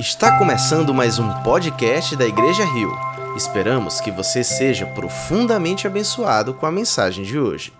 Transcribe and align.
Está 0.00 0.38
começando 0.38 0.94
mais 0.94 1.18
um 1.18 1.28
podcast 1.42 2.16
da 2.16 2.24
Igreja 2.24 2.64
Rio. 2.64 2.90
Esperamos 3.36 4.00
que 4.00 4.10
você 4.10 4.42
seja 4.42 4.86
profundamente 4.86 5.86
abençoado 5.86 6.54
com 6.54 6.64
a 6.64 6.72
mensagem 6.72 7.22
de 7.22 7.38
hoje. 7.38 7.70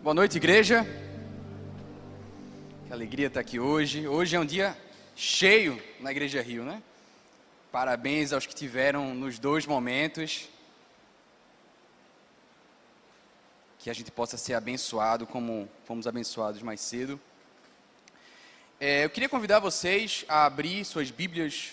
Boa 0.00 0.14
noite, 0.14 0.36
igreja. 0.36 0.86
Que 2.86 2.92
alegria 2.92 3.26
estar 3.26 3.40
aqui 3.40 3.58
hoje. 3.58 4.06
Hoje 4.06 4.36
é 4.36 4.38
um 4.38 4.44
dia 4.44 4.78
cheio 5.16 5.82
na 5.98 6.12
Igreja 6.12 6.40
Rio, 6.40 6.62
né? 6.62 6.80
Parabéns 7.72 8.32
aos 8.32 8.46
que 8.46 8.54
tiveram 8.54 9.12
nos 9.12 9.40
dois 9.40 9.66
momentos. 9.66 10.48
Que 13.80 13.90
a 13.90 13.92
gente 13.92 14.12
possa 14.12 14.36
ser 14.36 14.54
abençoado 14.54 15.26
como 15.26 15.68
fomos 15.84 16.06
abençoados 16.06 16.62
mais 16.62 16.80
cedo. 16.80 17.20
É, 18.80 19.04
eu 19.04 19.10
queria 19.10 19.28
convidar 19.28 19.58
vocês 19.58 20.24
a 20.28 20.46
abrir 20.46 20.84
suas 20.84 21.10
Bíblias, 21.10 21.70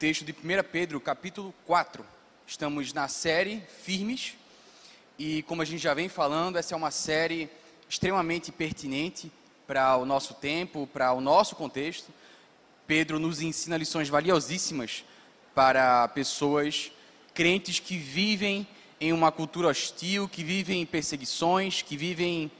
texto 0.00 0.24
de 0.24 0.32
1 0.32 0.36
Pedro, 0.72 1.00
capítulo 1.00 1.54
4. 1.64 2.04
Estamos 2.44 2.92
na 2.92 3.06
série 3.06 3.62
Firmes, 3.84 4.34
e 5.16 5.44
como 5.44 5.62
a 5.62 5.64
gente 5.64 5.80
já 5.80 5.94
vem 5.94 6.08
falando, 6.08 6.56
essa 6.58 6.74
é 6.74 6.76
uma 6.76 6.90
série 6.90 7.48
extremamente 7.88 8.50
pertinente 8.50 9.30
para 9.64 9.96
o 9.96 10.04
nosso 10.04 10.34
tempo, 10.34 10.88
para 10.92 11.12
o 11.12 11.20
nosso 11.20 11.54
contexto. 11.54 12.12
Pedro 12.84 13.20
nos 13.20 13.40
ensina 13.40 13.76
lições 13.76 14.08
valiosíssimas 14.08 15.04
para 15.54 16.08
pessoas 16.08 16.90
crentes 17.32 17.78
que 17.78 17.96
vivem 17.96 18.66
em 19.00 19.12
uma 19.12 19.30
cultura 19.30 19.68
hostil, 19.68 20.28
que 20.28 20.42
vivem 20.42 20.82
em 20.82 20.86
perseguições, 20.86 21.80
que 21.80 21.96
vivem 21.96 22.50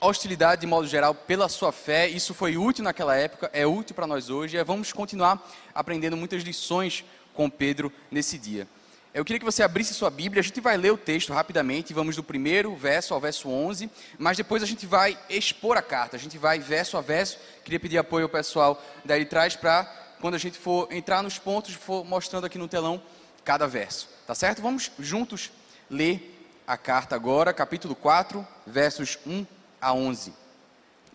hostilidade 0.00 0.62
de 0.62 0.66
modo 0.66 0.86
geral 0.86 1.14
pela 1.14 1.48
sua 1.48 1.72
fé. 1.72 2.08
Isso 2.08 2.32
foi 2.32 2.56
útil 2.56 2.84
naquela 2.84 3.16
época, 3.16 3.50
é 3.52 3.66
útil 3.66 3.94
para 3.94 4.06
nós 4.06 4.30
hoje. 4.30 4.56
E 4.56 4.64
vamos 4.64 4.92
continuar 4.92 5.46
aprendendo 5.74 6.16
muitas 6.16 6.42
lições 6.42 7.04
com 7.34 7.50
Pedro 7.50 7.92
nesse 8.10 8.38
dia. 8.38 8.66
Eu 9.12 9.24
queria 9.24 9.38
que 9.38 9.44
você 9.44 9.62
abrisse 9.62 9.94
sua 9.94 10.10
Bíblia, 10.10 10.40
a 10.40 10.44
gente 10.44 10.60
vai 10.60 10.76
ler 10.76 10.92
o 10.92 10.98
texto 10.98 11.32
rapidamente, 11.32 11.94
vamos 11.94 12.16
do 12.16 12.22
primeiro 12.24 12.74
verso 12.74 13.14
ao 13.14 13.20
verso 13.20 13.48
11, 13.48 13.88
mas 14.18 14.36
depois 14.36 14.60
a 14.60 14.66
gente 14.66 14.86
vai 14.86 15.16
expor 15.30 15.76
a 15.76 15.82
carta, 15.82 16.16
a 16.16 16.18
gente 16.18 16.36
vai 16.36 16.58
verso 16.58 16.96
a 16.96 17.00
verso. 17.00 17.38
Queria 17.62 17.78
pedir 17.78 17.96
apoio 17.96 18.24
ao 18.24 18.28
pessoal 18.28 18.82
daí 19.04 19.20
de 19.20 19.30
trás 19.30 19.54
para, 19.54 19.84
quando 20.20 20.34
a 20.34 20.38
gente 20.38 20.58
for 20.58 20.92
entrar 20.92 21.22
nos 21.22 21.38
pontos, 21.38 21.74
for 21.74 22.04
mostrando 22.04 22.44
aqui 22.44 22.58
no 22.58 22.66
telão 22.66 23.00
cada 23.44 23.68
verso, 23.68 24.08
tá 24.26 24.34
certo? 24.34 24.60
Vamos 24.60 24.90
juntos 24.98 25.52
ler 25.88 26.50
a 26.66 26.76
carta 26.76 27.14
agora, 27.14 27.52
capítulo 27.52 27.94
4, 27.94 28.44
versos 28.66 29.16
1 29.24 29.46
a 29.84 29.92
11. 29.92 30.32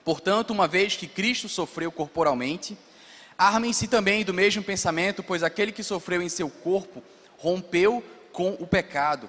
Portanto, 0.06 0.52
uma 0.52 0.68
vez 0.68 0.96
que 0.96 1.08
Cristo 1.08 1.50
sofreu 1.50 1.92
corporalmente, 1.92 2.78
armem-se 3.36 3.88
também 3.88 4.24
do 4.24 4.34
mesmo 4.34 4.64
pensamento, 4.64 5.24
pois 5.24 5.42
aquele 5.42 5.72
que 5.72 5.84
sofreu 5.84 6.22
em 6.22 6.30
seu 6.30 6.50
corpo 6.50 7.04
rompeu 7.38 8.04
com 8.32 8.52
o 8.60 8.68
pecado, 8.68 9.28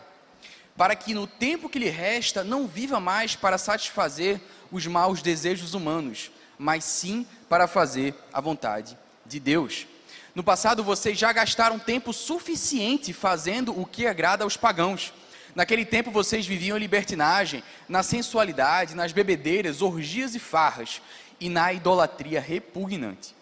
para 0.77 0.95
que 0.95 1.15
no 1.15 1.27
tempo 1.27 1.71
que 1.71 1.79
lhe 1.79 1.89
resta 1.89 2.45
não 2.45 2.67
viva 2.67 3.01
mais 3.01 3.35
para 3.35 3.57
satisfazer 3.57 4.41
os 4.71 4.87
maus 4.87 5.23
desejos 5.23 5.73
humanos, 5.73 6.31
mas 6.59 6.85
sim 6.85 7.27
para 7.49 7.67
fazer 7.67 8.15
a 8.33 8.41
vontade 8.41 8.97
de 9.25 9.41
Deus. 9.41 9.87
No 10.35 10.45
passado 10.45 10.85
vocês 10.85 11.19
já 11.19 11.33
gastaram 11.33 11.79
tempo 11.79 12.13
suficiente 12.13 13.13
fazendo 13.13 13.79
o 13.79 13.87
que 13.87 14.07
agrada 14.07 14.45
aos 14.45 14.57
pagãos 14.57 15.13
Naquele 15.55 15.85
tempo 15.85 16.11
vocês 16.11 16.47
viviam 16.47 16.77
em 16.77 16.81
libertinagem, 16.81 17.63
na 17.89 18.03
sensualidade, 18.03 18.95
nas 18.95 19.13
bebedeiras, 19.13 19.83
orgias 19.83 20.35
e 20.35 20.39
farras 20.39 21.03
e 21.41 21.49
na 21.49 21.73
idolatria 21.73 22.41
repugnante. 22.41 23.35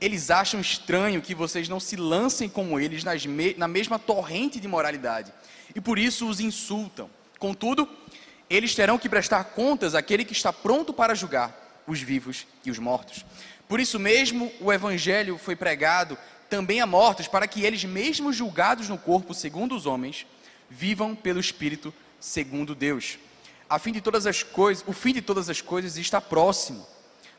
Eles 0.00 0.30
acham 0.30 0.60
estranho 0.60 1.22
que 1.22 1.34
vocês 1.34 1.68
não 1.68 1.78
se 1.78 1.94
lancem 1.94 2.48
como 2.48 2.80
eles 2.80 3.04
me 3.24 3.54
na 3.54 3.68
mesma 3.68 3.98
torrente 3.98 4.58
de 4.58 4.66
moralidade 4.66 5.32
e 5.74 5.80
por 5.80 5.98
isso 5.98 6.28
os 6.28 6.40
insultam. 6.40 7.08
Contudo, 7.38 7.88
eles 8.50 8.74
terão 8.74 8.98
que 8.98 9.08
prestar 9.08 9.44
contas 9.44 9.94
àquele 9.94 10.24
que 10.24 10.32
está 10.32 10.52
pronto 10.52 10.92
para 10.92 11.14
julgar 11.14 11.82
os 11.86 12.00
vivos 12.00 12.46
e 12.64 12.70
os 12.70 12.78
mortos. 12.78 13.24
Por 13.68 13.80
isso 13.80 13.98
mesmo 13.98 14.52
o 14.60 14.72
evangelho 14.72 15.38
foi 15.38 15.56
pregado 15.56 16.18
também 16.50 16.80
a 16.80 16.86
mortos, 16.86 17.26
para 17.26 17.48
que 17.48 17.64
eles, 17.64 17.82
mesmo 17.84 18.30
julgados 18.30 18.88
no 18.88 18.98
corpo 18.98 19.32
segundo 19.32 19.74
os 19.74 19.86
homens, 19.86 20.26
vivam 20.72 21.14
pelo 21.14 21.38
Espírito 21.38 21.92
segundo 22.18 22.74
Deus. 22.74 23.18
A 23.68 23.78
fim 23.78 23.92
de 23.92 24.00
todas 24.00 24.26
as 24.26 24.42
coisas, 24.42 24.82
o 24.86 24.92
fim 24.92 25.12
de 25.12 25.20
todas 25.22 25.48
as 25.50 25.60
coisas 25.60 25.96
está 25.96 26.20
próximo. 26.20 26.86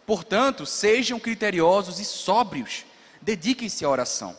Portanto, 0.06 0.66
sejam 0.66 1.20
criteriosos 1.20 2.00
e 2.00 2.06
sóbrios. 2.06 2.86
Dediquem-se 3.22 3.84
à 3.86 3.90
oração. 3.90 4.38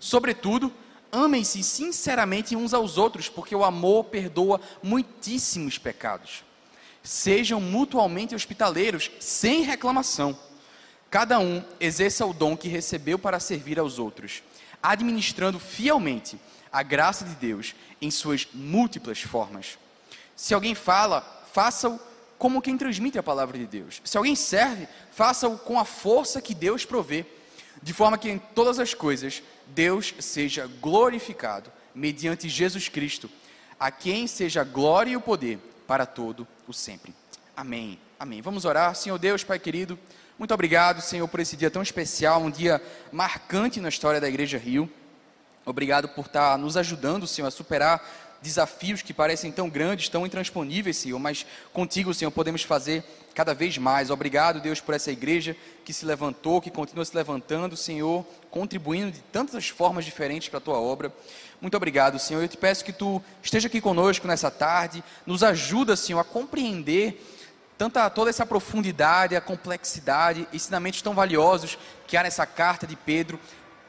Sobretudo, 0.00 0.72
amem-se 1.10 1.62
sinceramente 1.62 2.56
uns 2.56 2.74
aos 2.74 2.98
outros, 2.98 3.28
porque 3.28 3.54
o 3.54 3.64
amor 3.64 4.04
perdoa 4.04 4.60
muitíssimos 4.82 5.78
pecados. 5.78 6.42
Sejam 7.02 7.60
mutualmente 7.60 8.34
hospitaleiros, 8.34 9.10
sem 9.20 9.62
reclamação. 9.62 10.38
Cada 11.10 11.38
um 11.38 11.62
exerça 11.78 12.24
o 12.24 12.32
dom 12.32 12.56
que 12.56 12.68
recebeu 12.68 13.18
para 13.18 13.38
servir 13.38 13.78
aos 13.78 13.98
outros, 13.98 14.42
administrando 14.82 15.58
fielmente 15.58 16.38
a 16.72 16.82
graça 16.82 17.24
de 17.24 17.34
Deus 17.34 17.74
em 18.00 18.10
suas 18.10 18.48
múltiplas 18.52 19.20
formas. 19.20 19.78
Se 20.34 20.54
alguém 20.54 20.74
fala, 20.74 21.20
faça-o 21.52 22.00
como 22.38 22.62
quem 22.62 22.76
transmite 22.76 23.18
a 23.18 23.22
palavra 23.22 23.56
de 23.56 23.66
Deus. 23.66 24.00
Se 24.04 24.16
alguém 24.16 24.34
serve, 24.34 24.88
faça-o 25.12 25.58
com 25.58 25.78
a 25.78 25.84
força 25.84 26.40
que 26.40 26.54
Deus 26.54 26.84
provê, 26.84 27.24
de 27.82 27.92
forma 27.92 28.18
que 28.18 28.28
em 28.28 28.38
todas 28.38 28.78
as 28.78 28.94
coisas 28.94 29.42
Deus 29.68 30.14
seja 30.18 30.66
glorificado 30.80 31.70
mediante 31.94 32.48
Jesus 32.48 32.88
Cristo, 32.88 33.30
a 33.78 33.90
quem 33.90 34.26
seja 34.26 34.62
a 34.62 34.64
glória 34.64 35.12
e 35.12 35.16
o 35.16 35.20
poder 35.20 35.58
para 35.86 36.06
todo 36.06 36.46
o 36.66 36.72
sempre. 36.72 37.14
Amém. 37.56 37.98
Amém. 38.18 38.40
Vamos 38.40 38.64
orar. 38.64 38.94
Senhor 38.94 39.18
Deus, 39.18 39.44
Pai 39.44 39.58
querido, 39.58 39.98
muito 40.38 40.54
obrigado, 40.54 41.00
Senhor, 41.00 41.28
por 41.28 41.40
esse 41.40 41.56
dia 41.56 41.70
tão 41.70 41.82
especial, 41.82 42.40
um 42.40 42.50
dia 42.50 42.82
marcante 43.12 43.80
na 43.80 43.88
história 43.88 44.20
da 44.20 44.28
Igreja 44.28 44.58
Rio. 44.58 44.90
Obrigado 45.64 46.08
por 46.08 46.26
estar 46.26 46.58
nos 46.58 46.76
ajudando, 46.76 47.26
Senhor, 47.26 47.48
a 47.48 47.50
superar 47.50 48.02
desafios 48.42 49.02
que 49.02 49.14
parecem 49.14 49.52
tão 49.52 49.70
grandes, 49.70 50.08
tão 50.08 50.26
intransponíveis, 50.26 50.96
Senhor, 50.96 51.18
mas 51.18 51.46
contigo, 51.72 52.12
Senhor, 52.12 52.30
podemos 52.32 52.64
fazer 52.64 53.04
cada 53.34 53.54
vez 53.54 53.78
mais. 53.78 54.10
Obrigado, 54.10 54.60
Deus, 54.60 54.80
por 54.80 54.94
essa 54.94 55.12
igreja 55.12 55.56
que 55.84 55.92
se 55.92 56.04
levantou, 56.04 56.60
que 56.60 56.70
continua 56.70 57.04
se 57.04 57.14
levantando, 57.16 57.76
Senhor, 57.76 58.26
contribuindo 58.50 59.12
de 59.12 59.20
tantas 59.20 59.68
formas 59.68 60.04
diferentes 60.04 60.48
para 60.48 60.58
a 60.58 60.62
tua 60.62 60.78
obra. 60.78 61.12
Muito 61.60 61.76
obrigado, 61.76 62.18
Senhor. 62.18 62.42
Eu 62.42 62.48
te 62.48 62.56
peço 62.56 62.84
que 62.84 62.92
tu 62.92 63.22
esteja 63.40 63.68
aqui 63.68 63.80
conosco 63.80 64.26
nessa 64.26 64.50
tarde, 64.50 65.02
nos 65.24 65.44
ajuda, 65.44 65.94
Senhor, 65.94 66.18
a 66.18 66.24
compreender 66.24 67.24
tanta 67.78 68.10
toda 68.10 68.30
essa 68.30 68.44
profundidade, 68.44 69.36
a 69.36 69.40
complexidade, 69.40 70.46
ensinamentos 70.52 71.00
tão 71.00 71.14
valiosos 71.14 71.78
que 72.06 72.16
há 72.16 72.22
nessa 72.24 72.44
carta 72.44 72.86
de 72.86 72.96
Pedro 72.96 73.38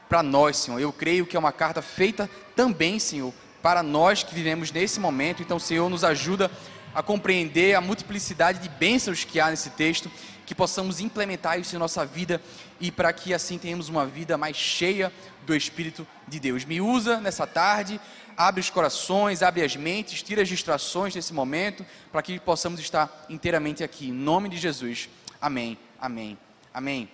para 0.08 0.22
nós, 0.22 0.56
Senhor. 0.56 0.80
Eu 0.80 0.92
creio 0.92 1.26
que 1.26 1.36
é 1.36 1.38
uma 1.38 1.52
carta 1.52 1.82
feita 1.82 2.28
também, 2.54 2.98
Senhor, 2.98 3.32
para 3.62 3.82
nós 3.82 4.22
que 4.22 4.34
vivemos 4.34 4.70
nesse 4.70 5.00
momento. 5.00 5.42
Então, 5.42 5.58
Senhor, 5.58 5.88
nos 5.88 6.04
ajuda 6.04 6.50
a 6.94 7.02
compreender 7.02 7.74
a 7.74 7.80
multiplicidade 7.80 8.60
de 8.60 8.68
bênçãos 8.68 9.24
que 9.24 9.40
há 9.40 9.50
nesse 9.50 9.70
texto, 9.70 10.10
que 10.46 10.54
possamos 10.54 11.00
implementar 11.00 11.58
isso 11.58 11.74
em 11.74 11.78
nossa 11.78 12.04
vida 12.06 12.40
e 12.80 12.90
para 12.90 13.12
que 13.12 13.34
assim 13.34 13.58
tenhamos 13.58 13.88
uma 13.88 14.06
vida 14.06 14.36
mais 14.36 14.56
cheia 14.56 15.12
do 15.44 15.54
Espírito 15.54 16.06
de 16.28 16.38
Deus. 16.38 16.64
Me 16.64 16.80
usa 16.80 17.20
nessa 17.20 17.46
tarde, 17.46 18.00
abre 18.36 18.60
os 18.60 18.70
corações, 18.70 19.42
abre 19.42 19.62
as 19.62 19.74
mentes, 19.74 20.22
tira 20.22 20.42
as 20.42 20.48
distrações 20.48 21.14
desse 21.14 21.32
momento, 21.32 21.84
para 22.12 22.22
que 22.22 22.38
possamos 22.38 22.78
estar 22.80 23.26
inteiramente 23.28 23.82
aqui. 23.82 24.08
Em 24.08 24.12
nome 24.12 24.48
de 24.48 24.58
Jesus. 24.58 25.08
Amém, 25.40 25.78
amém, 25.98 26.38
amém. 26.72 27.08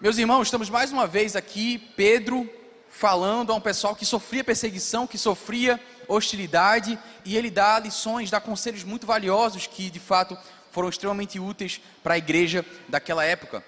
Meus 0.00 0.16
irmãos, 0.16 0.44
estamos 0.44 0.70
mais 0.70 0.90
uma 0.90 1.06
vez 1.06 1.36
aqui, 1.36 1.76
Pedro 1.94 2.48
falando 2.88 3.52
a 3.52 3.54
um 3.54 3.60
pessoal 3.60 3.94
que 3.94 4.06
sofria 4.06 4.42
perseguição, 4.42 5.06
que 5.06 5.18
sofria 5.18 5.78
hostilidade, 6.08 6.98
e 7.22 7.36
ele 7.36 7.50
dá 7.50 7.78
lições, 7.78 8.30
dá 8.30 8.40
conselhos 8.40 8.82
muito 8.82 9.06
valiosos 9.06 9.66
que 9.66 9.90
de 9.90 10.00
fato 10.00 10.38
foram 10.70 10.88
extremamente 10.88 11.38
úteis 11.38 11.82
para 12.02 12.14
a 12.14 12.18
igreja 12.18 12.64
daquela 12.88 13.26
época. 13.26 13.62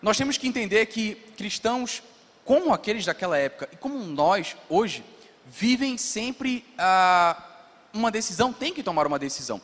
Nós 0.00 0.16
temos 0.16 0.38
que 0.38 0.48
entender 0.48 0.86
que 0.86 1.16
cristãos, 1.36 2.02
como 2.46 2.72
aqueles 2.72 3.04
daquela 3.04 3.36
época 3.36 3.68
e 3.70 3.76
como 3.76 3.98
nós 3.98 4.56
hoje, 4.70 5.04
vivem 5.46 5.98
sempre 5.98 6.64
ah, 6.78 7.36
uma 7.92 8.10
decisão, 8.10 8.54
tem 8.54 8.72
que 8.72 8.82
tomar 8.82 9.06
uma 9.06 9.18
decisão. 9.18 9.60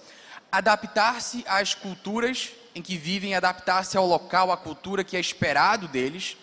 Adaptar-se 0.52 1.42
às 1.48 1.72
culturas 1.72 2.50
em 2.74 2.82
que 2.82 2.96
vivem 2.96 3.34
adaptar-se 3.34 3.96
ao 3.96 4.06
local, 4.06 4.52
à 4.52 4.56
cultura 4.56 5.04
que 5.04 5.16
é 5.16 5.20
esperado 5.20 5.88
deles, 5.88 6.36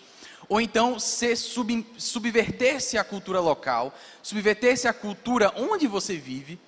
ou 0.47 0.61
então 0.61 0.99
se 0.99 1.35
sub, 1.35 1.85
subverter-se 1.97 2.97
à 2.97 3.03
cultura 3.03 3.39
local, 3.39 3.93
subverter-se 4.21 4.87
à 4.87 4.93
cultura 4.93 5.53
onde 5.55 5.87
você 5.87 6.17
vive 6.17 6.59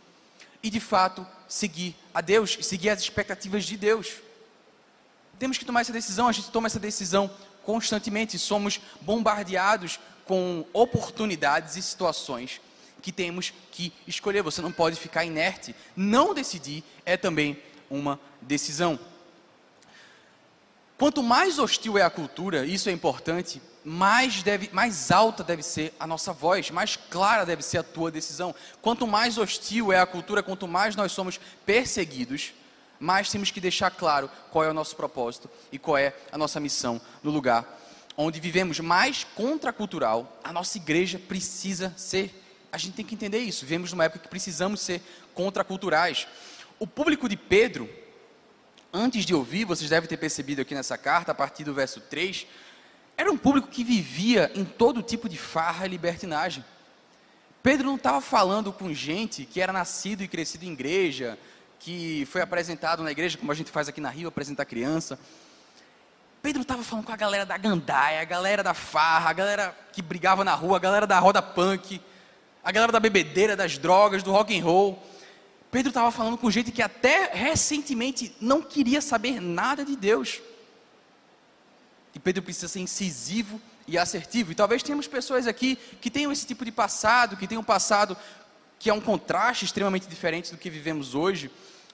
e 0.64 0.70
de 0.70 0.80
fato 0.80 1.26
seguir 1.48 1.96
a 2.14 2.22
Deus, 2.22 2.58
seguir 2.62 2.90
as 2.90 3.02
expectativas 3.02 3.66
de 3.66 3.78
Deus. 3.78 4.16
Temos 5.38 5.58
que 5.58 5.66
tomar 5.66 5.82
essa 5.82 5.94
decisão, 5.94 6.28
a 6.28 6.32
gente 6.32 6.50
toma 6.50 6.68
essa 6.68 6.80
decisão 6.80 7.30
constantemente, 7.64 8.40
somos 8.40 8.80
bombardeados 9.02 10.00
com 10.26 10.66
oportunidades 10.74 11.76
e 11.76 11.82
situações 11.82 12.60
que 13.02 13.12
temos 13.12 13.54
que 13.72 13.94
escolher. 14.08 14.42
Você 14.42 14.62
não 14.62 14.72
pode 14.72 15.00
ficar 15.00 15.24
inerte. 15.24 15.76
Não 15.96 16.34
decidir 16.34 16.84
é 17.06 17.16
também 17.16 17.58
uma 17.90 18.20
decisão. 18.42 19.00
Quanto 20.98 21.22
mais 21.22 21.60
hostil 21.60 21.98
é 21.98 22.02
a 22.02 22.10
cultura, 22.10 22.66
isso 22.66 22.90
é 22.90 22.92
importante, 22.92 23.62
mais, 23.84 24.42
deve, 24.42 24.70
mais 24.74 25.12
alta 25.12 25.44
deve 25.44 25.62
ser 25.62 25.94
a 26.00 26.08
nossa 26.08 26.34
voz, 26.34 26.72
mais 26.72 26.96
clara 26.96 27.46
deve 27.46 27.62
ser 27.62 27.78
a 27.78 27.84
tua 27.84 28.10
decisão. 28.10 28.54
Quanto 28.82 29.06
mais 29.06 29.38
hostil 29.38 29.94
é 29.94 30.00
a 30.00 30.06
cultura, 30.06 30.42
quanto 30.42 30.68
mais 30.68 30.96
nós 30.96 31.12
somos 31.12 31.40
perseguidos, 31.66 32.54
mais 33.00 33.30
temos 33.30 33.52
que 33.52 33.62
deixar 33.62 33.92
claro 33.92 34.30
qual 34.52 34.64
é 34.64 34.70
o 34.70 34.74
nosso 34.74 34.96
propósito 34.96 35.50
e 35.72 35.78
qual 35.78 35.98
é 35.98 36.16
a 36.32 36.38
nossa 36.38 36.60
missão 36.60 37.00
no 37.22 37.30
lugar 37.30 37.78
onde 38.18 38.40
vivemos 38.40 38.80
mais 38.80 39.24
contracultural. 39.24 40.40
A 40.44 40.52
nossa 40.52 40.78
igreja 40.78 41.20
precisa 41.20 41.94
ser. 41.96 42.34
A 42.72 42.78
gente 42.78 42.96
tem 42.96 43.06
que 43.06 43.14
entender 43.14 43.38
isso. 43.38 43.64
Vivemos 43.64 43.92
numa 43.92 44.06
época 44.06 44.24
que 44.24 44.28
precisamos 44.28 44.82
ser 44.82 45.02
contraculturais. 45.36 46.28
O 46.80 46.88
público 46.88 47.30
de 47.30 47.38
Pedro, 47.38 47.88
antes 48.94 49.26
de 49.26 49.34
ouvir, 49.34 49.66
vocês 49.66 49.90
devem 49.90 50.10
ter 50.10 50.18
percebido 50.18 50.62
aqui 50.62 50.74
nessa 50.74 50.98
carta, 50.98 51.32
a 51.32 51.36
partir 51.36 51.64
do 51.64 51.74
verso 51.74 52.02
3, 52.02 52.48
era 53.18 53.32
um 53.32 53.38
público 53.38 53.68
que 53.68 53.84
vivia 53.84 54.52
em 54.54 54.64
todo 54.64 55.02
tipo 55.02 55.28
de 55.28 55.38
farra 55.38 55.86
e 55.86 55.90
libertinagem. 55.90 56.64
Pedro 57.64 57.88
não 57.88 57.96
estava 57.96 58.22
falando 58.22 58.72
com 58.72 58.94
gente 58.94 59.44
que 59.44 59.60
era 59.60 59.74
nascido 59.74 60.22
e 60.24 60.28
crescido 60.28 60.66
em 60.66 60.72
igreja, 60.72 61.38
que 61.80 62.26
foi 62.28 62.42
apresentado 62.42 63.04
na 63.04 63.12
igreja, 63.12 63.38
como 63.38 63.52
a 63.52 63.56
gente 63.56 63.72
faz 63.72 63.90
aqui 63.90 64.00
na 64.00 64.10
Rio, 64.10 64.28
apresentar 64.28 64.66
criança. 64.66 65.20
Pedro 66.42 66.62
estava 66.62 66.84
falando 66.84 67.06
com 67.06 67.12
a 67.12 67.18
galera 67.18 67.46
da 67.46 67.58
gandaia, 67.58 68.22
a 68.22 68.26
galera 68.26 68.64
da 68.64 68.74
farra, 68.74 69.30
a 69.30 69.34
galera 69.34 69.78
que 69.92 70.02
brigava 70.02 70.44
na 70.44 70.54
rua, 70.54 70.78
a 70.78 70.80
galera 70.80 71.06
da 71.06 71.20
roda 71.20 71.42
punk, 71.42 72.00
a 72.64 72.72
galera 72.72 72.92
da 72.92 73.00
bebedeira, 73.00 73.56
das 73.56 73.78
drogas, 73.78 74.24
do 74.24 74.32
rock 74.32 74.58
and 74.58 74.64
roll. 74.64 75.04
Pedro 75.70 75.90
estava 75.90 76.12
falando 76.12 76.38
com 76.38 76.50
gente 76.50 76.72
que 76.72 76.82
até 76.82 77.32
recentemente 77.34 78.34
não 78.40 78.62
queria 78.62 79.02
saber 79.02 79.42
nada 79.42 79.84
de 79.84 79.96
Deus. 79.96 80.42
E 82.16 82.20
Pedro 82.20 82.42
precisa 82.42 82.68
ser 82.68 82.80
incisivo 82.80 83.62
e 83.86 83.98
assertivo. 83.98 84.52
E 84.52 84.56
talvez 84.56 84.82
tenhamos 84.82 85.08
pessoas 85.08 85.46
aqui 85.46 85.78
que 86.00 86.10
tenham 86.10 86.32
esse 86.32 86.46
tipo 86.46 86.64
de 86.64 86.72
passado, 86.72 87.36
que 87.36 87.48
tenham 87.48 87.62
um 87.62 87.66
passado 87.66 88.18
que 88.80 88.90
é 88.90 88.94
um 88.94 89.02
contraste 89.02 89.66
extremamente 89.66 90.08
diferente 90.08 90.52
do 90.52 90.58
que 90.58 90.70
vivemos 90.70 91.16
hoje. 91.16 91.52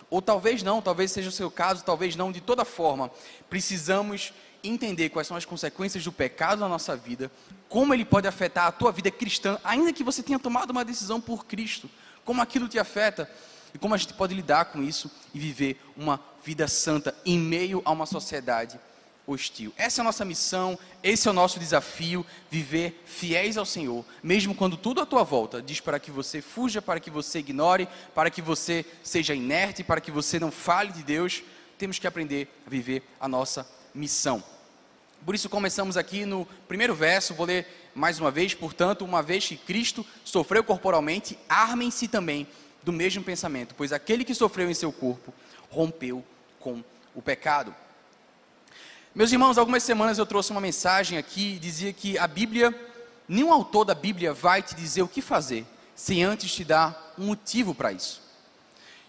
Ou 0.10 0.22
talvez 0.22 0.62
não, 0.62 0.82
talvez 0.82 1.12
seja 1.12 1.30
o 1.30 1.32
seu 1.32 1.50
caso, 1.50 1.84
talvez 1.84 2.16
não, 2.16 2.32
de 2.32 2.42
toda 2.42 2.64
forma, 2.64 3.10
precisamos 3.50 4.34
entender 4.64 5.10
quais 5.10 5.28
são 5.28 5.36
as 5.36 5.46
consequências 5.46 6.04
do 6.04 6.12
pecado 6.12 6.60
na 6.60 6.70
nossa 6.70 6.96
vida, 6.96 7.32
como 7.68 7.94
ele 7.94 8.06
pode 8.06 8.28
afetar 8.28 8.68
a 8.68 8.72
tua 8.72 8.92
vida 8.92 9.10
cristã, 9.12 9.60
ainda 9.64 9.92
que 9.92 10.04
você 10.04 10.22
tenha 10.22 10.40
tomado 10.40 10.70
uma 10.70 10.86
decisão 10.86 11.20
por 11.20 11.46
Cristo, 11.46 11.90
como 12.24 12.42
aquilo 12.42 12.68
te 12.68 12.80
afeta 12.80 13.30
e 13.74 13.78
como 13.78 13.94
a 13.94 13.98
gente 13.98 14.14
pode 14.14 14.34
lidar 14.34 14.66
com 14.66 14.84
isso 14.84 15.12
e 15.34 15.40
viver 15.40 15.82
uma 15.98 16.20
vida 16.44 16.68
santa 16.68 17.16
em 17.26 17.40
meio 17.40 17.82
a 17.86 17.92
uma 17.92 18.06
sociedade 18.06 18.80
hostil. 19.26 19.74
Essa 19.78 20.02
é 20.02 20.02
a 20.02 20.06
nossa 20.06 20.26
missão, 20.26 20.78
esse 21.02 21.28
é 21.28 21.32
o 21.32 21.34
nosso 21.34 21.60
desafio, 21.60 22.26
viver 22.50 23.02
fiéis 23.06 23.58
ao 23.58 23.66
Senhor, 23.66 24.06
mesmo 24.22 24.54
quando 24.54 24.76
tudo 24.76 25.02
à 25.02 25.06
tua 25.06 25.24
volta 25.24 25.62
diz 25.62 25.80
para 25.80 26.00
que 26.00 26.12
você 26.12 26.42
fuja, 26.42 26.82
para 26.82 27.00
que 27.00 27.10
você 27.10 27.40
ignore, 27.40 27.88
para 28.14 28.30
que 28.30 28.42
você 28.42 28.86
seja 29.02 29.34
inerte, 29.34 29.84
para 29.84 30.02
que 30.02 30.12
você 30.12 30.40
não 30.40 30.52
fale 30.52 30.92
de 30.92 31.04
Deus, 31.04 31.42
temos 31.78 32.00
que 32.00 32.08
aprender 32.08 32.48
a 32.68 32.70
viver 32.70 33.04
a 33.20 33.28
nossa 33.28 33.68
missão. 33.94 34.44
Por 35.26 35.34
isso 35.34 35.50
começamos 35.50 35.96
aqui 35.96 36.26
no 36.26 36.46
primeiro 36.68 36.94
verso, 36.94 37.34
vou 37.34 37.46
ler 37.46 37.66
mais 37.96 38.20
uma 38.20 38.30
vez, 38.30 38.54
portanto, 38.54 39.06
uma 39.06 39.24
vez 39.24 39.48
que 39.48 39.56
Cristo 39.56 40.06
sofreu 40.26 40.64
corporalmente, 40.64 41.38
armem-se 41.48 42.10
também 42.10 42.46
do 42.84 42.92
mesmo 42.92 43.24
pensamento, 43.24 43.76
pois 43.76 43.94
aquele 43.94 44.24
que 44.24 44.36
sofreu 44.36 44.70
em 44.70 44.74
seu 44.74 44.92
corpo 44.92 45.34
rompeu 45.70 46.24
com 46.60 46.84
o 47.16 47.22
pecado 47.22 47.74
meus 49.16 49.32
irmãos, 49.32 49.60
algumas 49.60 49.84
semanas 49.84 50.18
eu 50.18 50.26
trouxe 50.26 50.50
uma 50.50 50.60
mensagem 50.60 51.20
aqui, 51.20 51.60
dizia 51.60 51.94
que 51.94 52.18
a 52.18 52.26
Bíblia, 52.26 52.74
nenhum 53.28 53.54
autor 53.54 53.86
da 53.86 53.94
Bíblia 53.94 54.34
vai 54.34 54.64
te 54.64 54.74
dizer 54.74 55.04
o 55.04 55.08
que 55.08 55.22
fazer, 55.22 55.68
sem 55.96 56.24
antes 56.24 56.52
te 56.52 56.64
dar 56.64 57.14
um 57.16 57.28
motivo 57.28 57.76
para 57.76 57.92
isso. 57.92 58.24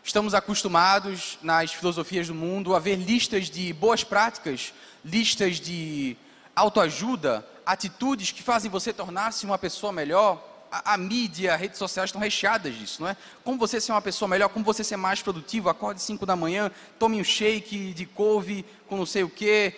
Estamos 0.03 0.35
acostumados 0.35 1.39
nas 1.41 1.73
filosofias 1.73 2.27
do 2.27 2.35
mundo 2.35 2.75
a 2.75 2.79
ver 2.79 2.97
listas 2.97 3.49
de 3.49 3.73
boas 3.73 4.05
práticas, 4.05 4.75
listas 5.03 5.59
de 5.59 6.19
autoajuda, 6.55 7.43
atitudes 7.65 8.31
que 8.31 8.43
fazem 8.43 8.71
você 8.71 8.93
tornar-se 8.93 9.47
uma 9.47 9.57
pessoa 9.57 9.91
melhor. 9.91 10.54
A, 10.75 10.95
a, 10.95 10.97
mídia, 10.97 11.55
as 11.55 11.61
redes 11.61 11.79
sociais 11.79 12.09
estão 12.09 12.21
recheadas 12.21 12.75
disso, 12.75 13.01
não 13.01 13.09
é? 13.09 13.17
Como 13.45 13.57
você 13.57 13.81
ser 13.81 13.93
uma 13.93 14.03
pessoa 14.03 14.29
melhor, 14.29 14.49
como 14.49 14.65
você 14.65 14.83
ser 14.83 14.97
mais 14.97 15.23
produtivo, 15.23 15.69
acorde 15.69 16.03
5 16.03 16.27
da 16.27 16.35
manhã, 16.35 16.69
tome 16.99 17.21
um 17.21 17.23
shake 17.23 17.93
de 17.93 18.05
couve 18.07 18.65
com 18.89 18.97
não 18.97 19.07
sei 19.07 19.23
o 19.23 19.29
que, 19.29 19.73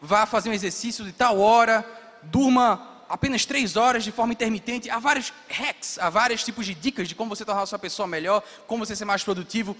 vá 0.00 0.24
fazer 0.24 0.48
um 0.48 0.54
exercício 0.54 1.04
de 1.04 1.12
tal 1.12 1.38
hora, 1.38 1.84
durma 2.22 2.94
apenas 3.06 3.44
três 3.44 3.76
horas 3.76 4.02
de 4.02 4.10
forma 4.10 4.32
intermitente. 4.32 4.88
Há 4.88 4.98
vários 4.98 5.30
hacks, 5.46 5.98
há 5.98 6.08
vários 6.08 6.42
tipos 6.42 6.64
de 6.64 6.74
dicas 6.74 7.06
de 7.06 7.14
como 7.14 7.34
você 7.34 7.44
tornar 7.44 7.62
a 7.62 7.66
sua 7.66 7.78
pessoa 7.78 8.08
melhor, 8.08 8.42
como 8.66 8.84
você 8.84 8.96
ser 8.96 9.04
mais 9.04 9.22
produtivo. 9.22 9.76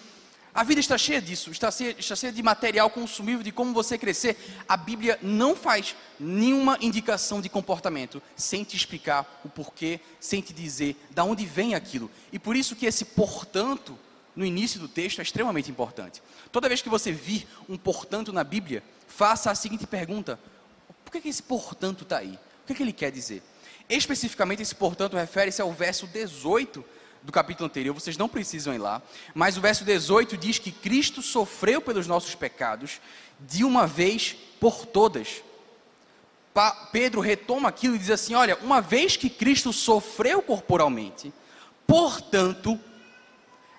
A 0.55 0.62
vida 0.62 0.81
está 0.81 0.97
cheia 0.97 1.21
disso, 1.21 1.51
está 1.51 1.69
cheia, 1.69 1.97
está 1.99 2.15
cheia 2.15 2.33
de 2.33 2.41
material 2.41 2.89
consumível 2.89 3.43
de 3.43 3.51
como 3.51 3.75
você 3.75 3.99
crescer. 3.99 4.37
A 4.69 4.77
Bíblia 4.77 5.19
não 5.21 5.56
faz 5.56 5.97
nenhuma 6.19 6.79
indicação 6.81 7.41
de 7.41 7.49
comportamento 7.49 8.23
sem 8.37 8.62
te 8.62 8.77
explicar 8.77 9.41
o 9.45 9.49
porquê, 9.49 9.99
sem 10.21 10.41
te 10.41 10.53
dizer 10.53 10.97
de 11.11 11.21
onde 11.23 11.45
vem 11.45 11.75
aquilo. 11.75 12.09
E 12.33 12.39
por 12.39 12.55
isso 12.55 12.77
que 12.77 12.87
esse 12.87 13.05
portanto 13.05 13.99
no 14.37 14.45
início 14.45 14.79
do 14.79 14.87
texto 14.87 15.19
é 15.19 15.23
extremamente 15.23 15.73
importante. 15.73 16.23
Toda 16.53 16.69
vez 16.69 16.81
que 16.81 16.89
você 16.89 17.11
vir 17.11 17.49
um 17.69 17.77
portanto 17.77 18.33
na 18.33 18.45
Bíblia, 18.45 18.81
faça 19.09 19.51
a 19.51 19.56
seguinte 19.56 19.89
pergunta: 19.89 20.39
por 21.05 21.11
que, 21.11 21.21
que 21.21 21.29
esse 21.29 21.43
portanto 21.43 22.05
está 22.05 22.19
aí? 22.19 22.39
O 22.62 22.67
que, 22.69 22.75
que 22.75 22.83
ele 22.83 22.93
quer 22.93 23.11
dizer? 23.11 23.43
Especificamente, 23.89 24.62
esse 24.62 24.75
portanto 24.75 25.17
refere-se 25.17 25.61
ao 25.61 25.73
verso 25.73 26.06
18 26.06 26.85
do 27.25 27.32
capítulo 27.32 27.67
anterior, 27.67 27.94
vocês 27.94 28.19
não 28.19 28.29
precisam 28.29 28.75
ir 28.75 28.79
lá, 28.79 29.03
mas 29.35 29.56
o 29.56 29.61
verso 29.61 29.82
18 29.82 30.37
diz 30.37 30.59
que 30.59 30.71
Cristo 30.71 31.23
sofreu 31.23 31.81
pelos 31.81 32.06
nossos 32.06 32.35
pecados 32.35 33.01
de 33.41 33.65
uma 33.65 33.87
vez 33.87 34.37
por 34.60 34.84
todas. 34.84 35.43
Pa 36.53 36.70
Pedro 36.93 37.22
retoma 37.22 37.70
aquilo 37.70 37.96
e 37.96 37.99
diz 37.99 38.10
assim: 38.10 38.34
Olha, 38.34 38.56
uma 38.63 38.81
vez 38.81 39.17
que 39.17 39.31
Cristo 39.31 39.72
sofreu 39.72 40.43
corporalmente, 40.43 41.32
portanto, 41.87 42.79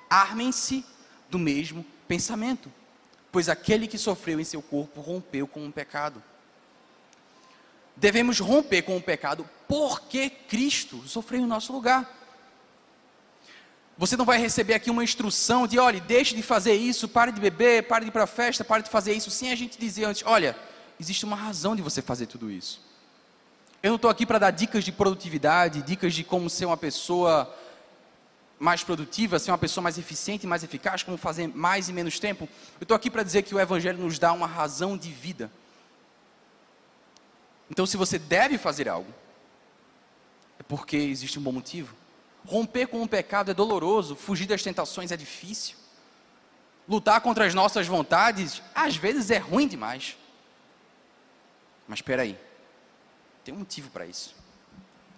armem-se 0.09 0.83
do 1.29 1.37
mesmo 1.37 1.85
pensamento, 2.07 2.73
pois 3.31 3.47
aquele 3.47 3.87
que 3.87 3.97
sofreu 3.97 4.39
em 4.39 4.43
seu 4.43 4.61
corpo 4.61 5.01
rompeu 5.01 5.47
com 5.47 5.67
o 5.67 5.71
pecado. 5.71 6.21
Devemos 7.95 8.39
romper 8.39 8.81
com 8.81 8.97
o 8.97 9.01
pecado 9.01 9.47
porque 9.67 10.29
Cristo 10.29 11.07
sofreu 11.07 11.41
em 11.41 11.45
nosso 11.45 11.71
lugar. 11.71 12.24
Você 13.97 14.17
não 14.17 14.25
vai 14.25 14.37
receber 14.37 14.73
aqui 14.73 14.89
uma 14.89 15.03
instrução 15.03 15.65
de, 15.65 15.79
olha, 15.79 16.01
deixe 16.01 16.35
de 16.35 16.43
fazer 16.43 16.73
isso, 16.73 17.07
pare 17.07 17.31
de 17.31 17.39
beber, 17.39 17.87
pare 17.87 18.03
de 18.03 18.09
ir 18.09 18.11
para 18.11 18.23
a 18.23 18.27
festa, 18.27 18.63
pare 18.63 18.83
de 18.83 18.89
fazer 18.89 19.13
isso, 19.13 19.31
sem 19.31 19.51
a 19.51 19.55
gente 19.55 19.79
dizer 19.79 20.03
antes, 20.03 20.21
olha, 20.25 20.55
existe 20.99 21.23
uma 21.23 21.35
razão 21.35 21.75
de 21.75 21.81
você 21.81 22.01
fazer 22.01 22.25
tudo 22.25 22.51
isso. 22.51 22.81
Eu 23.81 23.89
não 23.89 23.95
estou 23.95 24.11
aqui 24.11 24.25
para 24.25 24.39
dar 24.39 24.51
dicas 24.51 24.83
de 24.83 24.91
produtividade, 24.91 25.81
dicas 25.81 26.13
de 26.13 26.23
como 26.23 26.49
ser 26.49 26.65
uma 26.65 26.75
pessoa 26.75 27.55
mais 28.59 28.83
produtiva, 28.83 29.39
ser 29.39 29.51
uma 29.51 29.57
pessoa 29.57 29.81
mais 29.81 29.97
eficiente, 29.97 30.47
mais 30.47 30.63
eficaz, 30.63 31.03
como 31.03 31.17
fazer 31.17 31.47
mais 31.47 31.87
em 31.87 31.93
menos 31.93 32.19
tempo. 32.19 32.49
Eu 32.79 32.83
estou 32.83 32.95
aqui 32.95 33.09
para 33.09 33.23
dizer 33.23 33.43
que 33.43 33.55
o 33.55 33.59
Evangelho 33.59 33.99
nos 33.99 34.19
dá 34.19 34.33
uma 34.33 34.47
razão 34.47 34.97
de 34.97 35.11
vida. 35.11 35.51
Então, 37.69 37.85
se 37.85 37.95
você 37.95 38.19
deve 38.19 38.57
fazer 38.57 38.89
algo, 38.89 39.13
é 40.59 40.63
porque 40.63 40.97
existe 40.97 41.39
um 41.39 41.41
bom 41.41 41.51
motivo. 41.51 41.95
Romper 42.45 42.87
com 42.87 43.01
o 43.01 43.07
pecado 43.07 43.51
é 43.51 43.53
doloroso, 43.53 44.15
fugir 44.15 44.45
das 44.45 44.61
tentações 44.61 45.11
é 45.11 45.17
difícil. 45.17 45.77
Lutar 46.87 47.19
contra 47.21 47.45
as 47.45 47.53
nossas 47.53 47.87
vontades, 47.87 48.61
às 48.73 48.95
vezes 48.95 49.31
é 49.31 49.37
ruim 49.37 49.67
demais. 49.67 50.15
Mas 51.87 51.99
espera 51.99 52.21
aí, 52.21 52.37
tem 53.43 53.53
um 53.53 53.59
motivo 53.59 53.89
para 53.89 54.05
isso. 54.05 54.35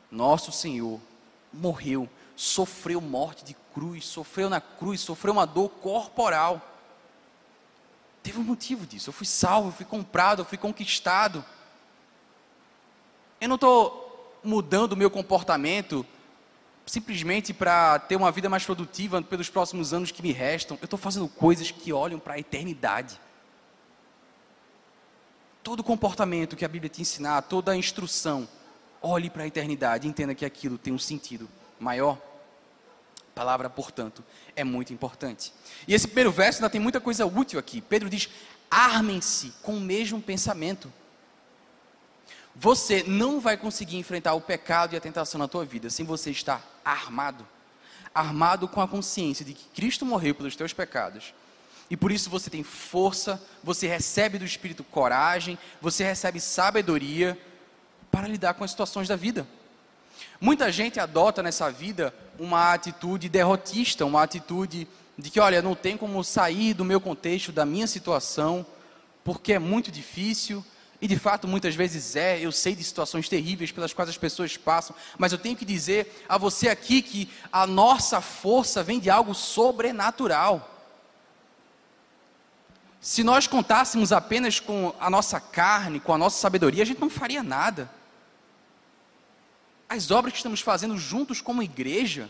Nosso 0.10 0.52
Senhor 0.52 1.00
morreu 1.52 2.10
sofreu 2.38 3.02
morte 3.02 3.44
de 3.44 3.56
cruz, 3.74 4.06
sofreu 4.06 4.48
na 4.48 4.62
cruz, 4.62 5.02
sofreu 5.02 5.34
uma 5.34 5.46
dor 5.46 5.70
corporal. 5.70 6.62
Teve 8.22 8.40
um 8.40 8.44
motivo 8.44 8.86
disso. 8.86 9.10
Eu 9.10 9.14
fui 9.14 9.26
salvo, 9.26 9.70
eu 9.70 9.74
fui 9.74 9.86
comprado, 9.86 10.42
eu 10.42 10.46
fui 10.46 10.58
conquistado. 10.58 11.44
Eu 13.42 13.50
não 13.50 13.56
estou 13.56 14.40
mudando 14.44 14.94
o 14.94 14.98
meu 14.98 15.10
comportamento 15.10 16.06
simplesmente 16.88 17.54
para 17.54 18.00
ter 18.00 18.16
uma 18.16 18.32
vida 18.32 18.50
mais 18.50 18.66
produtiva 18.66 19.22
pelos 19.22 19.50
próximos 19.50 19.94
anos 19.94 20.10
que 20.10 20.24
me 20.24 20.32
restam. 20.32 20.78
Eu 20.82 20.86
estou 20.86 20.98
fazendo 20.98 21.28
coisas 21.28 21.70
que 21.70 21.92
olham 21.92 22.18
para 22.18 22.36
a 22.36 22.40
eternidade. 22.40 23.20
todo 25.62 25.84
comportamento 25.84 26.56
que 26.56 26.64
a 26.64 26.68
Bíblia 26.68 26.90
te 26.90 27.02
ensinar, 27.02 27.42
toda 27.42 27.76
instrução, 27.76 28.48
olhe 29.02 29.30
para 29.30 29.44
a 29.44 29.48
eternidade, 29.48 30.08
entenda 30.08 30.34
que 30.34 30.46
aquilo 30.46 30.78
tem 30.78 30.94
um 30.94 30.98
sentido 30.98 31.50
maior. 31.78 32.18
A 33.32 33.36
palavra, 33.36 33.70
portanto, 33.70 34.24
é 34.56 34.64
muito 34.64 34.94
importante. 34.94 35.54
E 35.86 35.94
esse 35.94 36.08
primeiro 36.08 36.32
verso 36.32 36.60
ainda 36.60 36.70
tem 36.70 36.80
muita 36.80 37.02
coisa 37.02 37.26
útil 37.26 37.60
aqui. 37.60 37.82
Pedro 37.82 38.10
diz: 38.10 38.30
armem-se 38.72 39.54
com 39.62 39.76
o 39.76 39.82
mesmo 39.82 40.22
pensamento. 40.22 40.92
Você 42.56 43.04
não 43.04 43.40
vai 43.40 43.58
conseguir 43.58 43.98
enfrentar 43.98 44.34
o 44.34 44.42
pecado 44.42 44.94
e 44.94 44.98
a 44.98 45.02
tentação 45.02 45.38
na 45.38 45.48
tua 45.48 45.66
vida 45.66 45.90
sem 45.90 46.06
você 46.06 46.32
estar 46.32 46.77
armado. 46.92 47.48
Armado 48.14 48.68
com 48.68 48.82
a 48.82 48.88
consciência 48.88 49.46
de 49.46 49.54
que 49.54 49.66
Cristo 49.70 50.06
morreu 50.06 50.34
pelos 50.34 50.56
teus 50.56 50.74
pecados. 50.74 51.34
E 51.90 51.96
por 51.96 52.12
isso 52.12 52.30
você 52.30 52.50
tem 52.50 52.64
força, 52.64 53.42
você 53.64 53.88
recebe 53.88 54.38
do 54.38 54.46
Espírito 54.46 54.84
coragem, 54.84 55.58
você 55.82 56.04
recebe 56.04 56.40
sabedoria 56.40 57.38
para 58.12 58.28
lidar 58.28 58.56
com 58.56 58.64
as 58.64 58.72
situações 58.72 59.08
da 59.08 59.16
vida. 59.16 59.48
Muita 60.40 60.72
gente 60.72 61.00
adota 61.00 61.42
nessa 61.42 61.72
vida 61.72 62.14
uma 62.38 62.74
atitude 62.74 63.30
derrotista, 63.30 64.06
uma 64.06 64.24
atitude 64.24 64.88
de 65.18 65.30
que, 65.32 65.40
olha, 65.40 65.62
não 65.62 65.76
tem 65.76 65.98
como 65.98 66.24
sair 66.24 66.74
do 66.74 66.86
meu 66.86 67.02
contexto, 67.02 67.52
da 67.52 67.66
minha 67.66 67.88
situação, 67.88 68.66
porque 69.24 69.54
é 69.54 69.60
muito 69.60 69.92
difícil, 69.92 70.64
e 71.02 71.08
de 71.08 71.18
fato 71.18 71.48
muitas 71.48 71.76
vezes 71.76 72.16
é, 72.16 72.40
eu 72.40 72.52
sei 72.52 72.76
de 72.76 72.84
situações 72.84 73.30
terríveis 73.30 73.72
pelas 73.72 73.94
quais 73.94 74.10
as 74.10 74.18
pessoas 74.18 74.58
passam, 74.58 74.96
mas 75.18 75.32
eu 75.32 75.38
tenho 75.38 75.56
que 75.56 75.66
dizer 75.66 76.24
a 76.28 76.38
você 76.38 76.70
aqui 76.70 77.02
que 77.02 77.30
a 77.52 77.68
nossa 77.68 78.20
força 78.20 78.84
vem 78.84 79.00
de 79.00 79.10
algo 79.10 79.36
sobrenatural. 79.36 80.74
Se 83.00 83.24
nós 83.24 83.46
contássemos 83.46 84.12
apenas 84.12 84.60
com 84.60 84.94
a 85.00 85.10
nossa 85.10 85.40
carne, 85.40 86.00
com 86.00 86.14
a 86.14 86.18
nossa 86.18 86.40
sabedoria, 86.40 86.84
a 86.84 86.86
gente 86.86 87.00
não 87.00 87.10
faria 87.10 87.44
nada. 87.44 87.90
As 89.88 90.12
obras 90.12 90.34
que 90.34 90.40
estamos 90.40 90.62
fazendo 90.62 90.98
juntos 90.98 91.40
como 91.40 91.64
igreja 91.64 92.30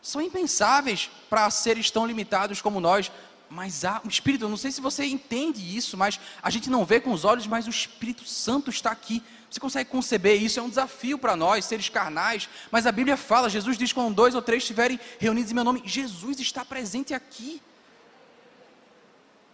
são 0.00 0.20
impensáveis 0.20 1.10
para 1.28 1.50
seres 1.50 1.90
tão 1.90 2.06
limitados 2.06 2.62
como 2.62 2.80
nós. 2.80 3.10
Mas 3.48 3.84
há 3.84 4.00
um 4.04 4.08
Espírito, 4.08 4.44
eu 4.44 4.48
não 4.48 4.56
sei 4.56 4.72
se 4.72 4.80
você 4.80 5.04
entende 5.04 5.76
isso, 5.76 5.96
mas 5.96 6.18
a 6.42 6.50
gente 6.50 6.70
não 6.70 6.84
vê 6.84 7.00
com 7.00 7.12
os 7.12 7.24
olhos, 7.24 7.46
mas 7.46 7.66
o 7.66 7.70
Espírito 7.70 8.24
Santo 8.26 8.70
está 8.70 8.90
aqui. 8.90 9.22
Você 9.50 9.60
consegue 9.60 9.90
conceber 9.90 10.42
isso? 10.42 10.58
É 10.58 10.62
um 10.62 10.68
desafio 10.68 11.16
para 11.16 11.36
nós, 11.36 11.64
seres 11.64 11.88
carnais. 11.88 12.48
Mas 12.70 12.86
a 12.86 12.92
Bíblia 12.92 13.16
fala, 13.16 13.48
Jesus 13.48 13.78
diz: 13.78 13.92
quando 13.92 14.14
dois 14.14 14.34
ou 14.34 14.42
três 14.42 14.62
estiverem 14.62 14.98
reunidos 15.18 15.52
em 15.52 15.54
meu 15.54 15.62
nome, 15.62 15.82
Jesus 15.84 16.40
está 16.40 16.64
presente 16.64 17.14
aqui. 17.14 17.62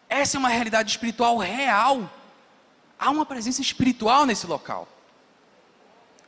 Essa 0.09 0.37
é 0.37 0.39
uma 0.39 0.49
realidade 0.49 0.91
espiritual 0.91 1.37
real. 1.37 2.11
Há 2.99 3.11
uma 3.11 3.27
presença 3.27 3.61
espiritual 3.61 4.25
nesse 4.25 4.47
local. 4.47 4.89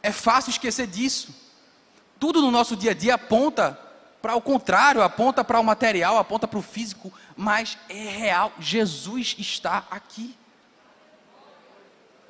É 0.03 0.13
fácil 0.13 0.51
esquecer 0.51 0.87
disso. 0.87 1.35
Tudo 2.19 2.41
no 2.41 2.51
nosso 2.51 2.77
dia 2.77 2.91
a 2.91 2.95
dia 2.95 3.15
aponta 3.15 3.79
para 4.23 4.37
o 4.37 4.41
contrário, 4.41 5.03
aponta 5.03 5.43
para 5.43 5.59
o 5.59 5.65
material, 5.65 6.17
aponta 6.17 6.47
para 6.47 6.59
o 6.59 6.63
físico, 6.63 7.13
mas 7.37 7.77
é 7.89 8.09
real. 8.09 8.53
Jesus 8.59 9.35
está 9.37 9.85
aqui. 9.91 10.37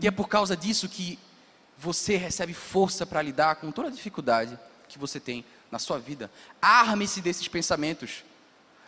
E 0.01 0.09
é 0.09 0.11
por 0.11 0.27
causa 0.27 0.57
disso 0.57 0.89
que 0.89 1.19
você 1.77 2.17
recebe 2.17 2.55
força 2.55 3.05
para 3.05 3.21
lidar 3.21 3.57
com 3.57 3.71
toda 3.71 3.89
a 3.89 3.91
dificuldade 3.91 4.59
que 4.89 4.99
você 4.99 5.21
tem 5.21 5.45
na 5.71 5.79
sua 5.79 5.99
vida. 5.99 6.31
Arme-se 6.61 7.21
desses 7.21 7.47
pensamentos. 7.47 8.25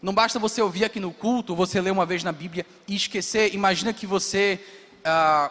Não 0.00 0.14
basta 0.14 0.38
você 0.38 0.60
ouvir 0.62 0.84
aqui 0.84 0.98
no 0.98 1.12
culto, 1.12 1.54
você 1.54 1.80
ler 1.80 1.90
uma 1.90 2.06
vez 2.06 2.24
na 2.24 2.32
Bíblia 2.32 2.66
e 2.88 2.96
esquecer. 2.96 3.54
Imagina 3.54 3.92
que 3.92 4.06
você 4.06 4.64
ah, 5.04 5.50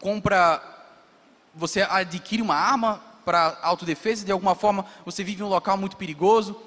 compra 0.00 0.76
você 1.54 1.82
adquire 1.82 2.40
uma 2.40 2.54
arma 2.54 3.02
para 3.24 3.58
autodefesa, 3.62 4.24
de 4.24 4.32
alguma 4.32 4.54
forma 4.54 4.86
você 5.04 5.24
vive 5.24 5.42
em 5.42 5.44
um 5.44 5.48
local 5.48 5.76
muito 5.76 5.96
perigoso. 5.96 6.58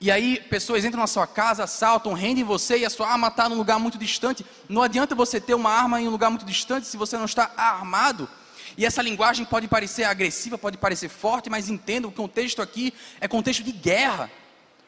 E 0.00 0.10
aí 0.10 0.40
pessoas 0.40 0.84
entram 0.84 1.00
na 1.00 1.08
sua 1.08 1.26
casa, 1.26 1.64
assaltam, 1.64 2.12
rendem 2.12 2.44
você 2.44 2.78
e 2.78 2.84
a 2.84 2.90
sua 2.90 3.08
arma 3.08 3.28
está 3.28 3.48
num 3.48 3.56
lugar 3.56 3.80
muito 3.80 3.98
distante. 3.98 4.46
Não 4.68 4.82
adianta 4.82 5.14
você 5.14 5.40
ter 5.40 5.54
uma 5.54 5.70
arma 5.70 6.00
em 6.00 6.06
um 6.06 6.10
lugar 6.10 6.30
muito 6.30 6.46
distante 6.46 6.86
se 6.86 6.96
você 6.96 7.16
não 7.16 7.24
está 7.24 7.50
armado. 7.56 8.28
E 8.76 8.86
essa 8.86 9.02
linguagem 9.02 9.44
pode 9.44 9.66
parecer 9.66 10.04
agressiva, 10.04 10.56
pode 10.56 10.78
parecer 10.78 11.08
forte, 11.08 11.50
mas 11.50 11.68
entenda, 11.68 12.06
o 12.06 12.12
contexto 12.12 12.62
aqui 12.62 12.94
é 13.20 13.26
contexto 13.26 13.64
de 13.64 13.72
guerra. 13.72 14.30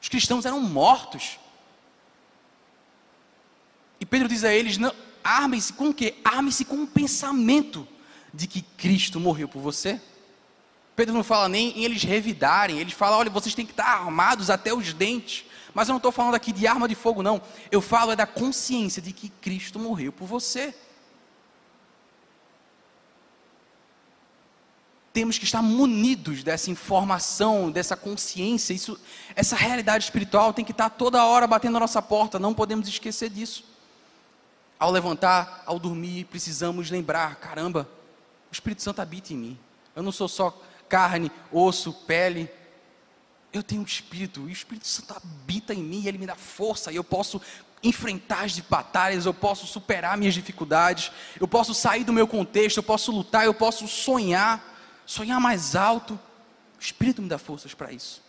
Os 0.00 0.08
cristãos 0.08 0.46
eram 0.46 0.60
mortos. 0.60 1.40
E 3.98 4.06
Pedro 4.06 4.28
diz 4.28 4.44
a 4.44 4.54
eles: 4.54 4.78
armem-se 5.24 5.72
com 5.72 5.88
o 5.88 5.94
quê? 5.94 6.14
Armem-se 6.24 6.64
com 6.64 6.76
um 6.76 6.86
pensamento 6.86 7.86
de 8.32 8.46
que 8.46 8.62
Cristo 8.62 9.18
morreu 9.18 9.48
por 9.48 9.60
você. 9.60 10.00
Pedro 11.00 11.14
não 11.14 11.24
fala 11.24 11.48
nem 11.48 11.78
em 11.78 11.84
eles 11.84 12.02
revidarem, 12.02 12.78
ele 12.78 12.90
fala: 12.90 13.16
olha, 13.16 13.30
vocês 13.30 13.54
têm 13.54 13.64
que 13.64 13.72
estar 13.72 13.86
armados 13.86 14.50
até 14.50 14.74
os 14.74 14.92
dentes. 14.92 15.46
Mas 15.72 15.88
eu 15.88 15.94
não 15.94 15.96
estou 15.96 16.12
falando 16.12 16.34
aqui 16.34 16.52
de 16.52 16.66
arma 16.66 16.86
de 16.86 16.94
fogo, 16.94 17.22
não. 17.22 17.40
Eu 17.72 17.80
falo 17.80 18.12
é 18.12 18.16
da 18.16 18.26
consciência 18.26 19.00
de 19.00 19.10
que 19.10 19.30
Cristo 19.30 19.78
morreu 19.78 20.12
por 20.12 20.26
você. 20.26 20.74
Temos 25.10 25.38
que 25.38 25.44
estar 25.44 25.62
munidos 25.62 26.42
dessa 26.42 26.70
informação, 26.70 27.70
dessa 27.70 27.96
consciência. 27.96 28.74
Isso, 28.74 29.00
essa 29.34 29.56
realidade 29.56 30.04
espiritual 30.04 30.52
tem 30.52 30.66
que 30.66 30.72
estar 30.72 30.90
toda 30.90 31.24
hora 31.24 31.46
batendo 31.46 31.72
na 31.72 31.80
nossa 31.80 32.02
porta. 32.02 32.38
Não 32.38 32.52
podemos 32.52 32.86
esquecer 32.86 33.30
disso. 33.30 33.64
Ao 34.78 34.90
levantar, 34.90 35.62
ao 35.64 35.78
dormir, 35.78 36.24
precisamos 36.24 36.90
lembrar: 36.90 37.36
caramba, 37.36 37.88
o 38.50 38.52
Espírito 38.52 38.82
Santo 38.82 39.00
habita 39.00 39.32
em 39.32 39.38
mim. 39.38 39.58
Eu 39.96 40.02
não 40.02 40.12
sou 40.12 40.28
só 40.28 40.54
carne, 40.90 41.32
osso, 41.50 41.92
pele. 41.92 42.50
Eu 43.52 43.62
tenho 43.62 43.80
um 43.80 43.84
Espírito, 43.84 44.40
e 44.40 44.44
o 44.44 44.50
Espírito 44.50 44.86
Santo 44.86 45.14
habita 45.16 45.72
em 45.72 45.82
mim, 45.82 46.02
e 46.02 46.08
ele 46.08 46.18
me 46.18 46.26
dá 46.26 46.34
força, 46.34 46.92
e 46.92 46.96
eu 46.96 47.04
posso 47.04 47.40
enfrentar 47.82 48.44
as 48.44 48.58
batalhas, 48.58 49.24
eu 49.24 49.32
posso 49.32 49.66
superar 49.66 50.18
minhas 50.18 50.34
dificuldades, 50.34 51.10
eu 51.40 51.48
posso 51.48 51.72
sair 51.72 52.04
do 52.04 52.12
meu 52.12 52.28
contexto, 52.28 52.76
eu 52.76 52.82
posso 52.82 53.10
lutar, 53.10 53.46
eu 53.46 53.54
posso 53.54 53.88
sonhar, 53.88 54.62
sonhar 55.06 55.40
mais 55.40 55.74
alto. 55.74 56.14
O 56.78 56.82
Espírito 56.82 57.22
me 57.22 57.28
dá 57.28 57.38
forças 57.38 57.72
para 57.72 57.90
isso. 57.90 58.22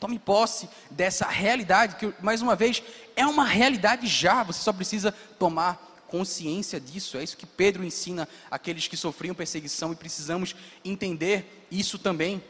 Tome 0.00 0.18
posse 0.18 0.68
dessa 0.90 1.26
realidade, 1.26 1.96
que, 1.96 2.14
mais 2.22 2.40
uma 2.40 2.56
vez, 2.56 2.82
é 3.14 3.26
uma 3.26 3.44
realidade 3.44 4.06
já, 4.06 4.42
você 4.42 4.60
só 4.60 4.72
precisa 4.72 5.12
tomar 5.38 5.86
consciência 6.08 6.80
disso. 6.80 7.16
É 7.16 7.22
isso 7.22 7.36
que 7.36 7.46
Pedro 7.46 7.84
ensina 7.84 8.28
àqueles 8.50 8.88
que 8.88 8.96
sofriam 8.96 9.34
perseguição 9.34 9.92
e 9.92 9.96
precisamos 9.96 10.56
entender 10.84 11.66
isso 11.70 11.98
também. 11.98 12.42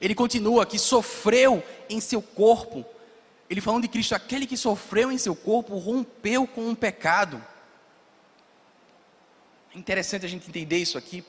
Ele 0.00 0.14
continua 0.14 0.66
que 0.66 0.78
sofreu 0.78 1.62
em 1.88 2.00
seu 2.00 2.20
corpo. 2.20 2.84
Ele 3.48 3.60
falando 3.60 3.82
de 3.82 3.88
Cristo, 3.88 4.14
aquele 4.14 4.46
que 4.46 4.56
sofreu 4.56 5.12
em 5.12 5.18
seu 5.18 5.36
corpo 5.36 5.76
rompeu 5.76 6.46
com 6.46 6.70
o 6.70 6.76
pecado. 6.76 7.44
É 9.74 9.78
interessante 9.78 10.24
a 10.24 10.28
gente 10.28 10.48
entender 10.48 10.78
isso 10.78 10.96
aqui. 10.96 11.24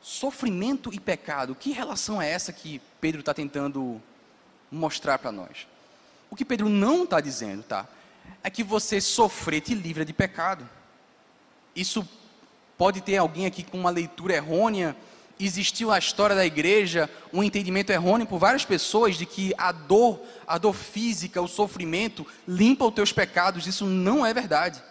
Sofrimento 0.00 0.92
e 0.92 0.98
pecado, 0.98 1.54
que 1.54 1.70
relação 1.70 2.20
é 2.20 2.28
essa 2.28 2.52
que 2.52 2.80
Pedro 3.00 3.20
está 3.20 3.32
tentando 3.32 4.02
mostrar 4.70 5.18
para 5.18 5.30
nós? 5.30 5.68
O 6.28 6.34
que 6.34 6.44
Pedro 6.44 6.68
não 6.68 7.04
está 7.04 7.20
dizendo, 7.20 7.62
tá? 7.62 7.86
É 8.42 8.50
que 8.50 8.62
você 8.62 9.00
sofrer 9.00 9.60
te 9.60 9.74
livra 9.74 10.04
de 10.04 10.12
pecado. 10.12 10.68
Isso 11.74 12.06
pode 12.76 13.00
ter 13.00 13.16
alguém 13.16 13.46
aqui 13.46 13.62
com 13.62 13.78
uma 13.78 13.90
leitura 13.90 14.34
errônea. 14.34 14.96
Existiu 15.38 15.90
a 15.90 15.98
história 15.98 16.36
da 16.36 16.44
igreja, 16.44 17.08
um 17.32 17.42
entendimento 17.42 17.90
errôneo 17.90 18.26
por 18.26 18.38
várias 18.38 18.64
pessoas 18.64 19.16
de 19.16 19.26
que 19.26 19.52
a 19.56 19.72
dor, 19.72 20.20
a 20.46 20.58
dor 20.58 20.74
física, 20.74 21.40
o 21.40 21.48
sofrimento 21.48 22.26
limpa 22.46 22.84
os 22.84 22.94
teus 22.94 23.12
pecados. 23.12 23.66
Isso 23.66 23.86
não 23.86 24.26
é 24.26 24.34
verdade. 24.34 24.82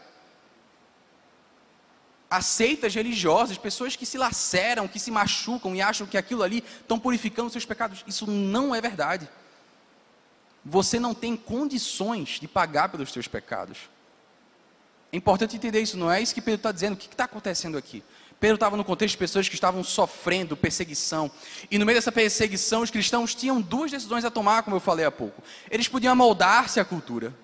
Aceitas 2.30 2.96
religiosas, 2.96 3.58
pessoas 3.58 3.98
que 3.98 4.06
se 4.06 4.18
laceram, 4.18 4.88
que 4.88 5.00
se 5.00 5.12
machucam 5.12 5.76
e 5.76 5.82
acham 5.82 6.08
que 6.08 6.18
aquilo 6.18 6.44
ali 6.44 6.64
estão 6.82 6.98
purificando 6.98 7.50
seus 7.50 7.66
pecados. 7.66 8.04
Isso 8.08 8.26
não 8.26 8.74
é 8.74 8.80
verdade 8.80 9.30
você 10.64 11.00
não 11.00 11.14
tem 11.14 11.36
condições 11.36 12.40
de 12.40 12.48
pagar 12.48 12.90
pelos 12.90 13.12
seus 13.12 13.28
pecados. 13.28 13.90
É 15.12 15.18
importante 15.18 15.56
entender 15.56 15.82
isso, 15.82 15.98
não 15.98 16.12
é 16.12 16.22
isso 16.22 16.34
que 16.34 16.42
Pedro 16.42 16.60
está 16.60 16.72
dizendo. 16.72 16.94
O 16.94 16.98
que 16.98 17.08
está 17.08 17.26
acontecendo 17.26 17.78
aqui? 17.78 18.04
Pedro 18.40 18.56
estava 18.56 18.76
no 18.76 18.84
contexto 18.84 19.14
de 19.14 19.20
pessoas 19.20 19.48
que 19.48 19.54
estavam 19.54 19.84
sofrendo 19.84 20.58
perseguição. 20.58 21.30
E 21.70 21.78
no 21.78 21.86
meio 21.86 21.98
dessa 21.98 22.12
perseguição, 22.12 22.82
os 22.82 22.90
cristãos 22.90 23.36
tinham 23.36 23.62
duas 23.62 23.92
decisões 23.92 24.26
a 24.26 24.32
tomar, 24.32 24.64
como 24.64 24.76
eu 24.76 24.80
falei 24.80 25.06
há 25.06 25.12
pouco. 25.12 25.44
Eles 25.70 25.88
podiam 25.88 26.16
moldar-se 26.16 26.80
à 26.80 26.86
cultura. 26.86 27.36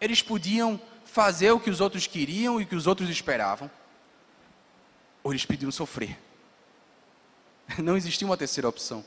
Eles 0.00 0.20
podiam 0.20 0.80
fazer 1.04 1.52
o 1.52 1.60
que 1.60 1.70
os 1.70 1.80
outros 1.80 2.08
queriam 2.08 2.60
e 2.60 2.64
o 2.64 2.66
que 2.66 2.74
os 2.74 2.88
outros 2.88 3.08
esperavam. 3.08 3.70
Ou 5.22 5.32
eles 5.32 5.46
podiam 5.46 5.70
sofrer. 5.70 6.18
Não 7.78 7.96
existia 7.96 8.26
uma 8.26 8.36
terceira 8.36 8.68
opção. 8.68 9.04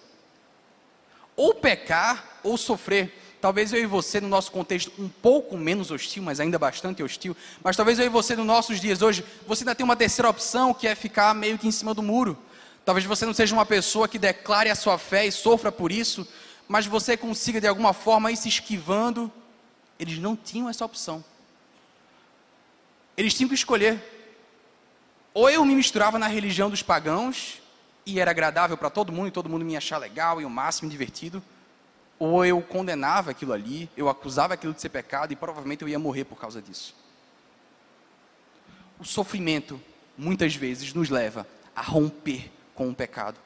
Ou 1.35 1.53
pecar 1.53 2.39
ou 2.43 2.57
sofrer. 2.57 3.13
Talvez 3.45 3.71
eu 3.71 3.79
e 3.79 3.85
você, 3.85 4.19
no 4.19 4.27
nosso 4.27 4.51
contexto 4.51 4.91
um 4.97 5.07
pouco 5.07 5.55
menos 5.55 5.91
hostil, 5.91 6.23
mas 6.23 6.39
ainda 6.39 6.57
bastante 6.57 7.03
hostil, 7.03 7.37
mas 7.63 7.77
talvez 7.77 7.99
eu 7.99 8.05
e 8.07 8.09
você, 8.09 8.35
nos 8.35 8.43
nossos 8.43 8.81
dias 8.81 9.03
hoje, 9.03 9.23
você 9.45 9.61
ainda 9.61 9.75
tem 9.75 9.83
uma 9.83 9.95
terceira 9.95 10.27
opção, 10.27 10.73
que 10.73 10.87
é 10.87 10.95
ficar 10.95 11.31
meio 11.35 11.55
que 11.55 11.67
em 11.67 11.71
cima 11.71 11.93
do 11.93 12.01
muro. 12.01 12.35
Talvez 12.83 13.05
você 13.05 13.23
não 13.23 13.35
seja 13.35 13.53
uma 13.53 13.63
pessoa 13.63 14.07
que 14.07 14.17
declare 14.17 14.71
a 14.71 14.73
sua 14.73 14.97
fé 14.97 15.27
e 15.27 15.31
sofra 15.31 15.71
por 15.71 15.91
isso, 15.91 16.27
mas 16.67 16.87
você 16.87 17.15
consiga 17.15 17.61
de 17.61 17.67
alguma 17.67 17.93
forma 17.93 18.31
ir 18.31 18.35
se 18.35 18.49
esquivando. 18.49 19.31
Eles 19.99 20.17
não 20.17 20.35
tinham 20.35 20.67
essa 20.67 20.83
opção. 20.83 21.23
Eles 23.15 23.35
tinham 23.35 23.47
que 23.47 23.53
escolher. 23.53 24.01
Ou 25.35 25.51
eu 25.51 25.63
me 25.63 25.75
misturava 25.75 26.17
na 26.17 26.25
religião 26.25 26.67
dos 26.67 26.81
pagãos 26.81 27.61
e 28.07 28.19
era 28.19 28.31
agradável 28.31 28.75
para 28.75 28.89
todo 28.89 29.11
mundo 29.11 29.27
e 29.27 29.31
todo 29.31 29.47
mundo 29.47 29.63
me 29.63 29.77
achar 29.77 29.99
legal 29.99 30.41
e 30.41 30.45
o 30.45 30.49
máximo 30.49 30.89
divertido, 30.89 31.43
ou 32.17 32.45
eu 32.45 32.61
condenava 32.61 33.31
aquilo 33.31 33.53
ali, 33.53 33.89
eu 33.95 34.07
acusava 34.07 34.53
aquilo 34.53 34.73
de 34.73 34.81
ser 34.81 34.89
pecado 34.89 35.31
e 35.31 35.35
provavelmente 35.35 35.81
eu 35.81 35.89
ia 35.89 35.99
morrer 35.99 36.23
por 36.23 36.39
causa 36.39 36.61
disso. 36.61 36.95
O 38.99 39.03
sofrimento 39.03 39.81
muitas 40.17 40.55
vezes 40.55 40.93
nos 40.93 41.09
leva 41.09 41.45
a 41.75 41.81
romper 41.81 42.51
com 42.73 42.89
o 42.89 42.95
pecado. 42.95 43.37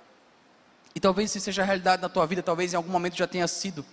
E 0.94 1.00
talvez 1.00 1.34
isso 1.34 1.44
seja 1.44 1.62
a 1.62 1.66
realidade 1.66 2.02
na 2.02 2.10
tua 2.10 2.28
vida, 2.28 2.44
talvez 2.44 2.74
em 2.74 2.76
algum 2.76 2.92
momento 2.92 3.16
já 3.16 3.28
tenha 3.28 3.48
sido. 3.48 3.86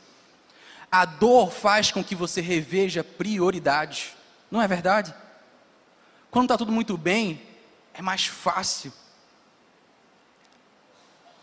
A 0.91 1.05
dor 1.05 1.51
faz 1.51 1.91
com 1.91 2.05
que 2.05 2.15
você 2.15 2.41
reveja 2.41 3.03
prioridades, 3.03 4.15
não 4.51 4.61
é 4.61 4.69
verdade? 4.69 5.15
Quando 6.31 6.47
está 6.47 6.59
tudo 6.59 6.73
muito 6.73 6.97
bem, 6.97 7.41
é 7.95 8.03
mais 8.03 8.27
fácil 8.27 8.93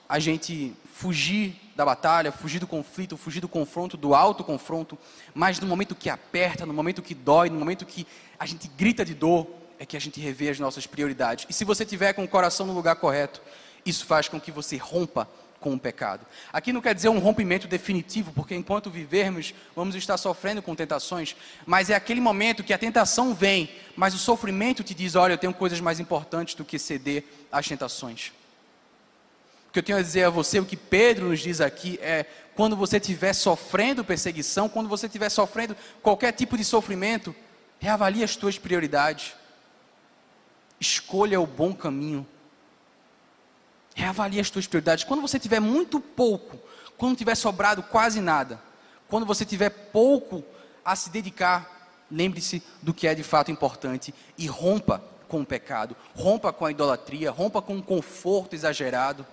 a 0.07 0.19
gente 0.19 0.75
fugir 0.93 1.59
da 1.75 1.85
batalha, 1.85 2.31
fugir 2.31 2.59
do 2.59 2.67
conflito, 2.67 3.17
fugir 3.17 3.39
do 3.39 3.47
confronto, 3.47 3.97
do 3.97 4.13
alto 4.13 4.43
confronto, 4.43 4.97
mas 5.33 5.59
no 5.59 5.67
momento 5.67 5.95
que 5.95 6.09
aperta, 6.09 6.65
no 6.65 6.73
momento 6.73 7.01
que 7.01 7.15
dói, 7.15 7.49
no 7.49 7.57
momento 7.57 7.85
que 7.85 8.05
a 8.37 8.45
gente 8.45 8.67
grita 8.67 9.03
de 9.03 9.13
dor, 9.13 9.47
é 9.79 9.85
que 9.85 9.97
a 9.97 10.01
gente 10.01 10.19
revê 10.19 10.49
as 10.49 10.59
nossas 10.59 10.85
prioridades. 10.85 11.45
E 11.49 11.53
se 11.53 11.65
você 11.65 11.85
tiver 11.85 12.13
com 12.13 12.23
o 12.23 12.27
coração 12.27 12.65
no 12.65 12.73
lugar 12.73 12.95
correto, 12.95 13.41
isso 13.85 14.05
faz 14.05 14.27
com 14.27 14.39
que 14.39 14.51
você 14.51 14.77
rompa 14.77 15.27
com 15.59 15.73
o 15.73 15.79
pecado. 15.79 16.25
Aqui 16.51 16.73
não 16.73 16.81
quer 16.81 16.93
dizer 16.93 17.09
um 17.09 17.19
rompimento 17.19 17.67
definitivo, 17.67 18.33
porque 18.33 18.53
enquanto 18.53 18.89
vivermos, 18.89 19.53
vamos 19.73 19.95
estar 19.95 20.17
sofrendo 20.17 20.61
com 20.61 20.75
tentações, 20.75 21.35
mas 21.65 21.89
é 21.89 21.95
aquele 21.95 22.19
momento 22.19 22.63
que 22.63 22.73
a 22.73 22.77
tentação 22.77 23.33
vem, 23.33 23.69
mas 23.95 24.13
o 24.13 24.17
sofrimento 24.17 24.83
te 24.83 24.93
diz: 24.93 25.15
olha, 25.15 25.33
eu 25.33 25.37
tenho 25.37 25.53
coisas 25.53 25.79
mais 25.79 25.99
importantes 25.99 26.53
do 26.53 26.65
que 26.65 26.77
ceder 26.77 27.23
às 27.51 27.65
tentações. 27.65 28.33
Que 29.73 29.79
eu 29.79 29.83
tenho 29.83 29.97
a 29.97 30.01
dizer 30.01 30.23
a 30.25 30.29
você, 30.29 30.59
o 30.59 30.65
que 30.65 30.77
Pedro 30.77 31.29
nos 31.29 31.39
diz 31.39 31.59
aqui 31.59 31.99
é: 31.99 32.27
quando 32.55 32.77
você 32.77 32.97
estiver 32.97 33.33
sofrendo 33.33 34.05
perseguição, 34.05 34.69
quando 34.69 34.87
você 34.87 35.07
estiver 35.07 35.29
sofrendo 35.29 35.75
qualquer 36.03 36.31
tipo 36.31 36.55
de 36.55 36.63
sofrimento, 36.63 37.35
reavalie 37.79 38.23
as 38.23 38.35
tuas 38.35 38.59
prioridades. 38.59 39.33
Escolha 40.79 41.41
o 41.41 41.47
bom 41.47 41.73
caminho. 41.73 42.25
Reavalie 43.95 44.39
as 44.39 44.51
tuas 44.51 44.67
prioridades. 44.67 45.03
Quando 45.03 45.21
você 45.21 45.39
tiver 45.39 45.59
muito 45.59 45.99
pouco, 45.99 46.59
quando 46.95 47.17
tiver 47.17 47.35
sobrado 47.35 47.81
quase 47.81 48.21
nada, 48.21 48.61
quando 49.07 49.25
você 49.25 49.43
tiver 49.43 49.69
pouco 49.69 50.43
a 50.85 50.95
se 50.95 51.09
dedicar, 51.09 51.89
lembre-se 52.11 52.61
do 52.81 52.93
que 52.93 53.07
é 53.07 53.15
de 53.15 53.23
fato 53.23 53.49
importante 53.49 54.13
e 54.37 54.45
rompa 54.45 55.03
com 55.27 55.41
o 55.41 55.45
pecado, 55.45 55.95
rompa 56.15 56.53
com 56.53 56.63
a 56.63 56.71
idolatria, 56.71 57.31
rompa 57.31 57.59
com 57.59 57.77
o 57.77 57.81
conforto 57.81 58.53
exagerado. 58.53 59.25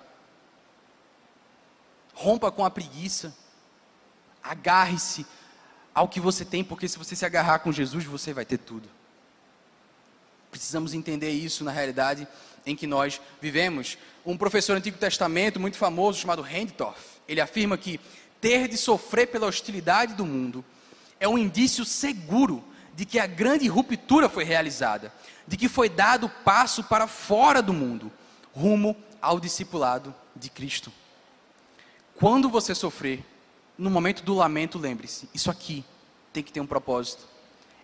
Rompa 2.20 2.52
com 2.52 2.62
a 2.66 2.70
preguiça. 2.70 3.34
Agarre-se 4.42 5.24
ao 5.94 6.06
que 6.06 6.20
você 6.20 6.44
tem, 6.44 6.62
porque 6.62 6.86
se 6.86 6.98
você 6.98 7.16
se 7.16 7.24
agarrar 7.24 7.60
com 7.60 7.72
Jesus, 7.72 8.04
você 8.04 8.34
vai 8.34 8.44
ter 8.44 8.58
tudo. 8.58 8.86
Precisamos 10.50 10.92
entender 10.92 11.30
isso 11.30 11.64
na 11.64 11.70
realidade 11.70 12.28
em 12.66 12.76
que 12.76 12.86
nós 12.86 13.22
vivemos. 13.40 13.96
Um 14.26 14.36
professor 14.36 14.74
do 14.74 14.80
Antigo 14.80 14.98
Testamento 14.98 15.58
muito 15.58 15.78
famoso 15.78 16.20
chamado 16.20 16.46
Hendorf, 16.46 17.00
ele 17.26 17.40
afirma 17.40 17.78
que 17.78 17.98
ter 18.38 18.68
de 18.68 18.76
sofrer 18.76 19.28
pela 19.28 19.46
hostilidade 19.46 20.12
do 20.12 20.26
mundo 20.26 20.62
é 21.18 21.26
um 21.26 21.38
indício 21.38 21.86
seguro 21.86 22.62
de 22.94 23.06
que 23.06 23.18
a 23.18 23.26
grande 23.26 23.66
ruptura 23.66 24.28
foi 24.28 24.44
realizada, 24.44 25.10
de 25.48 25.56
que 25.56 25.70
foi 25.70 25.88
dado 25.88 26.28
passo 26.28 26.84
para 26.84 27.06
fora 27.06 27.62
do 27.62 27.72
mundo, 27.72 28.12
rumo 28.54 28.94
ao 29.22 29.40
discipulado 29.40 30.14
de 30.36 30.50
Cristo. 30.50 30.92
Quando 32.20 32.50
você 32.50 32.74
sofrer, 32.74 33.24
no 33.78 33.88
momento 33.88 34.22
do 34.22 34.34
lamento, 34.34 34.78
lembre-se: 34.78 35.26
isso 35.32 35.50
aqui 35.50 35.82
tem 36.34 36.42
que 36.42 36.52
ter 36.52 36.60
um 36.60 36.66
propósito. 36.66 37.26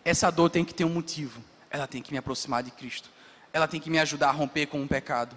Essa 0.05 0.31
dor 0.31 0.51
tem 0.51 0.63
que 0.63 0.75
ter 0.75 0.85
um 0.85 0.91
motivo. 0.91 1.43
Ela 1.71 1.87
tem 1.87 2.03
que 2.03 2.13
me 2.13 2.19
aproximar 2.19 2.63
de 2.63 2.71
Cristo. 2.71 3.09
Ela 3.51 3.67
tem 3.67 3.81
que 3.81 3.89
me 3.89 3.99
ajudar 3.99 4.29
a 4.29 4.33
romper 4.33 4.67
com 4.67 4.79
o 4.79 4.83
um 4.83 4.87
pecado. 4.87 5.37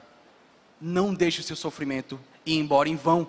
Não 0.82 1.14
deixe 1.14 1.40
o 1.40 1.44
seu 1.44 1.56
sofrimento 1.56 2.20
ir 2.46 2.58
embora 2.58 2.90
em 2.90 2.98
vão. 2.98 3.26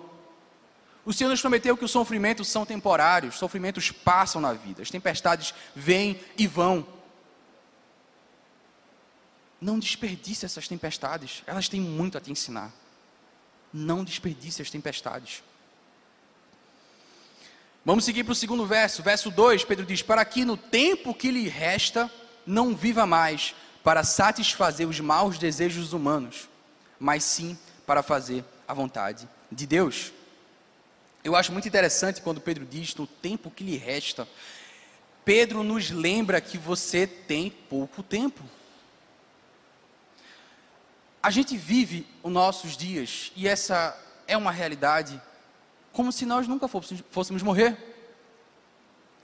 O 1.05 1.13
Senhor 1.13 1.29
nos 1.29 1.39
prometeu 1.39 1.77
que 1.77 1.85
os 1.85 1.91
sofrimentos 1.91 2.49
são 2.49 2.65
temporários, 2.65 3.35
os 3.35 3.39
sofrimentos 3.39 3.91
passam 3.91 4.41
na 4.41 4.53
vida, 4.53 4.81
as 4.81 4.91
tempestades 4.91 5.53
vêm 5.73 6.19
e 6.37 6.45
vão. 6.47 6.85
Não 9.59 9.79
desperdice 9.79 10.45
essas 10.45 10.67
tempestades, 10.67 11.43
elas 11.47 11.69
têm 11.69 11.79
muito 11.79 12.17
a 12.17 12.21
te 12.21 12.29
ensinar. 12.29 12.71
Não 13.73 14.03
desperdice 14.03 14.61
as 14.61 14.69
tempestades. 14.69 15.41
Vamos 17.83 18.05
seguir 18.05 18.23
para 18.23 18.33
o 18.33 18.35
segundo 18.35 18.63
verso, 18.63 19.01
verso 19.01 19.31
2, 19.31 19.65
Pedro 19.65 19.85
diz: 19.85 20.03
Para 20.03 20.23
que 20.23 20.45
no 20.45 20.55
tempo 20.55 21.15
que 21.15 21.31
lhe 21.31 21.47
resta, 21.47 22.11
não 22.45 22.75
viva 22.75 23.07
mais 23.07 23.55
para 23.83 24.03
satisfazer 24.03 24.87
os 24.87 24.99
maus 24.99 25.39
desejos 25.39 25.91
humanos, 25.91 26.47
mas 26.99 27.23
sim 27.23 27.57
para 27.87 28.03
fazer 28.03 28.45
a 28.67 28.73
vontade 28.73 29.27
de 29.51 29.65
Deus. 29.65 30.13
Eu 31.23 31.35
acho 31.35 31.51
muito 31.51 31.67
interessante 31.67 32.21
quando 32.21 32.39
Pedro 32.39 32.65
diz: 32.65 32.93
No 32.93 33.07
tempo 33.07 33.49
que 33.49 33.63
lhe 33.63 33.77
resta, 33.77 34.27
Pedro 35.25 35.63
nos 35.63 35.89
lembra 35.89 36.39
que 36.39 36.59
você 36.59 37.07
tem 37.07 37.49
pouco 37.49 38.03
tempo. 38.03 38.43
A 41.23 41.31
gente 41.31 41.57
vive 41.57 42.07
os 42.21 42.31
nossos 42.31 42.77
dias, 42.77 43.31
e 43.35 43.47
essa 43.47 43.99
é 44.27 44.37
uma 44.37 44.51
realidade 44.51 45.19
como 45.91 46.11
se 46.11 46.25
nós 46.25 46.47
nunca 46.47 46.67
fôssemos, 46.67 47.41
morrer. 47.41 47.77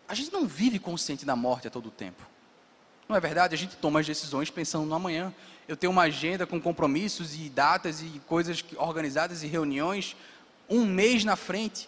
A 0.08 0.14
gente 0.14 0.32
não 0.32 0.48
vive 0.48 0.80
consciente 0.80 1.26
da 1.26 1.36
morte 1.36 1.68
a 1.68 1.72
todo 1.72 1.90
tempo. 1.90 2.22
Não 3.08 3.16
é 3.16 3.20
verdade? 3.20 3.56
A 3.56 3.58
gente 3.58 3.76
toma 3.78 4.00
as 4.00 4.06
decisões 4.06 4.50
pensando 4.50 4.86
no 4.86 4.96
amanhã. 4.96 5.34
Eu 5.68 5.78
tenho 5.78 5.92
uma 5.92 6.04
agenda 6.04 6.46
com 6.46 6.60
compromissos 6.60 7.36
e 7.36 7.50
datas 7.50 8.02
e 8.02 8.22
coisas 8.28 8.64
organizadas 8.78 9.44
e 9.44 9.48
reuniões 9.48 10.16
um 10.70 10.86
mês 10.86 11.24
na 11.24 11.36
frente. 11.36 11.88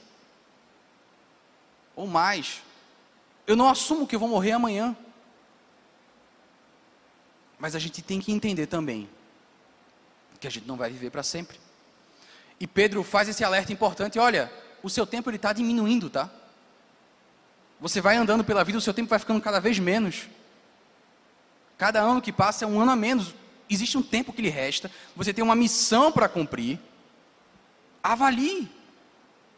Ou 1.95 2.07
mais. 2.07 2.61
Eu 3.45 3.55
não 3.55 3.69
assumo 3.69 4.07
que 4.07 4.15
eu 4.15 4.19
vou 4.19 4.29
morrer 4.29 4.51
amanhã. 4.51 4.95
Mas 7.57 7.75
a 7.75 7.79
gente 7.79 8.01
tem 8.01 8.21
que 8.21 8.31
entender 8.31 8.67
também 8.67 9.09
que 10.39 10.47
a 10.47 10.49
gente 10.49 10.65
não 10.65 10.77
vai 10.77 10.89
viver 10.89 11.09
para 11.09 11.23
sempre. 11.23 11.59
E 12.59 12.65
Pedro 12.65 13.03
faz 13.03 13.27
esse 13.27 13.43
alerta 13.43 13.73
importante: 13.73 14.17
olha, 14.17 14.51
o 14.83 14.89
seu 14.89 15.05
tempo 15.05 15.29
está 15.31 15.53
diminuindo, 15.53 16.09
tá? 16.09 16.29
Você 17.79 18.01
vai 18.01 18.17
andando 18.17 18.43
pela 18.43 18.63
vida, 18.63 18.77
o 18.77 18.81
seu 18.81 18.93
tempo 18.93 19.09
vai 19.09 19.19
ficando 19.19 19.41
cada 19.41 19.59
vez 19.59 19.79
menos. 19.79 20.27
Cada 21.77 22.01
ano 22.01 22.21
que 22.21 22.31
passa 22.31 22.65
é 22.65 22.67
um 22.67 22.79
ano 22.79 22.91
a 22.91 22.95
menos. 22.95 23.33
Existe 23.69 23.97
um 23.97 24.01
tempo 24.01 24.33
que 24.33 24.41
lhe 24.41 24.49
resta. 24.49 24.91
Você 25.15 25.33
tem 25.33 25.43
uma 25.43 25.55
missão 25.55 26.11
para 26.11 26.27
cumprir. 26.27 26.79
Avalie. 28.03 28.69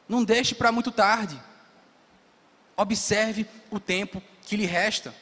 Não 0.08 0.24
deixe 0.24 0.54
para 0.54 0.72
muito 0.72 0.92
tarde. 0.92 1.42
Observe 2.78 3.48
o 3.72 3.80
tempo 3.80 4.22
que 4.44 4.56
lhe 4.56 4.66
resta. 4.66 5.16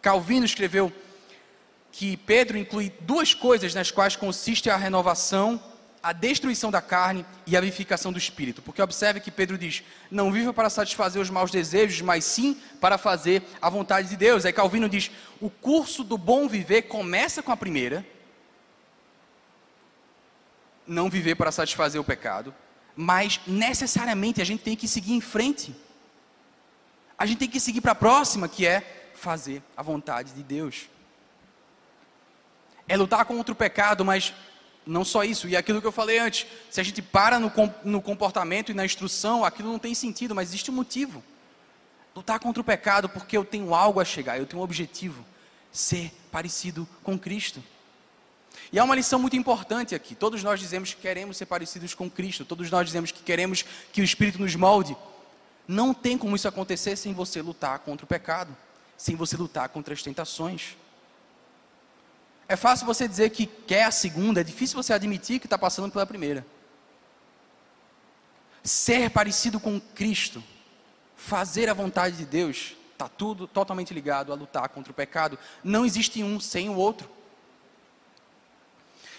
Calvino 0.00 0.46
escreveu 0.46 0.92
que 1.90 2.16
Pedro 2.16 2.56
inclui 2.56 2.90
duas 3.00 3.34
coisas 3.34 3.74
nas 3.74 3.90
quais 3.90 4.16
consiste 4.16 4.70
a 4.70 4.76
renovação 4.76 5.62
a 6.02 6.12
destruição 6.12 6.70
da 6.70 6.82
carne 6.82 7.24
e 7.46 7.56
a 7.56 7.60
vivificação 7.60 8.12
do 8.12 8.18
espírito. 8.18 8.60
Porque 8.60 8.82
observe 8.82 9.20
que 9.20 9.30
Pedro 9.30 9.56
diz: 9.56 9.82
não 10.10 10.32
viva 10.32 10.52
para 10.52 10.68
satisfazer 10.68 11.22
os 11.22 11.30
maus 11.30 11.50
desejos, 11.50 12.00
mas 12.00 12.24
sim 12.24 12.60
para 12.80 12.98
fazer 12.98 13.42
a 13.60 13.70
vontade 13.70 14.08
de 14.08 14.16
Deus. 14.16 14.44
Aí 14.44 14.52
Calvino 14.52 14.88
diz: 14.88 15.10
o 15.40 15.48
curso 15.48 16.02
do 16.02 16.18
bom 16.18 16.48
viver 16.48 16.82
começa 16.82 17.42
com 17.42 17.52
a 17.52 17.56
primeira, 17.56 18.04
não 20.86 21.08
viver 21.08 21.36
para 21.36 21.52
satisfazer 21.52 22.00
o 22.00 22.04
pecado, 22.04 22.52
mas 22.96 23.40
necessariamente 23.46 24.42
a 24.42 24.44
gente 24.44 24.64
tem 24.64 24.76
que 24.76 24.88
seguir 24.88 25.12
em 25.12 25.20
frente. 25.20 25.74
A 27.16 27.24
gente 27.24 27.38
tem 27.38 27.48
que 27.48 27.60
seguir 27.60 27.80
para 27.80 27.92
a 27.92 27.94
próxima, 27.94 28.48
que 28.48 28.66
é 28.66 29.10
fazer 29.14 29.62
a 29.76 29.82
vontade 29.82 30.32
de 30.32 30.42
Deus. 30.42 30.88
É 32.88 32.96
lutar 32.96 33.24
contra 33.24 33.52
o 33.52 33.56
pecado, 33.56 34.04
mas 34.04 34.34
não 34.86 35.04
só 35.04 35.22
isso, 35.24 35.48
e 35.48 35.56
aquilo 35.56 35.80
que 35.80 35.86
eu 35.86 35.92
falei 35.92 36.18
antes, 36.18 36.46
se 36.70 36.80
a 36.80 36.84
gente 36.84 37.00
para 37.00 37.38
no, 37.38 37.52
no 37.84 38.02
comportamento 38.02 38.70
e 38.70 38.74
na 38.74 38.84
instrução, 38.84 39.44
aquilo 39.44 39.70
não 39.70 39.78
tem 39.78 39.94
sentido, 39.94 40.34
mas 40.34 40.48
existe 40.48 40.70
um 40.70 40.74
motivo. 40.74 41.22
Lutar 42.14 42.38
contra 42.40 42.60
o 42.60 42.64
pecado 42.64 43.08
porque 43.08 43.36
eu 43.36 43.44
tenho 43.44 43.74
algo 43.74 44.00
a 44.00 44.04
chegar, 44.04 44.38
eu 44.38 44.46
tenho 44.46 44.60
um 44.60 44.64
objetivo: 44.64 45.24
ser 45.70 46.12
parecido 46.30 46.86
com 47.02 47.18
Cristo. 47.18 47.62
E 48.72 48.78
há 48.78 48.84
uma 48.84 48.94
lição 48.94 49.18
muito 49.18 49.36
importante 49.36 49.94
aqui. 49.94 50.14
Todos 50.14 50.42
nós 50.42 50.60
dizemos 50.60 50.92
que 50.92 51.00
queremos 51.00 51.36
ser 51.36 51.46
parecidos 51.46 51.94
com 51.94 52.10
Cristo, 52.10 52.44
todos 52.44 52.70
nós 52.70 52.86
dizemos 52.86 53.10
que 53.10 53.22
queremos 53.22 53.64
que 53.92 54.00
o 54.00 54.04
Espírito 54.04 54.38
nos 54.38 54.54
molde. 54.54 54.96
Não 55.66 55.94
tem 55.94 56.18
como 56.18 56.36
isso 56.36 56.48
acontecer 56.48 56.96
sem 56.96 57.14
você 57.14 57.40
lutar 57.40 57.78
contra 57.80 58.04
o 58.04 58.08
pecado, 58.08 58.54
sem 58.96 59.16
você 59.16 59.36
lutar 59.36 59.68
contra 59.68 59.94
as 59.94 60.02
tentações. 60.02 60.76
É 62.52 62.56
fácil 62.56 62.84
você 62.84 63.08
dizer 63.08 63.30
que 63.30 63.46
quer 63.46 63.84
a 63.84 63.90
segunda, 63.90 64.42
é 64.42 64.44
difícil 64.44 64.76
você 64.76 64.92
admitir 64.92 65.40
que 65.40 65.46
está 65.46 65.56
passando 65.56 65.90
pela 65.90 66.04
primeira. 66.04 66.44
Ser 68.62 69.08
parecido 69.08 69.58
com 69.58 69.80
Cristo, 69.80 70.44
fazer 71.16 71.70
a 71.70 71.72
vontade 71.72 72.14
de 72.14 72.26
Deus, 72.26 72.76
está 72.92 73.08
tudo 73.08 73.46
totalmente 73.46 73.94
ligado 73.94 74.30
a 74.30 74.34
lutar 74.34 74.68
contra 74.68 74.92
o 74.92 74.94
pecado. 74.94 75.38
Não 75.64 75.86
existe 75.86 76.22
um 76.22 76.38
sem 76.38 76.68
o 76.68 76.76
outro. 76.76 77.08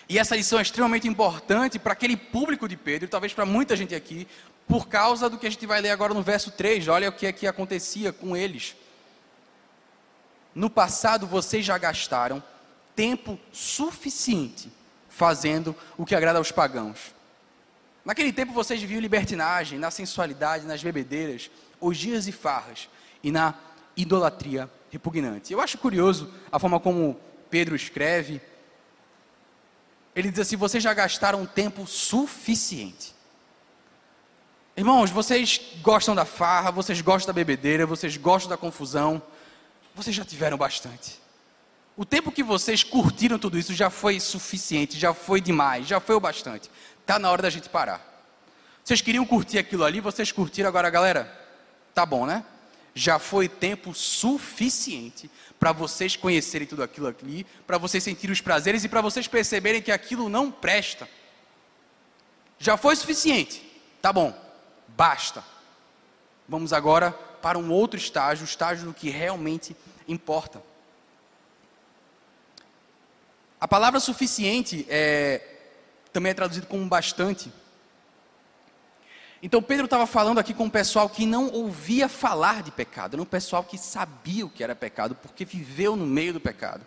E 0.07 0.19
essa 0.19 0.35
lição 0.35 0.59
é 0.59 0.61
extremamente 0.61 1.07
importante 1.07 1.79
para 1.79 1.93
aquele 1.93 2.15
público 2.15 2.69
de 2.69 2.77
Pedro, 2.77 3.07
talvez 3.07 3.33
para 3.33 3.47
muita 3.47 3.75
gente 3.75 3.95
aqui, 3.95 4.27
por 4.67 4.87
causa 4.87 5.27
do 5.27 5.39
que 5.39 5.47
a 5.47 5.49
gente 5.49 5.65
vai 5.65 5.81
ler 5.81 5.89
agora 5.89 6.13
no 6.13 6.21
verso 6.21 6.51
3. 6.51 6.87
Olha 6.87 7.09
o 7.09 7.13
que 7.13 7.25
é 7.25 7.31
que 7.31 7.47
acontecia 7.47 8.13
com 8.13 8.37
eles. 8.37 8.75
No 10.53 10.69
passado 10.69 11.25
vocês 11.25 11.65
já 11.65 11.79
gastaram 11.79 12.52
tempo 12.95 13.39
suficiente 13.51 14.71
fazendo 15.09 15.75
o 15.97 16.05
que 16.05 16.15
agrada 16.15 16.39
aos 16.39 16.51
pagãos. 16.51 17.13
Naquele 18.03 18.33
tempo 18.33 18.51
vocês 18.51 18.81
viviam 18.81 18.99
libertinagem, 18.99 19.79
na 19.79 19.89
sensualidade, 19.89 20.65
nas 20.65 20.83
bebedeiras, 20.83 21.49
orgias 21.79 22.27
e 22.27 22.31
farras 22.31 22.89
e 23.23 23.31
na 23.31 23.53
idolatria 23.95 24.69
repugnante. 24.91 25.53
Eu 25.53 25.61
acho 25.61 25.77
curioso 25.77 26.33
a 26.51 26.59
forma 26.59 26.79
como 26.79 27.19
Pedro 27.49 27.75
escreve. 27.75 28.41
Ele 30.15 30.29
diz 30.29 30.39
assim: 30.39 30.55
vocês 30.55 30.83
já 30.83 30.93
gastaram 30.93 31.45
tempo 31.45 31.87
suficiente. 31.87 33.13
Irmãos, 34.75 35.11
vocês 35.11 35.61
gostam 35.81 36.15
da 36.15 36.25
farra, 36.25 36.71
vocês 36.71 36.99
gostam 36.99 37.27
da 37.27 37.33
bebedeira, 37.33 37.85
vocês 37.85 38.17
gostam 38.17 38.49
da 38.49 38.57
confusão, 38.57 39.21
vocês 39.93 40.15
já 40.15 40.25
tiveram 40.25 40.57
bastante. 40.57 41.22
O 41.95 42.03
tempo 42.03 42.31
que 42.31 42.41
vocês 42.41 42.83
curtiram 42.83 43.37
tudo 43.37 43.57
isso 43.57 43.73
já 43.73 43.89
foi 43.89 44.19
suficiente, 44.19 44.97
já 44.97 45.13
foi 45.13 45.39
demais, 45.39 45.87
já 45.87 45.99
foi 45.99 46.15
o 46.15 46.19
bastante. 46.19 46.69
Está 46.99 47.19
na 47.19 47.29
hora 47.29 47.43
da 47.43 47.49
gente 47.49 47.69
parar. 47.69 48.13
Vocês 48.83 48.99
queriam 48.99 49.25
curtir 49.25 49.59
aquilo 49.59 49.83
ali, 49.83 50.01
vocês 50.01 50.31
curtiram 50.31 50.67
agora, 50.67 50.89
galera? 50.89 51.31
Tá 51.93 52.05
bom, 52.05 52.25
né? 52.25 52.43
Já 52.95 53.19
foi 53.19 53.47
tempo 53.47 53.93
suficiente 53.93 55.29
para 55.59 55.71
vocês 55.71 56.15
conhecerem 56.15 56.67
tudo 56.67 56.83
aquilo 56.83 57.07
ali, 57.07 57.45
para 57.65 57.77
vocês 57.77 58.03
sentirem 58.03 58.33
os 58.33 58.41
prazeres 58.41 58.83
e 58.83 58.89
para 58.89 59.01
vocês 59.01 59.27
perceberem 59.27 59.81
que 59.81 59.91
aquilo 59.91 60.27
não 60.29 60.51
presta. 60.51 61.07
Já 62.57 62.75
foi 62.75 62.95
suficiente. 62.95 63.61
Tá 64.01 64.11
bom. 64.11 64.35
Basta. 64.89 65.43
Vamos 66.49 66.73
agora 66.73 67.11
para 67.41 67.57
um 67.57 67.71
outro 67.71 67.99
estágio, 67.99 68.43
o 68.43 68.47
estágio 68.47 68.85
do 68.85 68.93
que 68.93 69.09
realmente 69.09 69.75
importa. 70.07 70.61
A 73.63 73.67
palavra 73.67 73.97
suficiente 74.01 74.85
é, 74.89 75.39
também 76.11 76.31
é 76.31 76.33
traduzido 76.33 76.67
como 76.67 76.85
bastante. 76.85 77.49
Então 79.41 79.63
Pedro 79.63 79.85
estava 79.85 80.05
falando 80.05 80.37
aqui 80.37 80.53
com 80.53 80.65
um 80.65 80.69
pessoal 80.69 81.07
que 81.07 81.25
não 81.25 81.47
ouvia 81.47 82.09
falar 82.09 82.61
de 82.61 82.71
pecado, 82.71 83.13
era 83.13 83.21
um 83.21 83.25
pessoal 83.25 83.63
que 83.63 83.77
sabia 83.77 84.45
o 84.45 84.49
que 84.49 84.65
era 84.65 84.75
pecado, 84.75 85.15
porque 85.15 85.45
viveu 85.45 85.95
no 85.95 86.05
meio 86.05 86.33
do 86.33 86.41
pecado. 86.41 86.85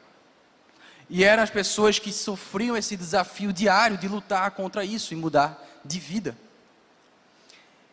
E 1.08 1.24
eram 1.24 1.42
as 1.42 1.48
pessoas 1.48 1.98
que 1.98 2.12
sofriam 2.12 2.76
esse 2.76 2.94
desafio 2.94 3.54
diário 3.54 3.96
de 3.96 4.06
lutar 4.06 4.50
contra 4.50 4.84
isso 4.84 5.14
e 5.14 5.16
mudar 5.16 5.58
de 5.82 5.98
vida. 5.98 6.36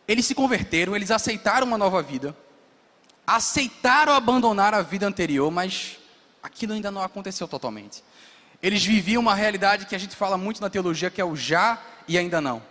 Eles 0.06 0.26
se 0.26 0.34
converteram, 0.34 0.94
eles 0.94 1.10
aceitaram 1.10 1.66
uma 1.66 1.78
nova 1.78 2.02
vida, 2.02 2.36
aceitaram 3.26 4.12
abandonar 4.12 4.74
a 4.74 4.82
vida 4.82 5.06
anterior, 5.06 5.50
mas 5.50 5.96
aquilo 6.42 6.74
ainda 6.74 6.90
não 6.90 7.00
aconteceu 7.00 7.48
totalmente. 7.48 8.04
Eles 8.64 8.82
viviam 8.82 9.20
uma 9.20 9.34
realidade 9.34 9.84
que 9.84 9.94
a 9.94 9.98
gente 9.98 10.16
fala 10.16 10.38
muito 10.38 10.58
na 10.62 10.70
teologia, 10.70 11.10
que 11.10 11.20
é 11.20 11.24
o 11.24 11.36
já 11.36 11.78
e 12.08 12.16
ainda 12.16 12.40
não. 12.40 12.62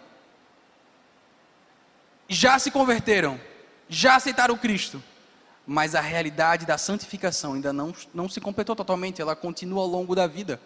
Já 2.28 2.58
se 2.58 2.72
converteram, 2.72 3.40
já 3.88 4.16
aceitaram 4.16 4.58
Cristo, 4.58 5.04
mas 5.68 5.94
a 5.94 6.02
realidade 6.02 6.66
da 6.66 6.80
santificação 6.80 7.54
ainda 7.54 7.72
não, 7.72 7.94
não 8.12 8.28
se 8.28 8.42
completou 8.42 8.76
totalmente, 8.76 9.22
ela 9.22 9.36
continua 9.36 9.82
ao 9.82 9.88
longo 9.88 10.16
da 10.16 10.26
vida. 10.26 10.60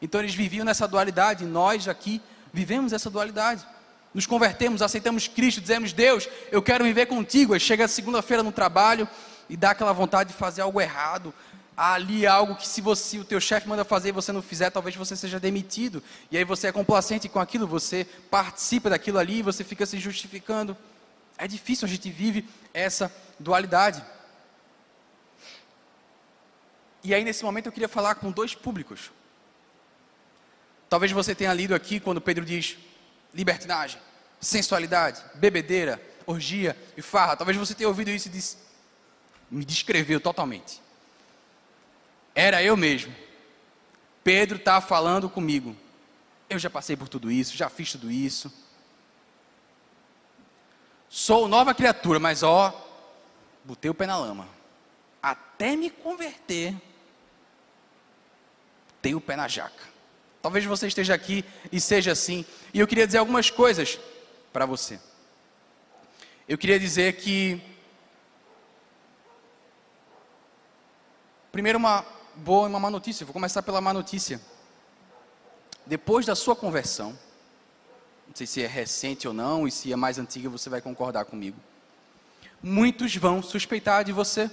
Então 0.00 0.20
eles 0.20 0.36
viviam 0.36 0.64
nessa 0.64 0.86
dualidade, 0.86 1.44
nós 1.44 1.88
aqui 1.88 2.22
vivemos 2.52 2.92
essa 2.92 3.10
dualidade. 3.10 3.66
Nos 4.14 4.26
convertemos, 4.26 4.80
aceitamos 4.80 5.26
Cristo, 5.26 5.60
dizemos, 5.60 5.92
Deus, 5.92 6.28
eu 6.52 6.62
quero 6.62 6.84
viver 6.84 7.06
contigo. 7.06 7.52
Aí 7.52 7.58
chega 7.58 7.88
segunda-feira 7.88 8.44
no 8.44 8.52
trabalho 8.52 9.08
e 9.48 9.56
dá 9.56 9.70
aquela 9.70 9.92
vontade 9.92 10.30
de 10.30 10.36
fazer 10.36 10.60
algo 10.60 10.80
errado, 10.80 11.34
ali 11.78 12.26
algo 12.26 12.56
que 12.56 12.66
se 12.66 12.80
você, 12.80 13.18
o 13.20 13.24
teu 13.24 13.40
chefe 13.40 13.68
manda 13.68 13.84
fazer 13.84 14.08
e 14.08 14.12
você 14.12 14.32
não 14.32 14.42
fizer, 14.42 14.68
talvez 14.68 14.96
você 14.96 15.14
seja 15.14 15.38
demitido. 15.38 16.02
E 16.28 16.36
aí 16.36 16.42
você 16.42 16.66
é 16.66 16.72
complacente 16.72 17.28
com 17.28 17.38
aquilo, 17.38 17.68
você 17.68 18.04
participa 18.28 18.90
daquilo 18.90 19.16
ali, 19.16 19.42
você 19.42 19.62
fica 19.62 19.86
se 19.86 19.96
justificando. 19.96 20.76
É 21.38 21.46
difícil, 21.46 21.86
a 21.86 21.88
gente 21.88 22.10
vive 22.10 22.48
essa 22.74 23.14
dualidade. 23.38 24.04
E 27.04 27.14
aí 27.14 27.22
nesse 27.22 27.44
momento 27.44 27.66
eu 27.66 27.72
queria 27.72 27.88
falar 27.88 28.16
com 28.16 28.32
dois 28.32 28.56
públicos. 28.56 29.12
Talvez 30.88 31.12
você 31.12 31.32
tenha 31.32 31.54
lido 31.54 31.76
aqui 31.76 32.00
quando 32.00 32.20
Pedro 32.20 32.44
diz 32.44 32.76
libertinagem, 33.32 34.00
sensualidade, 34.40 35.22
bebedeira, 35.36 36.02
orgia 36.26 36.76
e 36.96 37.02
farra. 37.02 37.36
Talvez 37.36 37.56
você 37.56 37.72
tenha 37.72 37.88
ouvido 37.88 38.10
isso 38.10 38.26
e 38.26 38.32
disse, 38.32 38.56
me 39.48 39.64
descreveu 39.64 40.20
totalmente. 40.20 40.87
Era 42.38 42.62
eu 42.62 42.76
mesmo. 42.76 43.12
Pedro 44.22 44.58
está 44.58 44.80
falando 44.80 45.28
comigo. 45.28 45.74
Eu 46.48 46.56
já 46.56 46.70
passei 46.70 46.96
por 46.96 47.08
tudo 47.08 47.32
isso, 47.32 47.56
já 47.56 47.68
fiz 47.68 47.90
tudo 47.90 48.12
isso. 48.12 48.52
Sou 51.08 51.48
nova 51.48 51.74
criatura, 51.74 52.20
mas 52.20 52.44
ó, 52.44 52.72
botei 53.64 53.90
o 53.90 53.94
pé 53.94 54.06
na 54.06 54.16
lama. 54.16 54.46
Até 55.20 55.74
me 55.74 55.90
converter, 55.90 56.76
tenho 59.02 59.18
o 59.18 59.20
pé 59.20 59.34
na 59.34 59.48
jaca. 59.48 59.88
Talvez 60.40 60.64
você 60.64 60.86
esteja 60.86 61.14
aqui 61.14 61.44
e 61.72 61.80
seja 61.80 62.12
assim. 62.12 62.46
E 62.72 62.78
eu 62.78 62.86
queria 62.86 63.04
dizer 63.04 63.18
algumas 63.18 63.50
coisas 63.50 63.98
para 64.52 64.64
você. 64.64 65.00
Eu 66.48 66.56
queria 66.56 66.78
dizer 66.78 67.16
que. 67.16 67.60
Primeiro, 71.50 71.78
uma, 71.78 72.06
boa 72.38 72.66
e 72.66 72.70
uma 72.70 72.80
má 72.80 72.90
notícia. 72.90 73.26
Vou 73.26 73.32
começar 73.32 73.62
pela 73.62 73.80
má 73.80 73.92
notícia. 73.92 74.40
Depois 75.84 76.24
da 76.24 76.34
sua 76.34 76.54
conversão, 76.54 77.18
não 78.26 78.34
sei 78.34 78.46
se 78.46 78.62
é 78.62 78.66
recente 78.66 79.26
ou 79.26 79.34
não, 79.34 79.66
e 79.66 79.70
se 79.70 79.92
é 79.92 79.96
mais 79.96 80.18
antiga, 80.18 80.48
você 80.48 80.68
vai 80.70 80.80
concordar 80.80 81.24
comigo. 81.24 81.58
Muitos 82.62 83.14
vão 83.16 83.42
suspeitar 83.42 84.04
de 84.04 84.12
você. 84.12 84.50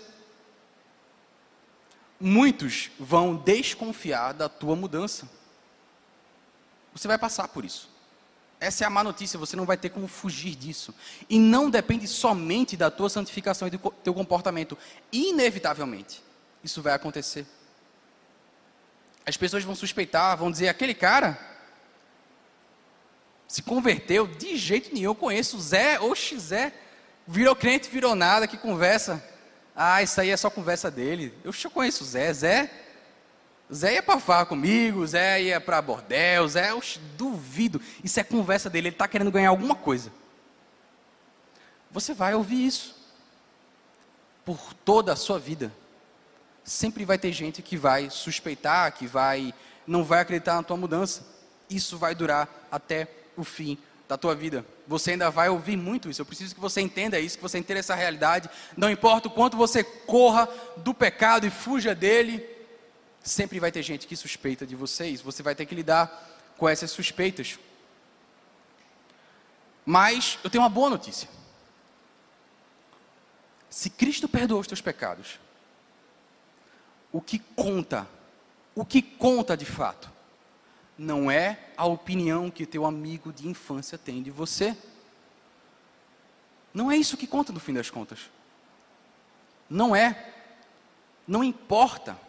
Muitos 2.20 2.90
vão 3.00 3.36
desconfiar 3.36 4.34
da 4.34 4.48
tua 4.48 4.76
mudança. 4.76 5.30
Você 6.94 7.08
vai 7.08 7.18
passar 7.18 7.50
por 7.50 7.66
isso. 7.66 7.90
Essa 8.58 8.86
é 8.86 8.88
a 8.88 8.90
má 8.90 9.04
notícia, 9.04 9.38
você 9.38 9.58
não 9.58 9.66
vai 9.66 9.76
ter 9.76 9.90
como 9.90 10.08
fugir 10.08 10.56
disso. 10.56 10.96
E 11.30 11.38
não 11.38 11.70
depende 11.70 12.08
somente 12.08 12.78
da 12.78 12.90
tua 12.90 13.10
santificação 13.10 13.68
e 13.68 13.72
do 13.72 13.78
teu 13.78 14.14
comportamento. 14.14 14.78
Inevitavelmente, 15.12 16.24
isso 16.64 16.82
vai 16.82 16.94
acontecer 16.94 17.46
as 19.26 19.36
pessoas 19.36 19.64
vão 19.64 19.76
suspeitar, 19.76 20.38
vão 20.38 20.52
dizer: 20.52 20.70
aquele 20.70 20.94
cara 20.94 21.38
se 23.48 23.62
converteu 23.62 24.28
de 24.28 24.56
jeito 24.56 24.94
nenhum. 24.94 25.06
Eu 25.12 25.16
conheço 25.16 25.58
o 25.58 25.62
Zé, 25.62 26.00
oxe, 26.00 26.38
Zé, 26.38 26.74
virou 27.28 27.56
crente, 27.56 27.90
virou 27.90 28.16
nada, 28.16 28.48
que 28.48 28.58
conversa. 28.58 29.24
Ah, 29.76 30.02
isso 30.02 30.20
aí 30.22 30.30
é 30.30 30.38
só 30.38 30.50
conversa 30.50 30.92
dele. 30.92 31.34
Eu, 31.44 31.52
eu 31.64 31.72
conheço 31.72 32.04
o 32.04 32.08
Zé, 32.08 32.32
Zé. 32.34 32.72
Zé 33.74 33.96
ia 33.96 34.04
para 34.04 34.20
falar 34.20 34.46
comigo, 34.46 35.06
Zé 35.08 35.42
ia 35.42 35.60
para 35.60 35.82
bordel, 35.82 36.48
Zé, 36.48 36.74
oxe, 36.74 37.00
duvido. 37.18 37.82
Isso 38.04 38.20
é 38.20 38.24
conversa 38.24 38.70
dele, 38.70 38.90
ele 38.90 38.96
está 38.96 39.08
querendo 39.08 39.32
ganhar 39.32 39.50
alguma 39.50 39.76
coisa. 39.76 40.12
Você 41.90 42.14
vai 42.14 42.36
ouvir 42.36 42.66
isso 42.66 42.96
por 44.44 44.74
toda 44.74 45.14
a 45.14 45.16
sua 45.16 45.40
vida 45.40 45.72
sempre 46.66 47.06
vai 47.06 47.18
ter 47.18 47.32
gente 47.32 47.62
que 47.62 47.78
vai 47.78 48.10
suspeitar, 48.10 48.92
que 48.92 49.06
vai 49.06 49.54
não 49.88 50.04
vai 50.04 50.20
acreditar 50.20 50.56
na 50.56 50.64
tua 50.64 50.76
mudança. 50.76 51.24
Isso 51.70 51.98
vai 51.98 52.16
durar 52.16 52.68
até 52.72 53.08
o 53.38 53.44
fim 53.44 53.78
da 54.08 54.18
tua 54.18 54.36
vida. 54.36 54.66
Você 54.88 55.12
ainda 55.12 55.30
vai 55.30 55.48
ouvir 55.48 55.78
muito 55.78 56.10
isso. 56.10 56.22
Eu 56.22 56.26
preciso 56.26 56.56
que 56.56 56.62
você 56.62 56.82
entenda 56.82 57.20
isso, 57.20 57.38
que 57.38 57.44
você 57.44 57.60
entenda 57.60 57.80
essa 57.80 57.94
realidade. 57.94 58.50
Não 58.76 58.90
importa 58.90 59.28
o 59.28 59.32
quanto 59.32 59.56
você 59.56 59.84
corra 59.84 60.50
do 60.78 60.94
pecado 60.94 61.46
e 61.46 61.52
fuja 61.52 61.94
dele, 61.94 62.44
sempre 63.24 63.60
vai 63.60 63.72
ter 63.72 63.84
gente 63.84 64.08
que 64.08 64.16
suspeita 64.16 64.66
de 64.66 64.76
vocês. 64.76 65.22
Você 65.22 65.44
vai 65.44 65.54
ter 65.54 65.66
que 65.68 65.76
lidar 65.76 66.54
com 66.58 66.68
essas 66.68 66.90
suspeitas. 66.90 67.60
Mas 69.86 70.40
eu 70.44 70.50
tenho 70.50 70.64
uma 70.64 70.70
boa 70.70 70.90
notícia. 70.90 71.30
Se 73.70 73.90
Cristo 73.90 74.28
perdoou 74.28 74.62
os 74.62 74.68
teus 74.68 74.82
pecados, 74.82 75.40
o 77.16 77.22
que 77.22 77.40
conta, 77.40 78.06
o 78.76 78.84
que 78.84 79.02
conta 79.02 79.56
de 79.56 79.64
fato, 79.64 80.12
não 80.98 81.32
é 81.32 81.58
a 81.78 81.86
opinião 81.86 82.52
que 82.52 82.66
teu 82.66 82.86
amigo 82.86 83.32
de 83.32 83.48
infância 83.48 83.98
tem 83.98 84.22
de 84.22 84.30
você. 84.30 84.76
Não 86.74 86.92
é 86.92 86.98
isso 86.98 87.16
que 87.16 87.26
conta 87.26 87.54
no 87.54 87.60
fim 87.62 87.72
das 87.72 87.90
contas. 87.90 88.30
Não 89.70 89.96
é. 89.96 90.34
Não 91.26 91.42
importa. 91.42 92.20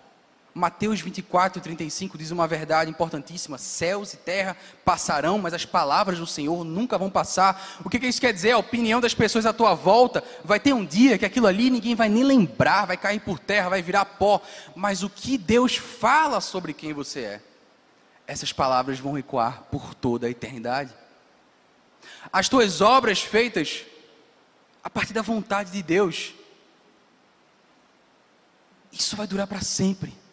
Mateus 0.56 1.02
24, 1.02 1.60
35 1.60 2.16
diz 2.16 2.30
uma 2.30 2.48
verdade 2.48 2.90
importantíssima: 2.90 3.58
céus 3.58 4.14
e 4.14 4.16
terra 4.16 4.56
passarão, 4.86 5.38
mas 5.38 5.52
as 5.52 5.66
palavras 5.66 6.18
do 6.18 6.26
Senhor 6.26 6.64
nunca 6.64 6.96
vão 6.96 7.10
passar. 7.10 7.78
O 7.84 7.90
que, 7.90 8.00
que 8.00 8.06
isso 8.06 8.22
quer 8.22 8.32
dizer? 8.32 8.52
A 8.52 8.58
opinião 8.58 8.98
das 8.98 9.12
pessoas 9.12 9.44
à 9.44 9.52
tua 9.52 9.74
volta 9.74 10.24
vai 10.42 10.58
ter 10.58 10.72
um 10.72 10.82
dia 10.82 11.18
que 11.18 11.26
aquilo 11.26 11.46
ali 11.46 11.68
ninguém 11.68 11.94
vai 11.94 12.08
nem 12.08 12.24
lembrar, 12.24 12.86
vai 12.86 12.96
cair 12.96 13.20
por 13.20 13.38
terra, 13.38 13.68
vai 13.68 13.82
virar 13.82 14.06
pó. 14.06 14.40
Mas 14.74 15.02
o 15.02 15.10
que 15.10 15.36
Deus 15.36 15.76
fala 15.76 16.40
sobre 16.40 16.72
quem 16.72 16.94
você 16.94 17.20
é, 17.20 17.42
essas 18.26 18.50
palavras 18.50 18.98
vão 18.98 19.18
ecoar 19.18 19.64
por 19.70 19.92
toda 19.92 20.26
a 20.26 20.30
eternidade. 20.30 20.90
As 22.32 22.48
tuas 22.48 22.80
obras 22.80 23.20
feitas 23.20 23.84
a 24.82 24.88
partir 24.88 25.12
da 25.12 25.20
vontade 25.20 25.70
de 25.70 25.82
Deus, 25.82 26.32
isso 28.90 29.14
vai 29.16 29.26
durar 29.26 29.46
para 29.46 29.60
sempre. 29.60 30.24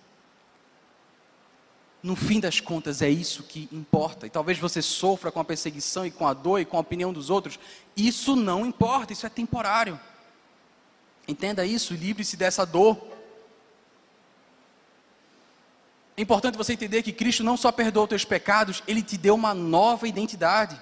No 2.04 2.18
fim 2.18 2.42
das 2.42 2.60
contas, 2.60 3.02
é 3.02 3.10
isso 3.10 3.44
que 3.44 3.70
importa. 3.72 4.28
E 4.28 4.30
talvez 4.30 4.60
você 4.60 4.82
sofra 4.82 5.32
com 5.32 5.40
a 5.40 5.46
perseguição 5.46 6.06
e 6.06 6.12
com 6.12 6.28
a 6.28 6.34
dor 6.34 6.60
e 6.60 6.66
com 6.66 6.76
a 6.76 6.82
opinião 6.82 7.14
dos 7.14 7.30
outros. 7.30 7.58
Isso 7.96 8.36
não 8.36 8.66
importa, 8.66 9.14
isso 9.14 9.26
é 9.26 9.30
temporário. 9.30 9.98
Entenda 11.26 11.66
isso 11.66 11.94
livre-se 11.94 12.36
dessa 12.36 12.66
dor. 12.66 13.02
É 16.18 16.22
importante 16.22 16.58
você 16.58 16.74
entender 16.74 17.02
que 17.04 17.14
Cristo 17.14 17.42
não 17.42 17.56
só 17.56 17.72
perdoou 17.72 18.06
teus 18.06 18.26
pecados, 18.26 18.84
Ele 18.86 19.02
te 19.02 19.18
deu 19.18 19.34
uma 19.34 19.54
nova 19.54 20.06
identidade. 20.06 20.80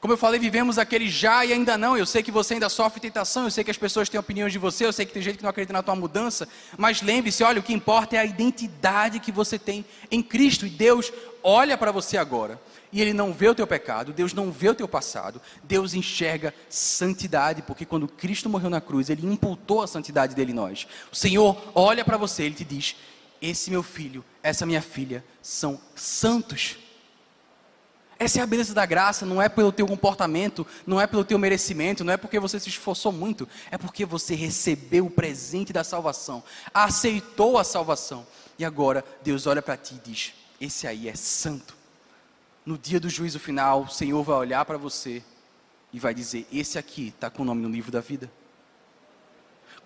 Como 0.00 0.14
eu 0.14 0.16
falei, 0.16 0.40
vivemos 0.40 0.78
aquele 0.78 1.10
já 1.10 1.44
e 1.44 1.52
ainda 1.52 1.76
não. 1.76 1.94
Eu 1.94 2.06
sei 2.06 2.22
que 2.22 2.30
você 2.30 2.54
ainda 2.54 2.70
sofre 2.70 3.00
tentação, 3.00 3.44
eu 3.44 3.50
sei 3.50 3.62
que 3.62 3.70
as 3.70 3.76
pessoas 3.76 4.08
têm 4.08 4.18
opiniões 4.18 4.50
de 4.50 4.58
você, 4.58 4.86
eu 4.86 4.92
sei 4.94 5.04
que 5.04 5.12
tem 5.12 5.20
gente 5.20 5.36
que 5.36 5.42
não 5.42 5.50
acredita 5.50 5.74
na 5.74 5.82
tua 5.82 5.94
mudança, 5.94 6.48
mas 6.78 7.02
lembre-se, 7.02 7.44
olha, 7.44 7.60
o 7.60 7.62
que 7.62 7.74
importa 7.74 8.16
é 8.16 8.18
a 8.18 8.24
identidade 8.24 9.20
que 9.20 9.30
você 9.30 9.58
tem 9.58 9.84
em 10.10 10.22
Cristo. 10.22 10.66
E 10.66 10.70
Deus 10.70 11.12
olha 11.42 11.76
para 11.76 11.92
você 11.92 12.16
agora, 12.16 12.58
e 12.90 13.02
Ele 13.02 13.12
não 13.12 13.30
vê 13.30 13.48
o 13.48 13.54
teu 13.54 13.66
pecado, 13.66 14.10
Deus 14.10 14.32
não 14.32 14.50
vê 14.50 14.70
o 14.70 14.74
teu 14.74 14.88
passado, 14.88 15.38
Deus 15.62 15.92
enxerga 15.92 16.54
santidade, 16.70 17.60
porque 17.60 17.84
quando 17.84 18.08
Cristo 18.08 18.48
morreu 18.48 18.70
na 18.70 18.80
cruz, 18.80 19.10
Ele 19.10 19.26
imputou 19.26 19.82
a 19.82 19.86
santidade 19.86 20.34
dele 20.34 20.52
em 20.52 20.54
nós. 20.54 20.88
O 21.12 21.16
Senhor 21.16 21.72
olha 21.74 22.06
para 22.06 22.16
você, 22.16 22.44
Ele 22.44 22.54
te 22.54 22.64
diz: 22.64 22.96
Esse 23.40 23.70
meu 23.70 23.82
filho, 23.82 24.24
essa 24.42 24.64
minha 24.64 24.80
filha 24.80 25.22
são 25.42 25.78
santos. 25.94 26.78
Essa 28.20 28.40
é 28.40 28.42
a 28.42 28.46
beleza 28.46 28.74
da 28.74 28.84
graça, 28.84 29.24
não 29.24 29.40
é 29.40 29.48
pelo 29.48 29.72
teu 29.72 29.86
comportamento, 29.86 30.66
não 30.86 31.00
é 31.00 31.06
pelo 31.06 31.24
teu 31.24 31.38
merecimento, 31.38 32.04
não 32.04 32.12
é 32.12 32.18
porque 32.18 32.38
você 32.38 32.60
se 32.60 32.68
esforçou 32.68 33.10
muito, 33.10 33.48
é 33.70 33.78
porque 33.78 34.04
você 34.04 34.34
recebeu 34.34 35.06
o 35.06 35.10
presente 35.10 35.72
da 35.72 35.82
salvação, 35.82 36.44
aceitou 36.74 37.56
a 37.56 37.64
salvação. 37.64 38.26
E 38.58 38.64
agora 38.64 39.02
Deus 39.22 39.46
olha 39.46 39.62
para 39.62 39.74
ti 39.74 39.94
e 39.94 40.10
diz: 40.10 40.34
Esse 40.60 40.86
aí 40.86 41.08
é 41.08 41.14
santo. 41.14 41.74
No 42.66 42.76
dia 42.76 43.00
do 43.00 43.08
juízo 43.08 43.40
final, 43.40 43.84
o 43.84 43.88
Senhor 43.88 44.22
vai 44.22 44.36
olhar 44.36 44.66
para 44.66 44.76
você 44.76 45.22
e 45.90 45.98
vai 45.98 46.12
dizer: 46.12 46.46
Esse 46.52 46.78
aqui 46.78 47.08
está 47.08 47.30
com 47.30 47.40
o 47.40 47.46
nome 47.46 47.62
no 47.62 47.70
livro 47.70 47.90
da 47.90 48.02
vida. 48.02 48.30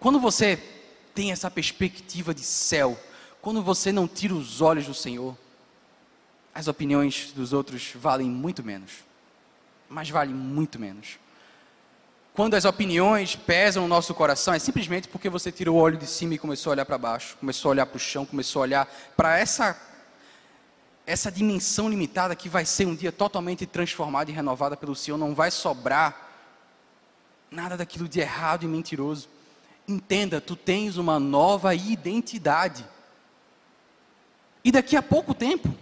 Quando 0.00 0.18
você 0.18 0.60
tem 1.14 1.30
essa 1.30 1.48
perspectiva 1.48 2.34
de 2.34 2.42
céu, 2.42 2.98
quando 3.40 3.62
você 3.62 3.92
não 3.92 4.08
tira 4.08 4.34
os 4.34 4.60
olhos 4.60 4.86
do 4.86 4.94
Senhor, 4.94 5.36
as 6.54 6.68
opiniões 6.68 7.32
dos 7.32 7.52
outros 7.52 7.92
valem 7.94 8.28
muito 8.28 8.62
menos. 8.62 8.92
Mas 9.88 10.08
valem 10.08 10.34
muito 10.34 10.78
menos. 10.78 11.18
Quando 12.32 12.54
as 12.54 12.64
opiniões 12.64 13.36
pesam 13.36 13.84
no 13.84 13.88
nosso 13.88 14.14
coração, 14.14 14.54
é 14.54 14.58
simplesmente 14.58 15.08
porque 15.08 15.28
você 15.28 15.52
tirou 15.52 15.76
o 15.76 15.80
olho 15.80 15.96
de 15.96 16.06
cima 16.06 16.34
e 16.34 16.38
começou 16.38 16.70
a 16.70 16.72
olhar 16.72 16.84
para 16.84 16.98
baixo, 16.98 17.36
começou 17.38 17.68
a 17.68 17.72
olhar 17.72 17.86
para 17.86 17.96
o 17.96 18.00
chão, 18.00 18.24
começou 18.24 18.60
a 18.60 18.62
olhar 18.64 18.86
para 19.16 19.38
essa 19.38 19.80
essa 21.06 21.30
dimensão 21.30 21.88
limitada 21.88 22.34
que 22.34 22.48
vai 22.48 22.64
ser 22.64 22.86
um 22.86 22.94
dia 22.94 23.12
totalmente 23.12 23.66
transformada 23.66 24.30
e 24.30 24.34
renovada 24.34 24.74
pelo 24.74 24.96
Senhor, 24.96 25.18
não 25.18 25.34
vai 25.34 25.50
sobrar 25.50 26.30
nada 27.50 27.76
daquilo 27.76 28.08
de 28.08 28.20
errado 28.20 28.64
e 28.64 28.66
mentiroso. 28.66 29.28
Entenda, 29.86 30.40
tu 30.40 30.56
tens 30.56 30.96
uma 30.96 31.20
nova 31.20 31.74
identidade. 31.74 32.86
E 34.64 34.72
daqui 34.72 34.96
a 34.96 35.02
pouco 35.02 35.34
tempo, 35.34 35.76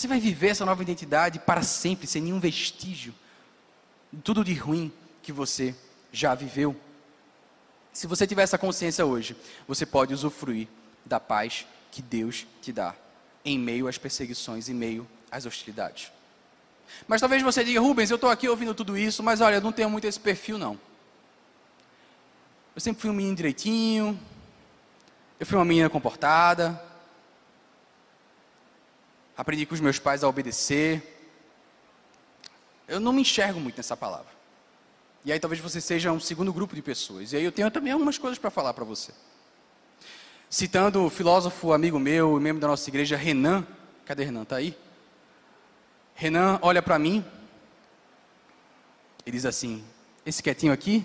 você 0.00 0.08
vai 0.08 0.18
viver 0.18 0.48
essa 0.48 0.64
nova 0.64 0.80
identidade 0.80 1.38
para 1.38 1.62
sempre, 1.62 2.06
sem 2.06 2.22
nenhum 2.22 2.40
vestígio 2.40 3.14
de 4.10 4.22
tudo 4.22 4.42
de 4.42 4.54
ruim 4.54 4.90
que 5.22 5.30
você 5.30 5.74
já 6.10 6.34
viveu. 6.34 6.74
Se 7.92 8.06
você 8.06 8.26
tiver 8.26 8.42
essa 8.42 8.56
consciência 8.56 9.04
hoje, 9.04 9.36
você 9.68 9.84
pode 9.84 10.14
usufruir 10.14 10.68
da 11.04 11.20
paz 11.20 11.66
que 11.90 12.00
Deus 12.00 12.46
te 12.62 12.72
dá 12.72 12.94
em 13.44 13.58
meio 13.58 13.86
às 13.86 13.98
perseguições, 13.98 14.70
em 14.70 14.74
meio 14.74 15.06
às 15.30 15.44
hostilidades. 15.44 16.10
Mas 17.06 17.20
talvez 17.20 17.42
você 17.42 17.62
diga, 17.62 17.78
Rubens, 17.78 18.10
eu 18.10 18.14
estou 18.14 18.30
aqui 18.30 18.48
ouvindo 18.48 18.72
tudo 18.72 18.96
isso, 18.96 19.22
mas 19.22 19.42
olha, 19.42 19.56
eu 19.56 19.60
não 19.60 19.70
tenho 19.70 19.90
muito 19.90 20.06
esse 20.06 20.18
perfil 20.18 20.56
não. 20.56 20.80
Eu 22.74 22.80
sempre 22.80 23.02
fui 23.02 23.10
um 23.10 23.14
menino 23.14 23.36
direitinho, 23.36 24.18
eu 25.38 25.44
fui 25.44 25.58
uma 25.58 25.64
menina 25.66 25.90
comportada, 25.90 26.82
aprendi 29.40 29.64
com 29.64 29.74
os 29.74 29.80
meus 29.80 29.98
pais 29.98 30.22
a 30.22 30.28
obedecer. 30.28 31.02
Eu 32.86 33.00
não 33.00 33.10
me 33.10 33.22
enxergo 33.22 33.58
muito 33.58 33.78
nessa 33.78 33.96
palavra. 33.96 34.30
E 35.24 35.32
aí 35.32 35.40
talvez 35.40 35.62
você 35.62 35.80
seja 35.80 36.12
um 36.12 36.20
segundo 36.20 36.52
grupo 36.52 36.74
de 36.74 36.82
pessoas. 36.82 37.32
E 37.32 37.38
aí 37.38 37.44
eu 37.44 37.50
tenho 37.50 37.70
também 37.70 37.90
algumas 37.90 38.18
coisas 38.18 38.38
para 38.38 38.50
falar 38.50 38.74
para 38.74 38.84
você. 38.84 39.12
Citando 40.50 41.06
o 41.06 41.08
filósofo 41.08 41.72
amigo 41.72 41.98
meu, 41.98 42.38
membro 42.38 42.60
da 42.60 42.68
nossa 42.68 42.90
igreja, 42.90 43.16
Renan. 43.16 43.66
Cadê 44.04 44.24
Renan? 44.24 44.42
Está 44.42 44.56
aí? 44.56 44.76
Renan 46.14 46.58
olha 46.60 46.82
para 46.82 46.98
mim 46.98 47.24
e 49.24 49.30
diz 49.30 49.46
assim: 49.46 49.82
Esse 50.26 50.42
quietinho 50.42 50.72
aqui, 50.72 51.02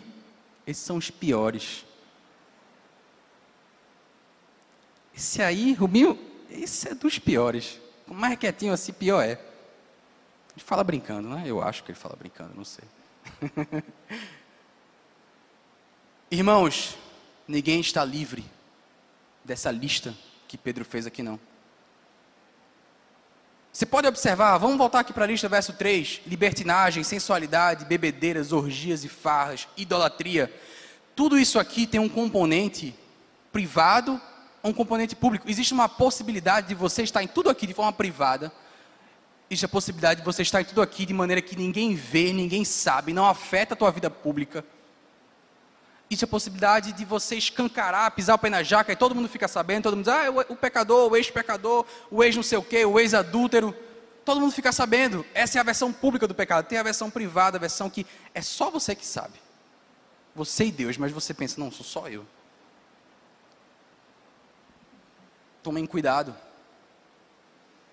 esses 0.67 0.83
são 0.83 0.97
os 0.97 1.09
piores. 1.09 1.85
Esse 5.15 5.41
aí, 5.41 5.71
Rubinho, 5.71 6.19
esse 6.49 6.89
é 6.89 6.93
dos 6.93 7.17
piores. 7.17 7.84
Mais 8.07 8.37
quietinho 8.37 8.73
assim, 8.73 8.93
pior 8.93 9.21
é. 9.21 9.31
Ele 9.31 10.63
fala 10.63 10.83
brincando, 10.83 11.29
né? 11.29 11.43
Eu 11.45 11.61
acho 11.61 11.83
que 11.83 11.91
ele 11.91 11.99
fala 11.99 12.15
brincando, 12.15 12.53
não 12.55 12.63
sei. 12.63 12.85
Irmãos, 16.31 16.97
ninguém 17.47 17.79
está 17.79 18.03
livre 18.05 18.45
dessa 19.43 19.69
lista 19.71 20.15
que 20.47 20.57
Pedro 20.57 20.85
fez 20.85 21.05
aqui, 21.05 21.21
não. 21.21 21.39
Você 23.71 23.85
pode 23.85 24.07
observar, 24.07 24.57
vamos 24.57 24.77
voltar 24.77 25.01
aqui 25.01 25.11
para 25.11 25.25
a 25.25 25.27
lista, 25.27 25.49
verso 25.49 25.73
3: 25.73 26.21
libertinagem, 26.25 27.03
sensualidade, 27.03 27.83
bebedeiras, 27.83 28.53
orgias 28.53 29.03
e 29.03 29.09
farras, 29.09 29.67
idolatria. 29.75 30.53
Tudo 31.13 31.37
isso 31.37 31.59
aqui 31.59 31.85
tem 31.85 31.99
um 31.99 32.07
componente 32.07 32.95
privado 33.51 34.21
um 34.69 34.73
componente 34.73 35.15
público. 35.15 35.49
Existe 35.49 35.73
uma 35.73 35.87
possibilidade 35.87 36.67
de 36.67 36.75
você 36.75 37.03
estar 37.03 37.21
em 37.23 37.27
tudo 37.27 37.49
aqui 37.49 37.67
de 37.67 37.73
forma 37.73 37.93
privada. 37.93 38.51
Existe 39.49 39.65
a 39.65 39.69
possibilidade 39.69 40.21
de 40.21 40.25
você 40.25 40.41
estar 40.41 40.61
em 40.61 40.65
tudo 40.65 40.81
aqui 40.81 41.05
de 41.05 41.13
maneira 41.13 41.41
que 41.41 41.55
ninguém 41.55 41.93
vê, 41.93 42.33
ninguém 42.33 42.65
sabe, 42.65 43.13
não 43.13 43.27
afeta 43.27 43.75
a 43.75 43.77
tua 43.77 43.91
vida 43.91 44.09
pública. 44.09 44.65
Existe 46.09 46.25
a 46.25 46.27
possibilidade 46.27 46.93
de 46.93 47.05
você 47.05 47.35
escancarar, 47.35 48.11
pisar 48.11 48.35
o 48.35 48.39
pé 48.39 48.49
na 48.49 48.63
jaca 48.63 48.91
e 48.91 48.95
todo 48.95 49.13
mundo 49.13 49.29
fica 49.29 49.47
sabendo, 49.47 49.83
todo 49.83 49.95
mundo 49.95 50.05
diz, 50.05 50.13
ah, 50.13 50.31
o, 50.31 50.53
o 50.53 50.55
pecador, 50.55 51.11
o 51.11 51.15
ex-pecador, 51.15 51.85
o 52.09 52.23
ex 52.23 52.35
não 52.35 52.43
sei 52.43 52.57
o 52.57 52.63
quê, 52.63 52.85
o 52.85 52.99
ex-adúltero. 52.99 53.75
Todo 54.23 54.41
mundo 54.41 54.51
fica 54.51 54.71
sabendo. 54.71 55.23
Essa 55.33 55.59
é 55.59 55.61
a 55.61 55.63
versão 55.63 55.93
pública 55.93 56.27
do 56.27 56.33
pecado. 56.33 56.65
Tem 56.65 56.79
a 56.79 56.83
versão 56.83 57.11
privada, 57.11 57.57
a 57.57 57.59
versão 57.59 57.89
que 57.89 58.05
é 58.33 58.41
só 58.41 58.71
você 58.71 58.95
que 58.95 59.05
sabe. 59.05 59.39
Você 60.35 60.65
e 60.65 60.71
Deus, 60.71 60.97
mas 60.97 61.11
você 61.11 61.33
pensa, 61.33 61.59
não, 61.59 61.71
sou 61.71 61.85
só 61.85 62.07
eu. 62.07 62.25
Tomem 65.65 65.87
cuidado. 65.87 66.35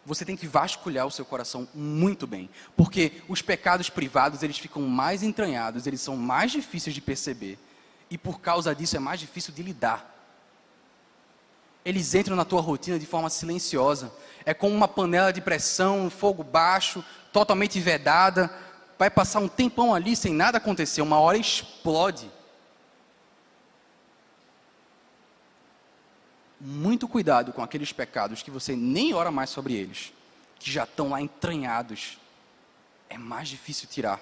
você 0.04 0.26
tem 0.26 0.36
que 0.36 0.46
vasculhar 0.46 1.06
o 1.06 1.10
seu 1.10 1.24
coração 1.24 1.66
muito 1.74 2.26
bem, 2.26 2.50
porque 2.76 3.22
os 3.30 3.40
pecados 3.40 3.88
privados, 3.88 4.42
eles 4.42 4.58
ficam 4.58 4.82
mais 4.82 5.22
entranhados, 5.22 5.86
eles 5.86 6.02
são 6.02 6.14
mais 6.14 6.52
difíceis 6.52 6.94
de 6.94 7.00
perceber, 7.00 7.58
e 8.10 8.18
por 8.18 8.42
causa 8.42 8.74
disso 8.74 8.94
é 8.94 8.98
mais 8.98 9.18
difícil 9.18 9.54
de 9.54 9.62
lidar. 9.62 10.06
Eles 11.82 12.14
entram 12.14 12.36
na 12.36 12.44
tua 12.44 12.60
rotina 12.60 12.98
de 12.98 13.06
forma 13.06 13.30
silenciosa, 13.30 14.12
é 14.44 14.52
como 14.52 14.76
uma 14.76 14.86
panela 14.86 15.32
de 15.32 15.40
pressão, 15.40 16.10
fogo 16.10 16.44
baixo, 16.44 17.02
totalmente 17.32 17.80
vedada, 17.80 18.54
vai 18.98 19.08
passar 19.08 19.40
um 19.40 19.48
tempão 19.48 19.94
ali 19.94 20.14
sem 20.14 20.34
nada 20.34 20.58
acontecer, 20.58 21.00
uma 21.00 21.18
hora 21.20 21.38
explode. 21.38 22.30
Muito 26.64 27.08
cuidado 27.08 27.52
com 27.52 27.60
aqueles 27.60 27.92
pecados 27.92 28.40
que 28.40 28.50
você 28.50 28.76
nem 28.76 29.12
ora 29.12 29.32
mais 29.32 29.50
sobre 29.50 29.74
eles, 29.74 30.12
que 30.60 30.70
já 30.70 30.84
estão 30.84 31.10
lá 31.10 31.20
entranhados. 31.20 32.18
É 33.10 33.18
mais 33.18 33.48
difícil 33.48 33.88
tirar. 33.88 34.20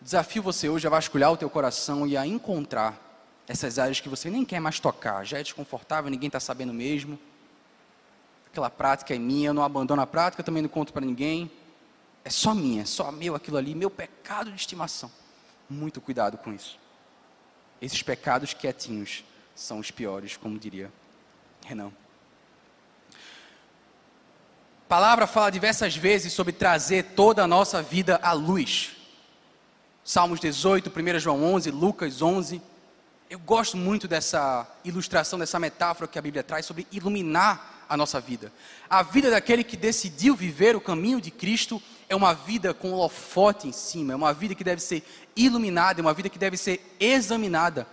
Desafio 0.00 0.42
você 0.42 0.68
hoje 0.68 0.86
a 0.88 0.90
vasculhar 0.90 1.30
o 1.30 1.36
teu 1.36 1.48
coração 1.48 2.08
e 2.08 2.16
a 2.16 2.26
encontrar 2.26 3.00
essas 3.46 3.78
áreas 3.78 4.00
que 4.00 4.08
você 4.08 4.28
nem 4.28 4.44
quer 4.44 4.60
mais 4.60 4.80
tocar, 4.80 5.24
já 5.24 5.38
é 5.38 5.42
desconfortável, 5.44 6.10
ninguém 6.10 6.26
está 6.26 6.40
sabendo 6.40 6.74
mesmo. 6.74 7.18
Aquela 8.48 8.68
prática 8.68 9.14
é 9.14 9.18
minha, 9.18 9.50
eu 9.50 9.54
não 9.54 9.62
abandono 9.62 10.02
a 10.02 10.06
prática, 10.06 10.42
também 10.42 10.62
não 10.62 10.68
conto 10.68 10.92
para 10.92 11.06
ninguém. 11.06 11.50
É 12.24 12.30
só 12.30 12.52
minha, 12.52 12.82
é 12.82 12.84
só 12.84 13.12
meu 13.12 13.36
aquilo 13.36 13.56
ali, 13.56 13.76
meu 13.76 13.90
pecado 13.90 14.50
de 14.50 14.56
estimação. 14.56 15.10
Muito 15.70 16.00
cuidado 16.00 16.36
com 16.36 16.52
isso. 16.52 16.78
Esses 17.80 18.02
pecados 18.02 18.52
quietinhos 18.52 19.24
são 19.58 19.80
os 19.80 19.90
piores, 19.90 20.36
como 20.36 20.56
diria 20.56 20.90
Renan. 21.66 21.90
A 24.86 24.88
palavra 24.88 25.26
fala 25.26 25.50
diversas 25.50 25.96
vezes 25.96 26.32
sobre 26.32 26.52
trazer 26.52 27.02
toda 27.16 27.42
a 27.42 27.46
nossa 27.46 27.82
vida 27.82 28.20
à 28.22 28.32
luz. 28.32 28.92
Salmos 30.04 30.38
18, 30.38 30.88
1 30.88 31.18
João 31.18 31.42
11, 31.42 31.72
Lucas 31.72 32.22
11. 32.22 32.62
Eu 33.28 33.40
gosto 33.40 33.76
muito 33.76 34.06
dessa 34.06 34.64
ilustração, 34.84 35.38
dessa 35.38 35.58
metáfora 35.58 36.06
que 36.06 36.18
a 36.18 36.22
Bíblia 36.22 36.44
traz 36.44 36.64
sobre 36.64 36.86
iluminar 36.92 37.84
a 37.88 37.96
nossa 37.96 38.20
vida. 38.20 38.52
A 38.88 39.02
vida 39.02 39.28
daquele 39.28 39.64
que 39.64 39.76
decidiu 39.76 40.36
viver 40.36 40.76
o 40.76 40.80
caminho 40.80 41.20
de 41.20 41.32
Cristo 41.32 41.82
é 42.08 42.14
uma 42.14 42.32
vida 42.32 42.72
com 42.72 42.92
holofote 42.92 43.66
em 43.66 43.72
cima, 43.72 44.12
é 44.12 44.16
uma 44.16 44.32
vida 44.32 44.54
que 44.54 44.64
deve 44.64 44.80
ser 44.80 45.02
iluminada, 45.34 46.00
é 46.00 46.02
uma 46.02 46.14
vida 46.14 46.28
que 46.28 46.38
deve 46.38 46.56
ser 46.56 46.96
examinada 47.00 47.86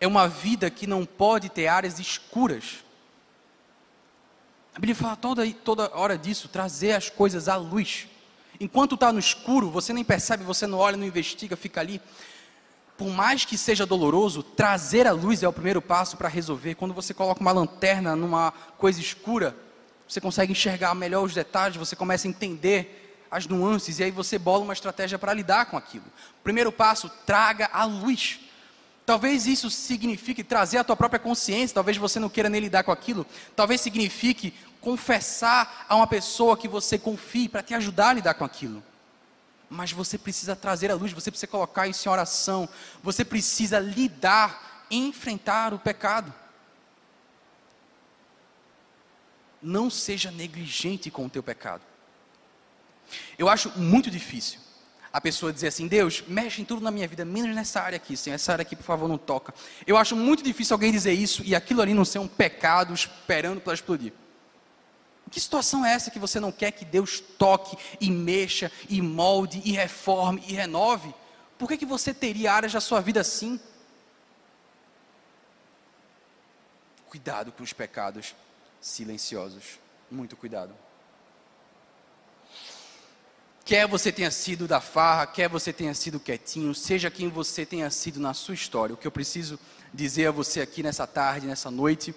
é 0.00 0.06
uma 0.06 0.28
vida 0.28 0.70
que 0.70 0.86
não 0.86 1.04
pode 1.04 1.48
ter 1.48 1.66
áreas 1.66 1.98
escuras. 1.98 2.84
A 4.74 4.78
Bíblia 4.78 4.94
fala 4.94 5.16
toda, 5.16 5.50
toda 5.52 5.90
hora 5.96 6.16
disso, 6.16 6.48
trazer 6.48 6.92
as 6.92 7.10
coisas 7.10 7.48
à 7.48 7.56
luz. 7.56 8.06
Enquanto 8.60 8.94
está 8.94 9.12
no 9.12 9.18
escuro, 9.18 9.70
você 9.70 9.92
nem 9.92 10.04
percebe, 10.04 10.44
você 10.44 10.66
não 10.66 10.78
olha, 10.78 10.96
não 10.96 11.06
investiga, 11.06 11.56
fica 11.56 11.80
ali. 11.80 12.00
Por 12.96 13.08
mais 13.08 13.44
que 13.44 13.56
seja 13.56 13.86
doloroso, 13.86 14.42
trazer 14.42 15.06
a 15.06 15.12
luz 15.12 15.42
é 15.42 15.48
o 15.48 15.52
primeiro 15.52 15.80
passo 15.80 16.16
para 16.16 16.28
resolver. 16.28 16.74
Quando 16.74 16.94
você 16.94 17.14
coloca 17.14 17.40
uma 17.40 17.52
lanterna 17.52 18.16
numa 18.16 18.52
coisa 18.76 19.00
escura, 19.00 19.56
você 20.08 20.20
consegue 20.20 20.52
enxergar 20.52 20.94
melhor 20.94 21.24
os 21.24 21.34
detalhes, 21.34 21.76
você 21.76 21.94
começa 21.94 22.26
a 22.26 22.30
entender 22.30 23.26
as 23.30 23.46
nuances 23.46 23.98
e 23.98 24.04
aí 24.04 24.10
você 24.10 24.38
bola 24.38 24.64
uma 24.64 24.72
estratégia 24.72 25.18
para 25.18 25.34
lidar 25.34 25.66
com 25.66 25.76
aquilo. 25.76 26.06
Primeiro 26.42 26.72
passo, 26.72 27.08
traga 27.26 27.68
a 27.72 27.84
luz. 27.84 28.40
Talvez 29.08 29.46
isso 29.46 29.70
signifique 29.70 30.44
trazer 30.44 30.76
a 30.76 30.84
tua 30.84 30.94
própria 30.94 31.18
consciência, 31.18 31.72
talvez 31.72 31.96
você 31.96 32.20
não 32.20 32.28
queira 32.28 32.50
nem 32.50 32.60
lidar 32.60 32.84
com 32.84 32.92
aquilo. 32.92 33.24
Talvez 33.56 33.80
signifique 33.80 34.52
confessar 34.82 35.86
a 35.88 35.96
uma 35.96 36.06
pessoa 36.06 36.58
que 36.58 36.68
você 36.68 36.98
confie 36.98 37.48
para 37.48 37.62
te 37.62 37.72
ajudar 37.72 38.10
a 38.10 38.12
lidar 38.12 38.34
com 38.34 38.44
aquilo. 38.44 38.82
Mas 39.70 39.92
você 39.92 40.18
precisa 40.18 40.54
trazer 40.54 40.90
a 40.90 40.94
luz, 40.94 41.10
você 41.10 41.30
precisa 41.30 41.50
colocar 41.50 41.88
isso 41.88 42.06
em 42.06 42.12
oração, 42.12 42.68
você 43.02 43.24
precisa 43.24 43.78
lidar, 43.78 44.84
enfrentar 44.90 45.72
o 45.72 45.78
pecado. 45.78 46.30
Não 49.62 49.88
seja 49.88 50.30
negligente 50.30 51.10
com 51.10 51.24
o 51.24 51.30
teu 51.30 51.42
pecado. 51.42 51.82
Eu 53.38 53.48
acho 53.48 53.72
muito 53.78 54.10
difícil 54.10 54.67
a 55.12 55.20
pessoa 55.20 55.52
dizer 55.52 55.68
assim: 55.68 55.86
Deus, 55.86 56.22
mexe 56.26 56.62
em 56.62 56.64
tudo 56.64 56.82
na 56.82 56.90
minha 56.90 57.08
vida, 57.08 57.24
menos 57.24 57.54
nessa 57.54 57.80
área 57.80 57.96
aqui, 57.96 58.16
Senhor, 58.16 58.34
essa 58.34 58.52
área 58.52 58.62
aqui, 58.62 58.76
por 58.76 58.84
favor, 58.84 59.08
não 59.08 59.18
toca. 59.18 59.54
Eu 59.86 59.96
acho 59.96 60.14
muito 60.14 60.42
difícil 60.42 60.74
alguém 60.74 60.92
dizer 60.92 61.12
isso 61.12 61.42
e 61.44 61.54
aquilo 61.54 61.80
ali 61.80 61.94
não 61.94 62.04
ser 62.04 62.18
um 62.18 62.28
pecado 62.28 62.92
esperando 62.92 63.60
para 63.60 63.74
explodir. 63.74 64.12
Que 65.30 65.40
situação 65.40 65.84
é 65.84 65.92
essa 65.92 66.10
que 66.10 66.18
você 66.18 66.40
não 66.40 66.50
quer 66.50 66.72
que 66.72 66.84
Deus 66.84 67.20
toque 67.20 67.76
e 68.00 68.10
mexa 68.10 68.72
e 68.88 69.02
molde 69.02 69.60
e 69.64 69.72
reforme 69.72 70.42
e 70.46 70.54
renove? 70.54 71.14
Por 71.58 71.68
que, 71.68 71.76
que 71.76 71.86
você 71.86 72.14
teria 72.14 72.52
áreas 72.52 72.72
da 72.72 72.80
sua 72.80 73.00
vida 73.00 73.20
assim? 73.20 73.60
Cuidado 77.08 77.52
com 77.52 77.62
os 77.62 77.72
pecados 77.72 78.34
silenciosos. 78.80 79.78
Muito 80.10 80.36
cuidado. 80.36 80.74
Quer 83.68 83.86
você 83.86 84.10
tenha 84.10 84.30
sido 84.30 84.66
da 84.66 84.80
farra, 84.80 85.26
quer 85.26 85.46
você 85.46 85.74
tenha 85.74 85.92
sido 85.92 86.18
quietinho, 86.18 86.74
seja 86.74 87.10
quem 87.10 87.28
você 87.28 87.66
tenha 87.66 87.90
sido 87.90 88.18
na 88.18 88.32
sua 88.32 88.54
história, 88.54 88.94
o 88.94 88.96
que 88.96 89.06
eu 89.06 89.12
preciso 89.12 89.60
dizer 89.92 90.28
a 90.28 90.30
você 90.30 90.62
aqui 90.62 90.82
nessa 90.82 91.06
tarde, 91.06 91.46
nessa 91.46 91.70
noite, 91.70 92.14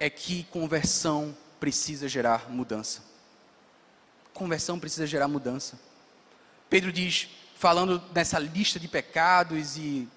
é 0.00 0.10
que 0.10 0.42
conversão 0.50 1.36
precisa 1.60 2.08
gerar 2.08 2.50
mudança. 2.50 3.00
Conversão 4.34 4.76
precisa 4.76 5.06
gerar 5.06 5.28
mudança. 5.28 5.78
Pedro 6.68 6.90
diz, 6.90 7.28
falando 7.54 8.02
nessa 8.12 8.40
lista 8.40 8.80
de 8.80 8.88
pecados 8.88 9.76
e 9.76 10.08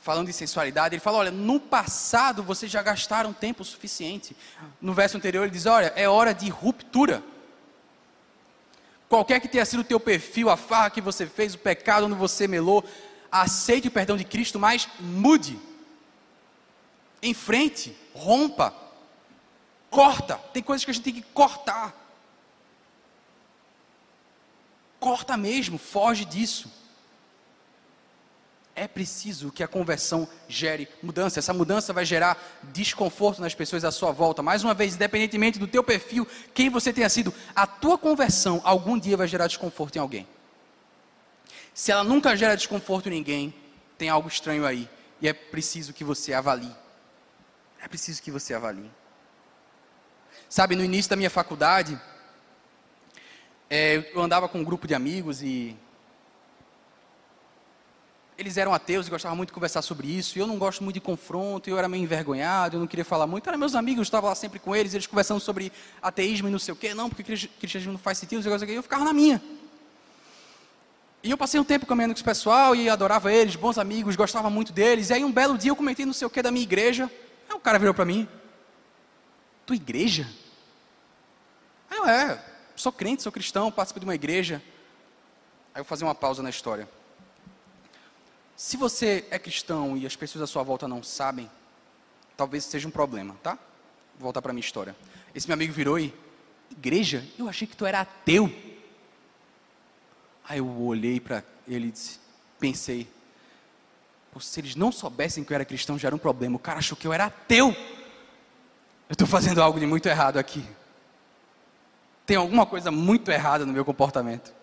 falando 0.00 0.28
de 0.28 0.32
sensualidade, 0.32 0.94
ele 0.94 1.02
fala: 1.02 1.18
olha, 1.18 1.30
no 1.30 1.60
passado 1.60 2.42
vocês 2.42 2.72
já 2.72 2.80
gastaram 2.80 3.30
tempo 3.30 3.62
suficiente. 3.62 4.34
No 4.80 4.94
verso 4.94 5.18
anterior 5.18 5.42
ele 5.42 5.52
diz: 5.52 5.66
olha, 5.66 5.92
é 5.94 6.08
hora 6.08 6.32
de 6.32 6.48
ruptura 6.48 7.22
qualquer 9.12 9.40
que 9.40 9.48
tenha 9.48 9.66
sido 9.66 9.80
o 9.80 9.84
teu 9.84 10.00
perfil, 10.00 10.48
a 10.48 10.56
farra 10.56 10.88
que 10.88 11.02
você 11.02 11.26
fez, 11.26 11.52
o 11.52 11.58
pecado 11.58 12.06
onde 12.06 12.14
você 12.14 12.48
melou, 12.48 12.82
aceite 13.30 13.88
o 13.88 13.90
perdão 13.90 14.16
de 14.16 14.24
Cristo, 14.24 14.58
mas 14.58 14.88
mude. 14.98 15.60
Enfrente, 17.22 17.94
rompa, 18.14 18.74
corta. 19.90 20.36
Tem 20.54 20.62
coisas 20.62 20.82
que 20.82 20.90
a 20.90 20.94
gente 20.94 21.04
tem 21.04 21.12
que 21.12 21.20
cortar. 21.20 21.94
Corta 24.98 25.36
mesmo, 25.36 25.76
foge 25.76 26.24
disso 26.24 26.72
é 28.74 28.88
preciso 28.88 29.52
que 29.52 29.62
a 29.62 29.68
conversão 29.68 30.26
gere 30.48 30.88
mudança. 31.02 31.38
Essa 31.38 31.52
mudança 31.52 31.92
vai 31.92 32.04
gerar 32.04 32.42
desconforto 32.72 33.40
nas 33.40 33.54
pessoas 33.54 33.84
à 33.84 33.90
sua 33.90 34.12
volta. 34.12 34.42
Mais 34.42 34.64
uma 34.64 34.72
vez, 34.72 34.94
independentemente 34.94 35.58
do 35.58 35.66
teu 35.66 35.84
perfil, 35.84 36.26
quem 36.54 36.70
você 36.70 36.92
tenha 36.92 37.08
sido, 37.08 37.34
a 37.54 37.66
tua 37.66 37.98
conversão 37.98 38.60
algum 38.64 38.98
dia 38.98 39.16
vai 39.16 39.28
gerar 39.28 39.46
desconforto 39.46 39.96
em 39.96 39.98
alguém. 39.98 40.26
Se 41.74 41.92
ela 41.92 42.02
nunca 42.02 42.36
gera 42.36 42.56
desconforto 42.56 43.08
em 43.08 43.12
ninguém, 43.12 43.54
tem 43.98 44.08
algo 44.08 44.28
estranho 44.28 44.66
aí. 44.66 44.88
E 45.20 45.28
é 45.28 45.32
preciso 45.32 45.92
que 45.92 46.04
você 46.04 46.32
avalie. 46.32 46.74
É 47.80 47.88
preciso 47.88 48.22
que 48.22 48.30
você 48.30 48.54
avalie. 48.54 48.90
Sabe, 50.48 50.76
no 50.76 50.84
início 50.84 51.10
da 51.10 51.16
minha 51.16 51.30
faculdade, 51.30 51.98
é, 53.68 54.10
eu 54.14 54.20
andava 54.20 54.48
com 54.48 54.58
um 54.58 54.64
grupo 54.64 54.86
de 54.86 54.94
amigos 54.94 55.42
e 55.42 55.76
eles 58.36 58.56
eram 58.56 58.72
ateus 58.72 59.06
e 59.06 59.10
gostavam 59.10 59.36
muito 59.36 59.50
de 59.50 59.52
conversar 59.52 59.82
sobre 59.82 60.08
isso, 60.08 60.38
e 60.38 60.40
eu 60.40 60.46
não 60.46 60.58
gosto 60.58 60.82
muito 60.82 60.94
de 60.94 61.00
confronto, 61.00 61.68
eu 61.68 61.78
era 61.78 61.88
meio 61.88 62.02
envergonhado, 62.02 62.76
eu 62.76 62.80
não 62.80 62.86
queria 62.86 63.04
falar 63.04 63.26
muito. 63.26 63.48
Eram 63.48 63.58
meus 63.58 63.74
amigos, 63.74 63.98
eu 63.98 64.02
estava 64.02 64.28
lá 64.28 64.34
sempre 64.34 64.58
com 64.58 64.74
eles, 64.74 64.94
eles 64.94 65.06
conversando 65.06 65.40
sobre 65.40 65.72
ateísmo 66.00 66.48
e 66.48 66.50
não 66.50 66.58
sei 66.58 66.72
o 66.72 66.76
quê, 66.76 66.94
não, 66.94 67.08
porque 67.08 67.22
cristianismo 67.22 67.92
não 67.92 67.98
faz 67.98 68.18
sentido, 68.18 68.42
e 68.46 68.74
eu 68.74 68.82
ficava 68.82 69.04
na 69.04 69.12
minha. 69.12 69.40
E 71.22 71.30
eu 71.30 71.38
passei 71.38 71.60
um 71.60 71.64
tempo 71.64 71.86
caminhando 71.86 72.12
com 72.12 72.16
esse 72.16 72.24
pessoal 72.24 72.74
e 72.74 72.88
adorava 72.88 73.32
eles, 73.32 73.54
bons 73.54 73.78
amigos, 73.78 74.16
gostava 74.16 74.50
muito 74.50 74.72
deles. 74.72 75.10
E 75.10 75.14
aí 75.14 75.24
um 75.24 75.30
belo 75.30 75.56
dia 75.56 75.70
eu 75.70 75.76
comentei 75.76 76.04
não 76.04 76.12
sei 76.12 76.26
o 76.26 76.30
que 76.30 76.42
da 76.42 76.50
minha 76.50 76.64
igreja. 76.64 77.08
Aí 77.48 77.54
o 77.54 77.60
cara 77.60 77.78
virou 77.78 77.94
para 77.94 78.04
mim: 78.04 78.26
Tua 79.64 79.76
igreja? 79.76 80.28
Aí 81.88 81.98
eu, 81.98 82.06
é, 82.08 82.44
sou 82.74 82.90
crente, 82.90 83.22
sou 83.22 83.30
cristão, 83.30 83.70
participo 83.70 84.00
de 84.00 84.06
uma 84.06 84.16
igreja. 84.16 84.60
Aí 85.72 85.80
eu 85.80 85.84
vou 85.84 85.88
fazer 85.88 86.02
uma 86.02 86.14
pausa 86.14 86.42
na 86.42 86.50
história. 86.50 86.88
Se 88.62 88.76
você 88.76 89.26
é 89.28 89.40
cristão 89.40 89.96
e 89.96 90.06
as 90.06 90.14
pessoas 90.14 90.40
à 90.40 90.46
sua 90.46 90.62
volta 90.62 90.86
não 90.86 91.02
sabem, 91.02 91.50
talvez 92.36 92.62
seja 92.62 92.86
um 92.86 92.92
problema, 92.92 93.34
tá? 93.42 93.58
Vou 94.14 94.20
voltar 94.22 94.40
para 94.40 94.52
minha 94.52 94.64
história. 94.64 94.94
Esse 95.34 95.48
meu 95.48 95.54
amigo 95.54 95.72
virou 95.72 95.98
e, 95.98 96.14
igreja? 96.70 97.26
Eu 97.36 97.48
achei 97.48 97.66
que 97.66 97.76
tu 97.76 97.84
era 97.84 98.02
ateu. 98.02 98.48
Aí 100.48 100.58
eu 100.58 100.80
olhei 100.80 101.18
para 101.18 101.42
ele 101.66 101.88
e 101.88 101.90
disse, 101.90 102.20
pensei, 102.60 103.08
se 104.38 104.60
eles 104.60 104.76
não 104.76 104.92
soubessem 104.92 105.42
que 105.42 105.52
eu 105.52 105.56
era 105.56 105.64
cristão 105.64 105.98
já 105.98 106.06
era 106.06 106.14
um 106.14 106.20
problema. 106.20 106.54
O 106.54 106.60
cara 106.60 106.78
achou 106.78 106.96
que 106.96 107.04
eu 107.04 107.12
era 107.12 107.24
ateu. 107.24 107.70
Eu 109.08 109.12
estou 109.12 109.26
fazendo 109.26 109.60
algo 109.60 109.80
de 109.80 109.86
muito 109.86 110.08
errado 110.08 110.38
aqui. 110.38 110.64
Tem 112.24 112.36
alguma 112.36 112.64
coisa 112.64 112.92
muito 112.92 113.28
errada 113.28 113.66
no 113.66 113.72
meu 113.72 113.84
comportamento. 113.84 114.54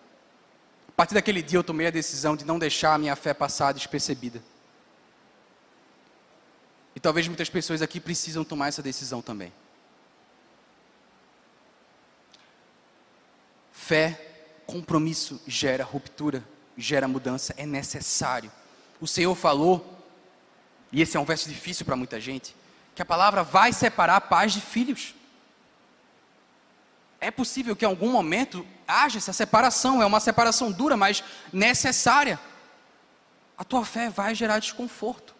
Partir 1.00 1.14
daquele 1.14 1.40
dia 1.40 1.58
eu 1.58 1.64
tomei 1.64 1.86
a 1.86 1.90
decisão 1.90 2.36
de 2.36 2.44
não 2.44 2.58
deixar 2.58 2.92
a 2.92 2.98
minha 2.98 3.16
fé 3.16 3.32
passar 3.32 3.72
despercebida. 3.72 4.42
E 6.94 7.00
talvez 7.00 7.26
muitas 7.26 7.48
pessoas 7.48 7.80
aqui 7.80 7.98
precisam 7.98 8.44
tomar 8.44 8.68
essa 8.68 8.82
decisão 8.82 9.22
também. 9.22 9.50
Fé, 13.72 14.60
compromisso 14.66 15.40
gera 15.46 15.84
ruptura, 15.84 16.44
gera 16.76 17.08
mudança, 17.08 17.54
é 17.56 17.64
necessário. 17.64 18.52
O 19.00 19.08
Senhor 19.08 19.34
falou, 19.34 20.04
e 20.92 21.00
esse 21.00 21.16
é 21.16 21.20
um 21.20 21.24
verso 21.24 21.48
difícil 21.48 21.86
para 21.86 21.96
muita 21.96 22.20
gente, 22.20 22.54
que 22.94 23.00
a 23.00 23.06
palavra 23.06 23.42
vai 23.42 23.72
separar 23.72 24.20
pais 24.20 24.52
de 24.52 24.60
filhos. 24.60 25.14
É 27.20 27.30
possível 27.30 27.76
que 27.76 27.84
em 27.84 27.88
algum 27.88 28.10
momento 28.10 28.66
haja 28.88 29.18
essa 29.18 29.32
separação, 29.32 30.02
é 30.02 30.06
uma 30.06 30.20
separação 30.20 30.72
dura, 30.72 30.96
mas 30.96 31.22
necessária. 31.52 32.40
A 33.58 33.62
tua 33.62 33.84
fé 33.84 34.08
vai 34.08 34.34
gerar 34.34 34.58
desconforto. 34.58 35.34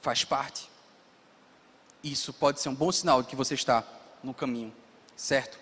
Faz 0.00 0.24
parte. 0.24 0.70
Isso 2.04 2.32
pode 2.32 2.60
ser 2.60 2.68
um 2.68 2.74
bom 2.74 2.92
sinal 2.92 3.22
de 3.22 3.28
que 3.28 3.34
você 3.34 3.54
está 3.54 3.82
no 4.22 4.32
caminho 4.32 4.72
certo. 5.16 5.58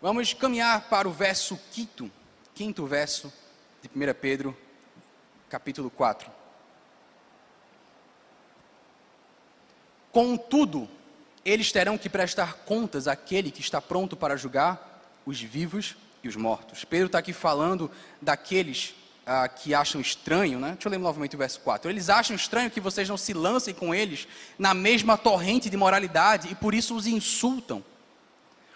Vamos 0.00 0.32
caminhar 0.34 0.88
para 0.88 1.08
o 1.08 1.12
verso 1.12 1.58
quinto, 1.72 2.10
quinto 2.54 2.86
verso 2.86 3.32
de 3.80 3.88
1 3.88 4.14
Pedro, 4.20 4.56
capítulo 5.48 5.90
4. 5.90 6.41
Contudo, 10.12 10.88
eles 11.44 11.72
terão 11.72 11.96
que 11.96 12.08
prestar 12.08 12.58
contas 12.66 13.08
àquele 13.08 13.50
que 13.50 13.60
está 13.62 13.80
pronto 13.80 14.16
para 14.16 14.36
julgar 14.36 15.02
os 15.24 15.40
vivos 15.40 15.96
e 16.22 16.28
os 16.28 16.36
mortos. 16.36 16.84
Pedro 16.84 17.06
está 17.06 17.18
aqui 17.18 17.32
falando 17.32 17.90
daqueles 18.20 18.94
ah, 19.26 19.48
que 19.48 19.74
acham 19.74 20.00
estranho, 20.00 20.58
né? 20.60 20.72
Deixa 20.72 20.88
eu 20.88 20.90
ler 20.90 20.98
novamente 20.98 21.34
o 21.34 21.38
verso 21.38 21.60
4. 21.60 21.90
Eles 21.90 22.08
acham 22.08 22.36
estranho 22.36 22.70
que 22.70 22.80
vocês 22.80 23.08
não 23.08 23.16
se 23.16 23.32
lancem 23.32 23.72
com 23.72 23.94
eles 23.94 24.28
na 24.58 24.74
mesma 24.74 25.16
torrente 25.16 25.70
de 25.70 25.76
moralidade 25.76 26.48
e 26.50 26.54
por 26.54 26.74
isso 26.74 26.94
os 26.94 27.06
insultam. 27.06 27.82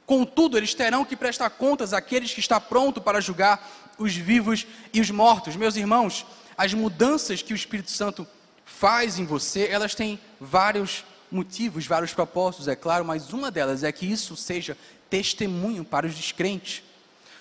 Contudo, 0.06 0.56
eles 0.56 0.72
terão 0.72 1.04
que 1.04 1.16
prestar 1.16 1.50
contas 1.50 1.92
àqueles 1.92 2.32
que 2.32 2.40
está 2.40 2.60
pronto 2.60 3.00
para 3.00 3.20
julgar 3.20 3.68
os 3.98 4.14
vivos 4.14 4.66
e 4.92 5.00
os 5.00 5.10
mortos. 5.10 5.56
Meus 5.56 5.76
irmãos, 5.76 6.24
as 6.56 6.72
mudanças 6.72 7.42
que 7.42 7.52
o 7.52 7.56
Espírito 7.56 7.90
Santo 7.90 8.26
faz 8.64 9.18
em 9.18 9.24
você, 9.24 9.66
elas 9.66 9.94
têm 9.94 10.18
vários 10.40 11.04
motivos, 11.30 11.86
vários 11.86 12.14
propósitos, 12.14 12.68
é 12.68 12.76
claro, 12.76 13.04
mas 13.04 13.32
uma 13.32 13.50
delas 13.50 13.82
é 13.82 13.92
que 13.92 14.06
isso 14.06 14.36
seja 14.36 14.76
testemunho 15.08 15.84
para 15.84 16.06
os 16.06 16.14
descrentes. 16.14 16.82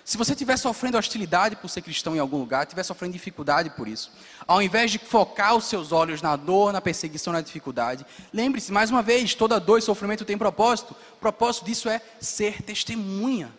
Se 0.05 0.17
você 0.17 0.33
estiver 0.33 0.55
sofrendo 0.55 0.99
hostilidade 0.99 1.55
por 1.55 1.67
ser 1.67 1.81
cristão 1.81 2.15
em 2.15 2.19
algum 2.19 2.37
lugar, 2.37 2.61
estiver 2.61 2.83
sofrendo 2.83 3.13
dificuldade 3.13 3.71
por 3.71 3.87
isso, 3.87 4.11
ao 4.47 4.61
invés 4.61 4.91
de 4.91 4.99
focar 4.99 5.55
os 5.55 5.65
seus 5.65 5.91
olhos 5.91 6.21
na 6.21 6.35
dor, 6.35 6.71
na 6.71 6.79
perseguição, 6.79 7.33
na 7.33 7.41
dificuldade, 7.41 8.05
lembre-se 8.31 8.71
mais 8.71 8.91
uma 8.91 9.01
vez: 9.01 9.33
toda 9.33 9.59
dor 9.59 9.79
e 9.79 9.81
sofrimento 9.81 10.23
tem 10.23 10.37
propósito. 10.37 10.95
O 11.13 11.19
propósito 11.19 11.65
disso 11.65 11.89
é 11.89 11.99
ser 12.21 12.61
testemunha. 12.61 13.51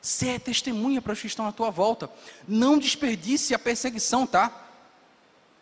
Ser 0.00 0.40
testemunha 0.40 1.02
para 1.02 1.12
os 1.12 1.20
que 1.20 1.26
estão 1.26 1.46
à 1.46 1.52
tua 1.52 1.70
volta. 1.70 2.10
Não 2.48 2.78
desperdice 2.78 3.54
a 3.54 3.58
perseguição, 3.58 4.26
tá? 4.26 4.50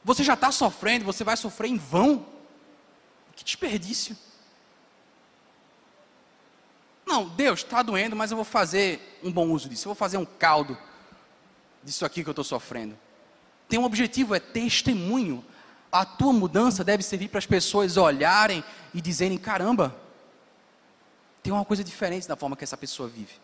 Você 0.05 0.22
já 0.22 0.34
está 0.34 0.53
sofrendo, 0.53 1.05
você 1.05 1.24
vai 1.24 1.36
sofrer 1.36 1.68
em 1.68 1.78
vão. 1.78 2.24
Que 3.35 3.45
desperdício. 3.45 4.16
Não, 7.07 7.28
Deus, 7.28 7.61
está 7.61 7.83
doendo, 7.83 8.16
mas 8.16 8.30
eu 8.30 8.37
vou 8.37 8.45
fazer 8.45 9.18
um 9.22 9.30
bom 9.30 9.49
uso 9.51 9.68
disso. 9.68 9.85
Eu 9.85 9.91
vou 9.91 9.95
fazer 9.95 10.16
um 10.16 10.24
caldo 10.24 10.78
disso 11.83 12.05
aqui 12.05 12.22
que 12.22 12.28
eu 12.28 12.33
estou 12.33 12.45
sofrendo. 12.45 12.97
Tem 13.68 13.78
um 13.78 13.85
objetivo, 13.85 14.35
é 14.35 14.41
testemunho. 14.41 15.45
A 15.91 16.05
tua 16.05 16.33
mudança 16.33 16.83
deve 16.83 17.03
servir 17.03 17.28
para 17.28 17.39
as 17.39 17.47
pessoas 17.47 17.97
olharem 17.97 18.64
e 18.95 19.01
dizerem: 19.01 19.37
caramba, 19.37 19.95
tem 21.43 21.53
uma 21.53 21.64
coisa 21.64 21.83
diferente 21.83 22.28
na 22.28 22.37
forma 22.37 22.57
que 22.57 22.64
essa 22.64 22.76
pessoa 22.76 23.09
vive. 23.09 23.35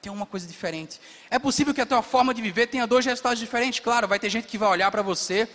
Tem 0.00 0.10
uma 0.10 0.24
coisa 0.24 0.46
diferente. 0.46 0.98
É 1.28 1.38
possível 1.38 1.74
que 1.74 1.80
a 1.80 1.86
tua 1.86 2.02
forma 2.02 2.32
de 2.32 2.40
viver 2.40 2.68
tenha 2.68 2.86
dois 2.86 3.04
resultados 3.04 3.38
diferentes. 3.38 3.80
Claro, 3.80 4.08
vai 4.08 4.18
ter 4.18 4.30
gente 4.30 4.48
que 4.48 4.56
vai 4.56 4.70
olhar 4.70 4.90
para 4.90 5.02
você 5.02 5.48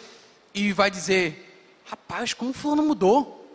e 0.53 0.71
vai 0.71 0.91
dizer: 0.91 1.54
rapaz, 1.85 2.33
como 2.33 2.53
fulano 2.53 2.83
mudou. 2.83 3.45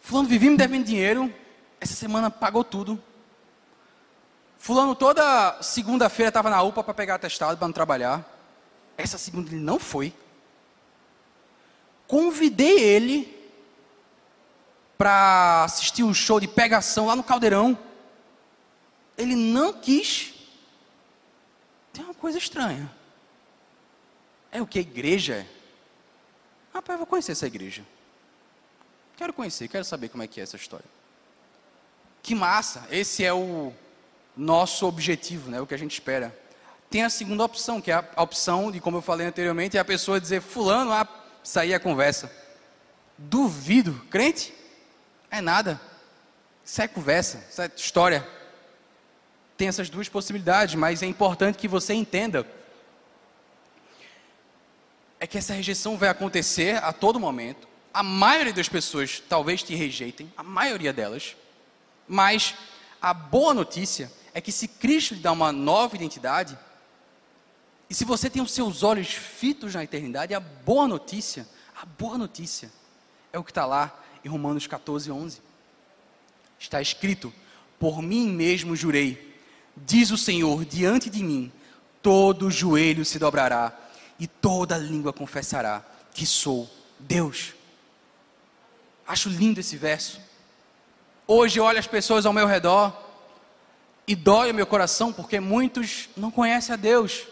Fulano 0.00 0.28
vivia 0.28 0.50
me 0.50 0.56
devendo 0.56 0.84
dinheiro, 0.84 1.32
essa 1.80 1.94
semana 1.94 2.30
pagou 2.30 2.64
tudo. 2.64 3.00
Fulano 4.58 4.94
toda 4.94 5.62
segunda-feira 5.62 6.28
estava 6.28 6.50
na 6.50 6.62
UPA 6.62 6.82
para 6.82 6.92
pegar 6.92 7.14
atestado 7.14 7.56
para 7.56 7.66
não 7.66 7.72
trabalhar. 7.72 8.28
Essa 8.98 9.16
segunda 9.16 9.50
ele 9.50 9.60
não 9.60 9.78
foi. 9.78 10.12
Convidei 12.06 12.78
ele 12.78 13.40
para 14.98 15.64
assistir 15.64 16.02
um 16.02 16.12
show 16.12 16.38
de 16.38 16.46
pegação 16.46 17.06
lá 17.06 17.16
no 17.16 17.22
Caldeirão. 17.22 17.78
Ele 19.16 19.34
não 19.34 19.72
quis. 19.72 20.34
Tem 21.92 22.04
uma 22.04 22.14
coisa 22.14 22.36
estranha. 22.36 22.90
É 24.52 24.60
o 24.60 24.66
que 24.66 24.78
igreja 24.78 25.34
é. 25.34 25.46
Rapaz, 26.74 26.98
vou 26.98 27.06
conhecer 27.06 27.32
essa 27.32 27.46
igreja. 27.46 27.82
Quero 29.16 29.32
conhecer, 29.32 29.68
quero 29.68 29.84
saber 29.84 30.08
como 30.08 30.22
é 30.22 30.26
que 30.26 30.40
é 30.40 30.42
essa 30.42 30.56
história. 30.56 30.86
Que 32.22 32.34
massa! 32.34 32.86
Esse 32.90 33.24
é 33.24 33.32
o 33.32 33.72
nosso 34.36 34.86
objetivo, 34.86 35.50
né? 35.50 35.60
O 35.60 35.66
que 35.66 35.74
a 35.74 35.78
gente 35.78 35.92
espera. 35.92 36.36
Tem 36.88 37.04
a 37.04 37.10
segunda 37.10 37.44
opção, 37.44 37.80
que 37.80 37.92
é 37.92 37.94
a 37.94 38.22
opção 38.22 38.70
de, 38.70 38.80
como 38.80 38.96
eu 38.96 39.02
falei 39.02 39.26
anteriormente, 39.26 39.76
é 39.76 39.80
a 39.80 39.84
pessoa 39.84 40.20
dizer, 40.20 40.40
fulano, 40.40 40.92
ah, 40.92 41.06
sair 41.42 41.74
a 41.74 41.80
conversa. 41.80 42.30
Duvido, 43.16 43.94
crente? 44.10 44.54
É 45.30 45.40
nada. 45.40 45.80
Isso 46.64 46.82
é 46.82 46.88
conversa, 46.88 47.44
isso 47.50 47.62
é 47.62 47.70
história. 47.76 48.26
Tem 49.56 49.68
essas 49.68 49.90
duas 49.90 50.08
possibilidades, 50.08 50.74
mas 50.74 51.02
é 51.02 51.06
importante 51.06 51.58
que 51.58 51.68
você 51.68 51.92
entenda 51.94 52.46
é 55.20 55.26
que 55.26 55.36
essa 55.36 55.52
rejeição 55.52 55.98
vai 55.98 56.08
acontecer 56.08 56.82
a 56.82 56.92
todo 56.92 57.20
momento 57.20 57.68
a 57.92 58.02
maioria 58.02 58.52
das 58.52 58.68
pessoas 58.68 59.22
talvez 59.28 59.62
te 59.62 59.74
rejeitem, 59.74 60.32
a 60.36 60.42
maioria 60.42 60.92
delas, 60.92 61.36
mas 62.06 62.54
a 63.02 63.12
boa 63.12 63.52
notícia 63.52 64.10
é 64.32 64.40
que 64.40 64.52
se 64.52 64.68
Cristo 64.68 65.14
lhe 65.14 65.20
dá 65.20 65.32
uma 65.32 65.52
nova 65.52 65.96
identidade, 65.96 66.56
e 67.88 67.94
se 67.94 68.04
você 68.04 68.30
tem 68.30 68.40
os 68.40 68.52
seus 68.52 68.84
olhos 68.84 69.08
fitos 69.08 69.74
na 69.74 69.82
eternidade, 69.82 70.34
a 70.34 70.40
boa 70.40 70.86
notícia, 70.86 71.46
a 71.74 71.84
boa 71.84 72.16
notícia 72.16 72.70
é 73.32 73.38
o 73.38 73.44
que 73.44 73.50
está 73.50 73.66
lá 73.66 74.00
em 74.24 74.28
Romanos 74.28 74.68
14, 74.68 75.10
11. 75.10 75.42
Está 76.56 76.80
escrito: 76.80 77.32
Por 77.80 78.00
mim 78.00 78.28
mesmo 78.28 78.76
jurei, 78.76 79.36
diz 79.76 80.12
o 80.12 80.16
Senhor, 80.16 80.64
diante 80.64 81.10
de 81.10 81.20
mim, 81.24 81.50
todo 82.00 82.50
joelho 82.50 83.04
se 83.04 83.18
dobrará 83.18 83.76
e 84.20 84.26
toda 84.26 84.76
língua 84.76 85.14
confessará 85.14 85.82
que 86.12 86.26
sou 86.26 86.70
Deus. 86.98 87.54
Acho 89.06 89.30
lindo 89.30 89.58
esse 89.58 89.78
verso. 89.78 90.20
Hoje 91.26 91.58
eu 91.58 91.64
olho 91.64 91.78
as 91.78 91.86
pessoas 91.86 92.26
ao 92.26 92.32
meu 92.32 92.46
redor 92.46 92.94
e 94.06 94.14
dói 94.14 94.50
o 94.50 94.54
meu 94.54 94.66
coração 94.66 95.10
porque 95.10 95.40
muitos 95.40 96.10
não 96.14 96.30
conhecem 96.30 96.74
a 96.74 96.76
Deus, 96.76 97.26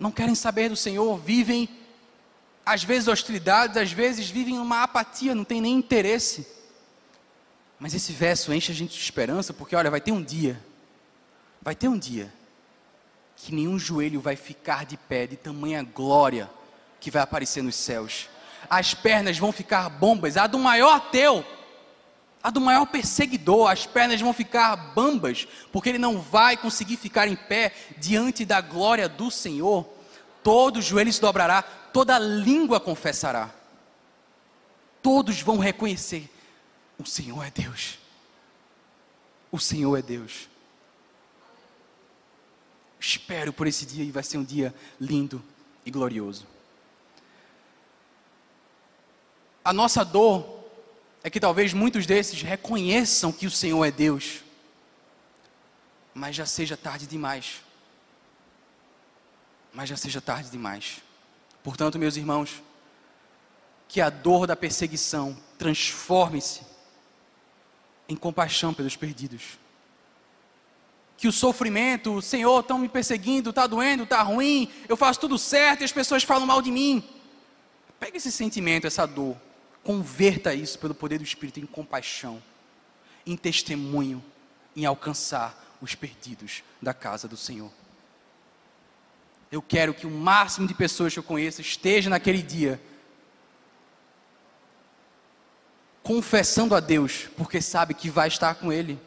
não 0.00 0.10
querem 0.10 0.34
saber 0.34 0.68
do 0.68 0.76
Senhor, 0.76 1.16
vivem 1.18 1.68
às 2.66 2.82
vezes 2.82 3.06
hostilidades, 3.08 3.76
às 3.76 3.92
vezes 3.92 4.28
vivem 4.28 4.58
uma 4.58 4.82
apatia, 4.82 5.34
não 5.34 5.44
tem 5.44 5.60
nem 5.60 5.76
interesse. 5.76 6.46
Mas 7.78 7.94
esse 7.94 8.12
verso 8.12 8.52
enche 8.52 8.72
a 8.72 8.74
gente 8.74 8.94
de 8.94 9.02
esperança 9.02 9.52
porque 9.52 9.76
olha, 9.76 9.90
vai 9.90 10.00
ter 10.00 10.10
um 10.10 10.22
dia, 10.22 10.60
vai 11.62 11.76
ter 11.76 11.86
um 11.86 11.98
dia 11.98 12.32
que 13.44 13.54
nenhum 13.54 13.78
joelho 13.78 14.20
vai 14.20 14.36
ficar 14.36 14.84
de 14.84 14.96
pé 14.96 15.26
de 15.26 15.36
tamanha 15.36 15.82
glória 15.82 16.50
que 17.00 17.10
vai 17.10 17.22
aparecer 17.22 17.62
nos 17.62 17.74
céus 17.76 18.28
as 18.68 18.94
pernas 18.94 19.38
vão 19.38 19.52
ficar 19.52 19.88
bombas. 19.88 20.36
A 20.36 20.46
do 20.46 20.58
maior 20.58 20.96
ateu, 20.96 21.44
a 22.42 22.50
do 22.50 22.60
maior 22.60 22.86
perseguidor, 22.86 23.70
as 23.70 23.86
pernas 23.86 24.20
vão 24.20 24.32
ficar 24.32 24.76
bambas, 24.76 25.46
porque 25.72 25.88
ele 25.88 25.98
não 25.98 26.20
vai 26.20 26.56
conseguir 26.56 26.96
ficar 26.96 27.28
em 27.28 27.36
pé 27.36 27.74
diante 27.98 28.44
da 28.44 28.60
glória 28.60 29.08
do 29.08 29.30
Senhor. 29.30 29.88
Todo 30.42 30.82
joelho 30.82 31.12
se 31.12 31.20
dobrará, 31.20 31.62
toda 31.62 32.18
língua 32.18 32.78
confessará. 32.78 33.50
Todos 35.02 35.40
vão 35.40 35.58
reconhecer: 35.58 36.30
o 36.98 37.06
Senhor 37.06 37.42
é 37.44 37.50
Deus. 37.50 37.98
O 39.50 39.58
Senhor 39.58 39.96
é 39.96 40.02
Deus. 40.02 40.48
Espero 43.06 43.52
por 43.52 43.66
esse 43.66 43.84
dia 43.84 44.04
e 44.04 44.10
vai 44.10 44.22
ser 44.22 44.38
um 44.38 44.44
dia 44.44 44.74
lindo 45.00 45.42
e 45.84 45.90
glorioso. 45.90 46.46
A 49.64 49.72
nossa 49.72 50.04
dor 50.04 50.64
é 51.22 51.30
que 51.30 51.40
talvez 51.40 51.72
muitos 51.72 52.06
desses 52.06 52.42
reconheçam 52.42 53.32
que 53.32 53.46
o 53.46 53.50
Senhor 53.50 53.84
é 53.84 53.90
Deus, 53.90 54.42
mas 56.12 56.36
já 56.36 56.46
seja 56.46 56.76
tarde 56.76 57.06
demais. 57.06 57.62
Mas 59.72 59.88
já 59.88 59.96
seja 59.96 60.20
tarde 60.20 60.50
demais. 60.50 61.00
Portanto, 61.62 61.98
meus 61.98 62.16
irmãos, 62.16 62.62
que 63.88 64.00
a 64.00 64.10
dor 64.10 64.46
da 64.46 64.54
perseguição 64.54 65.36
transforme-se 65.58 66.62
em 68.08 68.14
compaixão 68.14 68.74
pelos 68.74 68.96
perdidos. 68.96 69.58
Que 71.24 71.28
o 71.28 71.32
sofrimento, 71.32 72.20
Senhor, 72.20 72.60
estão 72.60 72.78
me 72.78 72.86
perseguindo, 72.86 73.48
está 73.48 73.66
doendo, 73.66 74.02
está 74.02 74.20
ruim, 74.20 74.70
eu 74.86 74.94
faço 74.94 75.20
tudo 75.20 75.38
certo 75.38 75.80
e 75.80 75.84
as 75.84 75.90
pessoas 75.90 76.22
falam 76.22 76.46
mal 76.46 76.60
de 76.60 76.70
mim. 76.70 77.02
Pega 77.98 78.18
esse 78.18 78.30
sentimento, 78.30 78.86
essa 78.86 79.06
dor, 79.06 79.34
Converta 79.82 80.52
isso 80.52 80.78
pelo 80.78 80.94
poder 80.94 81.16
do 81.16 81.24
Espírito 81.24 81.60
em 81.60 81.64
compaixão, 81.64 82.42
em 83.24 83.38
testemunho, 83.38 84.22
em 84.76 84.84
alcançar 84.84 85.74
os 85.80 85.94
perdidos 85.94 86.62
da 86.82 86.92
casa 86.92 87.26
do 87.26 87.38
Senhor. 87.38 87.72
Eu 89.50 89.62
quero 89.62 89.94
que 89.94 90.06
o 90.06 90.10
máximo 90.10 90.66
de 90.66 90.74
pessoas 90.74 91.14
que 91.14 91.18
eu 91.18 91.22
conheça 91.22 91.62
esteja 91.62 92.10
naquele 92.10 92.42
dia 92.42 92.78
confessando 96.02 96.74
a 96.74 96.80
Deus, 96.80 97.30
porque 97.34 97.62
sabe 97.62 97.94
que 97.94 98.10
vai 98.10 98.28
estar 98.28 98.56
com 98.56 98.70
Ele. 98.70 99.00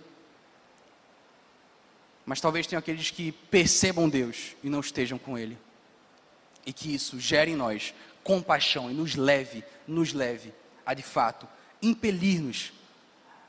Mas 2.28 2.41
talvez 2.41 2.67
tenham 2.67 2.80
aqueles 2.80 3.09
que 3.09 3.32
percebam 3.32 4.09
Deus 4.09 4.53
e 4.61 4.69
não 4.69 4.82
estejam 4.82 5.17
com 5.17 5.38
Ele. 5.38 5.57
E 6.65 6.73
que 6.73 6.93
isso 6.93 7.17
gere 7.17 7.51
em 7.51 7.55
nós 7.55 7.93
compaixão 8.21 8.91
e 8.91 8.93
nos 8.93 9.15
leve, 9.15 9.63
nos 9.88 10.11
leve 10.11 10.53
a 10.86 10.93
de 10.93 11.01
fato 11.01 11.47
impelir-nos 11.82 12.73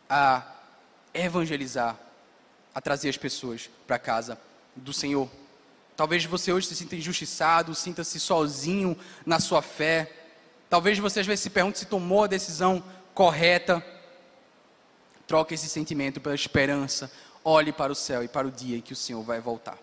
a 0.09 0.47
evangelizar, 1.12 1.99
a 2.72 2.81
trazer 2.81 3.09
as 3.09 3.16
pessoas 3.16 3.68
para 3.85 3.97
a 3.97 3.99
casa 3.99 4.39
do 4.76 4.93
Senhor. 4.93 5.29
Talvez 5.97 6.24
você 6.24 6.53
hoje 6.53 6.68
se 6.68 6.76
sinta 6.76 6.95
injustiçado, 6.95 7.74
sinta-se 7.74 8.20
sozinho 8.20 8.97
na 9.26 9.41
sua 9.41 9.61
fé. 9.61 10.12
Talvez 10.70 10.97
você 10.99 11.18
às 11.18 11.26
vezes 11.26 11.43
se 11.43 11.51
pergunte 11.51 11.81
se 11.81 11.87
tomou 11.87 12.22
a 12.22 12.29
decisão 12.29 12.85
correta. 13.12 13.85
Troque 15.26 15.55
esse 15.55 15.68
sentimento 15.68 16.20
pela 16.20 16.37
esperança. 16.37 17.11
Olhe 17.49 17.72
para 17.72 17.92
o 17.92 17.94
céu 17.94 18.22
e 18.22 18.28
para 18.28 18.46
o 18.46 18.51
dia 18.51 18.76
em 18.76 18.80
que 18.80 18.92
o 18.92 18.96
Senhor 18.96 19.22
vai 19.22 19.40
voltar. 19.40 19.78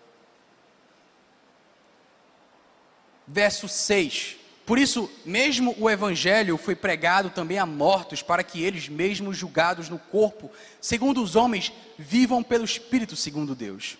Verso 3.26 3.68
6 3.68 4.36
por 4.66 4.80
isso, 4.80 5.08
mesmo 5.24 5.76
o 5.78 5.88
evangelho 5.88 6.56
foi 6.56 6.74
pregado 6.74 7.30
também 7.30 7.56
a 7.56 7.64
mortos, 7.64 8.20
para 8.20 8.42
que 8.42 8.64
eles, 8.64 8.88
mesmos 8.88 9.38
julgados 9.38 9.88
no 9.88 9.96
corpo, 9.96 10.50
segundo 10.80 11.22
os 11.22 11.36
homens, 11.36 11.72
vivam 11.96 12.42
pelo 12.42 12.64
Espírito, 12.64 13.14
segundo 13.14 13.54
Deus. 13.54 13.96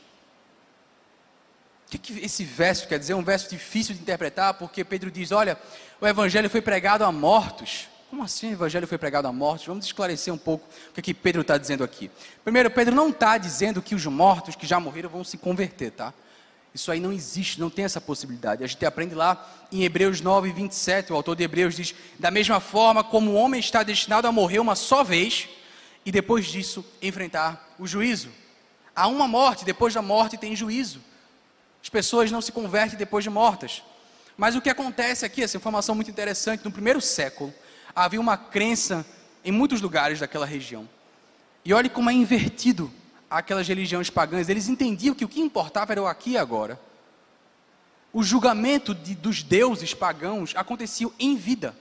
O 1.87 1.91
que, 1.91 1.99
que 1.99 2.19
esse 2.19 2.43
verso 2.43 2.89
quer 2.89 2.99
dizer? 2.99 3.13
É 3.13 3.17
um 3.17 3.23
verso 3.23 3.49
difícil 3.49 3.95
de 3.95 4.01
interpretar, 4.01 4.55
porque 4.55 4.85
Pedro 4.85 5.09
diz: 5.09 5.31
olha, 5.31 5.57
o 6.01 6.07
evangelho 6.07 6.51
foi 6.51 6.61
pregado 6.61 7.05
a 7.05 7.13
mortos. 7.13 7.89
Como 8.17 8.25
assim 8.25 8.49
o 8.49 8.53
evangelho 8.53 8.87
foi 8.87 8.97
pregado 8.97 9.29
a 9.29 9.33
mortos? 9.33 9.67
Vamos 9.67 9.85
esclarecer 9.85 10.33
um 10.33 10.39
pouco 10.39 10.67
o 10.89 10.95
que, 10.95 11.03
que 11.03 11.13
Pedro 11.13 11.43
está 11.43 11.59
dizendo 11.59 11.85
aqui. 11.85 12.11
Primeiro, 12.43 12.71
Pedro 12.71 12.95
não 12.95 13.11
está 13.11 13.37
dizendo 13.37 13.83
que 13.83 13.95
os 13.95 14.07
mortos 14.07 14.57
que 14.57 14.67
já 14.67 14.81
morreram 14.81 15.11
vão 15.11 15.23
se 15.23 15.37
converter, 15.37 15.91
tá? 15.91 16.15
Isso 16.75 16.91
aí 16.91 16.99
não 16.99 17.13
existe, 17.13 17.61
não 17.61 17.69
tem 17.69 17.85
essa 17.85 18.01
possibilidade. 18.01 18.65
A 18.65 18.67
gente 18.67 18.87
aprende 18.87 19.15
lá 19.15 19.47
em 19.71 19.85
Hebreus 19.85 20.23
9, 20.23 20.51
27, 20.51 21.13
o 21.13 21.15
autor 21.15 21.37
de 21.37 21.43
Hebreus 21.43 21.77
diz: 21.77 21.95
Da 22.19 22.31
mesma 22.31 22.59
forma 22.59 23.05
como 23.05 23.33
o 23.33 23.35
homem 23.35 23.61
está 23.61 23.83
destinado 23.83 24.27
a 24.27 24.33
morrer 24.33 24.61
uma 24.61 24.75
só 24.75 25.05
vez, 25.05 25.47
e 26.03 26.11
depois 26.11 26.47
disso 26.47 26.83
enfrentar 27.03 27.75
o 27.79 27.87
juízo. 27.87 28.31
Há 28.95 29.09
uma 29.09 29.29
morte, 29.29 29.63
depois 29.63 29.93
da 29.93 30.01
morte 30.01 30.39
tem 30.39 30.57
juízo. 30.57 31.03
As 31.83 31.91
pessoas 31.91 32.31
não 32.31 32.41
se 32.41 32.51
convertem 32.51 32.99
depois 32.99 33.23
de 33.23 33.29
mortas. 33.29 33.83
Mas 34.39 34.57
o 34.57 34.63
que 34.63 34.71
acontece 34.71 35.27
aqui, 35.27 35.43
essa 35.43 35.59
informação 35.59 35.95
muito 35.95 36.11
interessante, 36.11 36.65
no 36.65 36.73
primeiro 36.73 37.03
século, 37.03 37.53
havia 37.97 38.21
uma 38.21 38.37
crença 38.37 39.07
em 39.43 39.51
muitos 39.51 39.81
lugares 39.81 40.21
daquela 40.21 40.45
região. 40.45 40.87
E 41.65 41.73
olhe 41.73 41.89
como 41.89 42.11
é 42.11 42.13
invertido 42.13 42.93
aquelas 43.31 43.67
religiões 43.67 44.11
pagãs, 44.11 44.49
eles 44.49 44.69
entendiam 44.69 45.15
que 45.15 45.25
o 45.25 45.29
que 45.29 45.41
importava 45.41 45.93
era 45.93 46.03
o 46.03 46.07
aqui 46.07 46.33
e 46.33 46.39
agora. 46.39 46.79
O 48.13 48.23
julgamento 48.23 48.95
de, 48.95 49.15
dos 49.15 49.43
deuses 49.43 49.95
pagãos 49.95 50.53
acontecia 50.55 51.09
em 51.19 51.35
vida. 51.37 51.75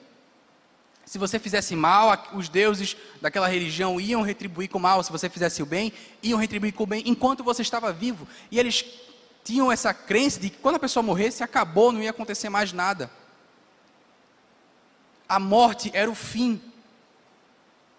Se 1.06 1.20
você 1.20 1.38
fizesse 1.38 1.76
mal, 1.76 2.32
os 2.34 2.50
deuses 2.50 2.98
daquela 3.22 3.48
religião 3.48 4.02
iam 4.02 4.24
retribuir 4.24 4.70
com 4.70 4.80
mal. 4.80 5.04
Se 5.04 5.12
você 5.12 5.30
fizesse 5.30 5.62
o 5.62 5.66
bem, 5.66 5.94
iam 6.24 6.40
retribuir 6.40 6.74
com 6.74 6.84
o 6.84 6.88
bem 6.88 7.04
enquanto 7.06 7.44
você 7.44 7.62
estava 7.62 7.94
vivo. 7.94 8.28
E 8.50 8.58
eles 8.58 8.84
tinham 9.44 9.72
essa 9.72 9.94
crença 9.94 10.40
de 10.40 10.50
que 10.50 10.58
quando 10.58 10.76
a 10.76 10.80
pessoa 10.80 11.04
morresse, 11.04 11.44
acabou, 11.44 11.92
não 11.92 12.02
ia 12.02 12.10
acontecer 12.10 12.50
mais 12.50 12.74
nada. 12.74 13.12
A 15.28 15.40
morte 15.40 15.92
era 15.94 16.10
o 16.10 16.16
fim. 16.16 16.62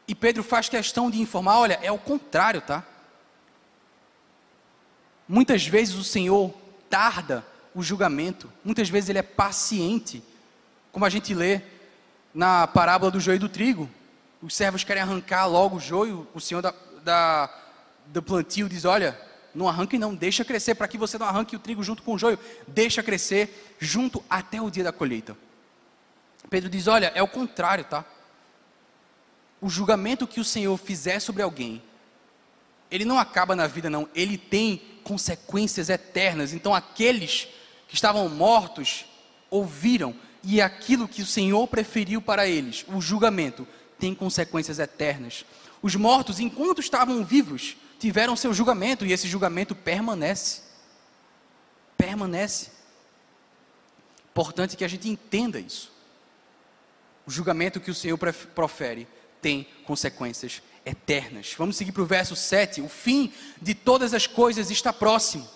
E 0.09 0.15
Pedro 0.15 0.43
faz 0.43 0.69
questão 0.69 1.11
de 1.11 1.21
informar: 1.21 1.59
olha, 1.59 1.79
é 1.83 1.91
o 1.91 1.99
contrário, 1.99 2.61
tá? 2.61 2.85
Muitas 5.29 5.67
vezes 5.67 5.95
o 5.95 6.05
Senhor 6.05 6.55
tarda 6.89 7.45
o 7.75 7.83
julgamento, 7.83 8.51
muitas 8.65 8.89
vezes 8.89 9.11
ele 9.11 9.19
é 9.19 9.23
paciente, 9.23 10.23
como 10.93 11.05
a 11.05 11.11
gente 11.11 11.35
lê 11.35 11.61
na 12.33 12.67
parábola 12.67 13.11
do 13.11 13.21
joio 13.21 13.37
e 13.37 13.41
do 13.41 13.49
trigo. 13.49 13.91
Os 14.41 14.55
servos 14.55 14.85
querem 14.85 15.03
arrancar 15.03 15.47
logo 15.47 15.77
o 15.77 15.81
joio, 15.81 16.29
o 16.33 16.41
Senhor 16.41 16.63
da, 16.63 16.73
da, 17.03 17.51
do 18.07 18.23
plantio 18.23 18.69
diz: 18.69 18.85
Olha, 18.85 19.21
não 19.55 19.69
arranque, 19.69 19.99
não, 19.99 20.15
deixa 20.15 20.45
crescer, 20.45 20.75
para 20.75 20.87
que 20.87 20.97
você 20.97 21.19
não 21.19 21.27
arranque 21.27 21.57
o 21.57 21.59
trigo 21.59 21.83
junto 21.83 22.03
com 22.03 22.15
o 22.15 22.19
joio, 22.19 22.39
deixa 22.69 23.03
crescer 23.03 23.75
junto 23.81 24.23
até 24.31 24.61
o 24.61 24.71
dia 24.71 24.85
da 24.85 24.93
colheita. 24.93 25.37
Pedro 26.51 26.69
diz: 26.69 26.87
Olha, 26.87 27.13
é 27.15 27.23
o 27.23 27.29
contrário, 27.29 27.85
tá? 27.85 28.05
O 29.61 29.69
julgamento 29.69 30.27
que 30.27 30.41
o 30.41 30.45
Senhor 30.45 30.77
fizer 30.77 31.21
sobre 31.21 31.43
alguém, 31.43 31.83
ele 32.91 33.05
não 33.05 33.19
acaba 33.19 33.57
na 33.57 33.67
vida, 33.67 33.91
não, 33.91 34.09
ele 34.15 34.39
tem 34.39 34.81
consequências 35.03 35.89
eternas. 35.89 36.53
Então, 36.53 36.75
aqueles 36.75 37.49
que 37.89 37.95
estavam 37.95 38.29
mortos 38.29 39.07
ouviram, 39.51 40.15
e 40.43 40.61
aquilo 40.61 41.09
que 41.09 41.23
o 41.23 41.27
Senhor 41.27 41.67
preferiu 41.67 42.23
para 42.23 42.47
eles, 42.47 42.85
o 42.89 43.01
julgamento, 43.01 43.67
tem 43.99 44.15
consequências 44.15 44.79
eternas. 44.79 45.45
Os 45.83 45.97
mortos, 45.97 46.39
enquanto 46.39 46.81
estavam 46.81 47.25
vivos, 47.25 47.77
tiveram 47.99 48.37
seu 48.37 48.53
julgamento, 48.55 49.05
e 49.05 49.13
esse 49.13 49.27
julgamento 49.27 49.75
permanece. 49.75 50.63
Permanece. 51.97 52.71
Importante 54.31 54.77
que 54.77 54.85
a 54.85 54.89
gente 54.89 55.09
entenda 55.09 55.59
isso. 55.59 55.96
O 57.27 57.31
julgamento 57.31 57.81
que 57.81 57.91
o 57.91 57.95
Senhor 57.95 58.17
profere 58.55 59.09
tem 59.43 59.67
consequências 59.85 60.63
eternas. 60.85 61.55
Vamos 61.59 61.77
seguir 61.77 61.93
para 61.93 62.03
o 62.03 62.07
verso 62.07 62.37
7. 62.37 62.81
O 62.81 62.89
fim 62.89 63.33
de 63.61 63.75
todas 63.75 64.15
as 64.15 64.27
coisas 64.27 64.71
está 64.71 64.93
próximo. 64.93 65.49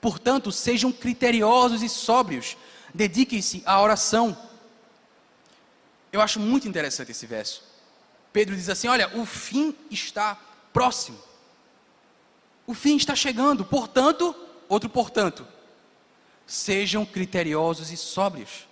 Portanto, 0.00 0.52
sejam 0.52 0.92
criteriosos 0.92 1.82
e 1.82 1.88
sóbrios. 1.88 2.56
Dediquem-se 2.94 3.62
à 3.66 3.80
oração. 3.82 4.36
Eu 6.12 6.20
acho 6.20 6.38
muito 6.38 6.68
interessante 6.68 7.10
esse 7.10 7.26
verso. 7.26 7.62
Pedro 8.32 8.54
diz 8.54 8.68
assim: 8.68 8.88
Olha, 8.88 9.16
o 9.18 9.26
fim 9.26 9.74
está 9.90 10.38
próximo. 10.72 11.18
O 12.66 12.74
fim 12.74 12.96
está 12.96 13.16
chegando. 13.16 13.64
Portanto, 13.64 14.34
outro 14.68 14.88
portanto, 14.88 15.46
sejam 16.46 17.04
criteriosos 17.04 17.90
e 17.90 17.96
sóbrios. 17.96 18.69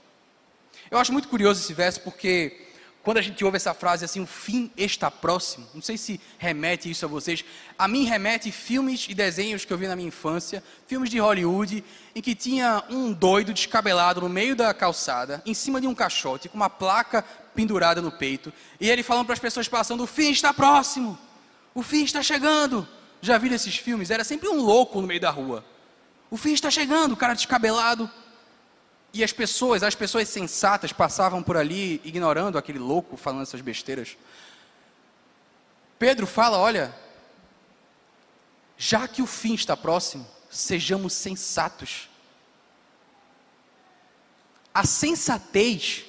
Eu 0.91 0.99
acho 0.99 1.13
muito 1.13 1.29
curioso 1.29 1.61
esse 1.61 1.75
verso 1.75 2.01
porque 2.01 2.69
quando 3.03 3.19
a 3.19 3.23
gente 3.23 3.43
ouve 3.45 3.57
essa 3.57 3.73
frase 3.73 4.05
assim, 4.05 4.21
o 4.21 4.27
fim 4.27 4.71
está 4.77 5.11
próximo, 5.11 5.67
não 5.75 5.81
sei 5.81 5.97
se 5.97 6.21
remete 6.37 6.91
isso 6.91 7.05
a 7.05 7.09
vocês, 7.09 7.45
a 7.79 7.89
mim 7.89 8.05
remete 8.05 8.51
filmes 8.51 9.07
e 9.09 9.15
desenhos 9.15 9.65
que 9.65 9.73
eu 9.73 9.79
vi 9.79 9.87
na 9.87 9.97
minha 9.97 10.09
infância, 10.09 10.63
filmes 10.87 11.09
de 11.09 11.19
Hollywood, 11.19 11.85
em 12.15 12.21
que 12.21 12.35
tinha 12.35 12.85
um 12.91 13.13
doido 13.13 13.55
descabelado 13.55 14.21
no 14.21 14.29
meio 14.29 14.55
da 14.55 14.75
calçada, 14.75 15.43
em 15.47 15.55
cima 15.55 15.81
de 15.81 15.87
um 15.87 15.95
caixote, 15.95 16.49
com 16.49 16.57
uma 16.57 16.69
placa 16.69 17.25
pendurada 17.55 18.03
no 18.03 18.13
peito, 18.13 18.53
e 18.81 18.91
ele 18.91 19.03
falando 19.03 19.27
para 19.27 19.35
as 19.35 19.41
pessoas 19.41 19.69
passando: 19.69 20.03
o 20.03 20.07
fim 20.07 20.31
está 20.31 20.53
próximo, 20.53 21.19
o 21.75 21.83
fim 21.83 22.05
está 22.05 22.23
chegando. 22.23 22.87
Já 23.21 23.37
viram 23.39 23.57
esses 23.57 23.77
filmes? 23.77 24.11
Era 24.11 24.23
sempre 24.23 24.49
um 24.49 24.61
louco 24.61 25.01
no 25.01 25.07
meio 25.07 25.21
da 25.21 25.31
rua. 25.31 25.65
O 26.31 26.37
fim 26.37 26.53
está 26.53 26.71
chegando, 26.71 27.13
o 27.13 27.17
cara 27.17 27.35
descabelado. 27.35 28.09
E 29.13 29.25
as 29.25 29.33
pessoas, 29.33 29.83
as 29.83 29.95
pessoas 29.95 30.29
sensatas 30.29 30.93
passavam 30.93 31.43
por 31.43 31.57
ali 31.57 32.01
ignorando 32.05 32.59
aquele 32.59 32.79
louco 32.79 33.17
falando 33.17 33.43
essas 33.43 33.61
besteiras. 33.61 34.17
Pedro 35.99 36.27
fala: 36.27 36.59
olha, 36.59 36.95
já 38.77 39.09
que 39.09 39.23
o 39.23 39.27
fim 39.27 39.55
está 39.55 39.77
próximo, 39.77 40.27
sejamos 40.51 41.13
sensatos. 41.13 42.09
A 44.73 44.85
sensatez 44.85 46.05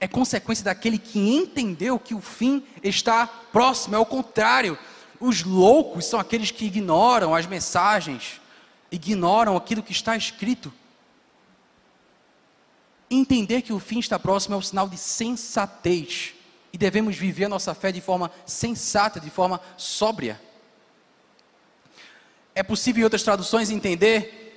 é 0.00 0.08
consequência 0.08 0.64
daquele 0.64 0.98
que 0.98 1.18
entendeu 1.18 1.98
que 1.98 2.14
o 2.14 2.20
fim 2.20 2.64
está 2.82 3.26
próximo, 3.26 3.94
é 3.94 3.98
o 3.98 4.06
contrário. 4.06 4.78
Os 5.20 5.42
loucos 5.42 6.06
são 6.06 6.18
aqueles 6.18 6.50
que 6.50 6.66
ignoram 6.66 7.34
as 7.34 7.46
mensagens, 7.46 8.40
ignoram 8.90 9.56
aquilo 9.56 9.82
que 9.82 9.92
está 9.92 10.16
escrito. 10.16 10.72
Entender 13.10 13.62
que 13.62 13.72
o 13.72 13.78
fim 13.78 13.98
está 13.98 14.18
próximo 14.18 14.54
é 14.54 14.58
um 14.58 14.62
sinal 14.62 14.88
de 14.88 14.96
sensatez. 14.96 16.34
E 16.72 16.78
devemos 16.78 17.16
viver 17.16 17.46
a 17.46 17.48
nossa 17.48 17.74
fé 17.74 17.90
de 17.90 18.00
forma 18.00 18.30
sensata, 18.44 19.18
de 19.18 19.30
forma 19.30 19.60
sóbria. 19.76 20.40
É 22.54 22.62
possível 22.62 23.00
em 23.00 23.04
outras 23.04 23.22
traduções 23.22 23.70
entender 23.70 24.48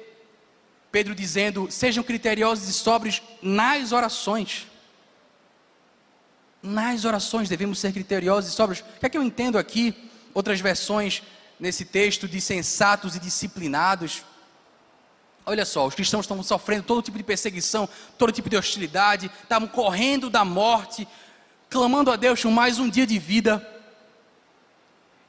Pedro 0.91 1.15
dizendo: 1.15 1.71
sejam 1.71 2.03
criteriosos 2.03 2.67
e 2.67 2.73
sóbrios 2.73 3.21
nas 3.41 3.91
orações. 3.91 4.67
Nas 6.61 7.05
orações 7.05 7.49
devemos 7.49 7.79
ser 7.79 7.93
criteriosos 7.93 8.51
e 8.51 8.55
sóbrios. 8.55 8.81
O 8.81 8.99
que 8.99 9.05
é 9.05 9.09
que 9.09 9.17
eu 9.17 9.23
entendo 9.23 9.57
aqui? 9.57 9.95
Outras 10.33 10.59
versões 10.59 11.23
nesse 11.59 11.85
texto 11.85 12.27
de 12.27 12.41
sensatos 12.41 13.15
e 13.15 13.19
disciplinados. 13.19 14.23
Olha 15.51 15.65
só, 15.65 15.85
os 15.85 15.93
cristãos 15.93 16.23
estão 16.23 16.41
sofrendo 16.41 16.83
todo 16.83 17.01
tipo 17.01 17.17
de 17.17 17.25
perseguição, 17.25 17.89
todo 18.17 18.31
tipo 18.31 18.49
de 18.49 18.55
hostilidade, 18.55 19.29
estavam 19.43 19.67
correndo 19.67 20.29
da 20.29 20.45
morte, 20.45 21.05
clamando 21.69 22.09
a 22.09 22.15
Deus 22.15 22.41
por 22.41 22.49
mais 22.51 22.79
um 22.79 22.89
dia 22.89 23.05
de 23.05 23.19
vida. 23.19 23.67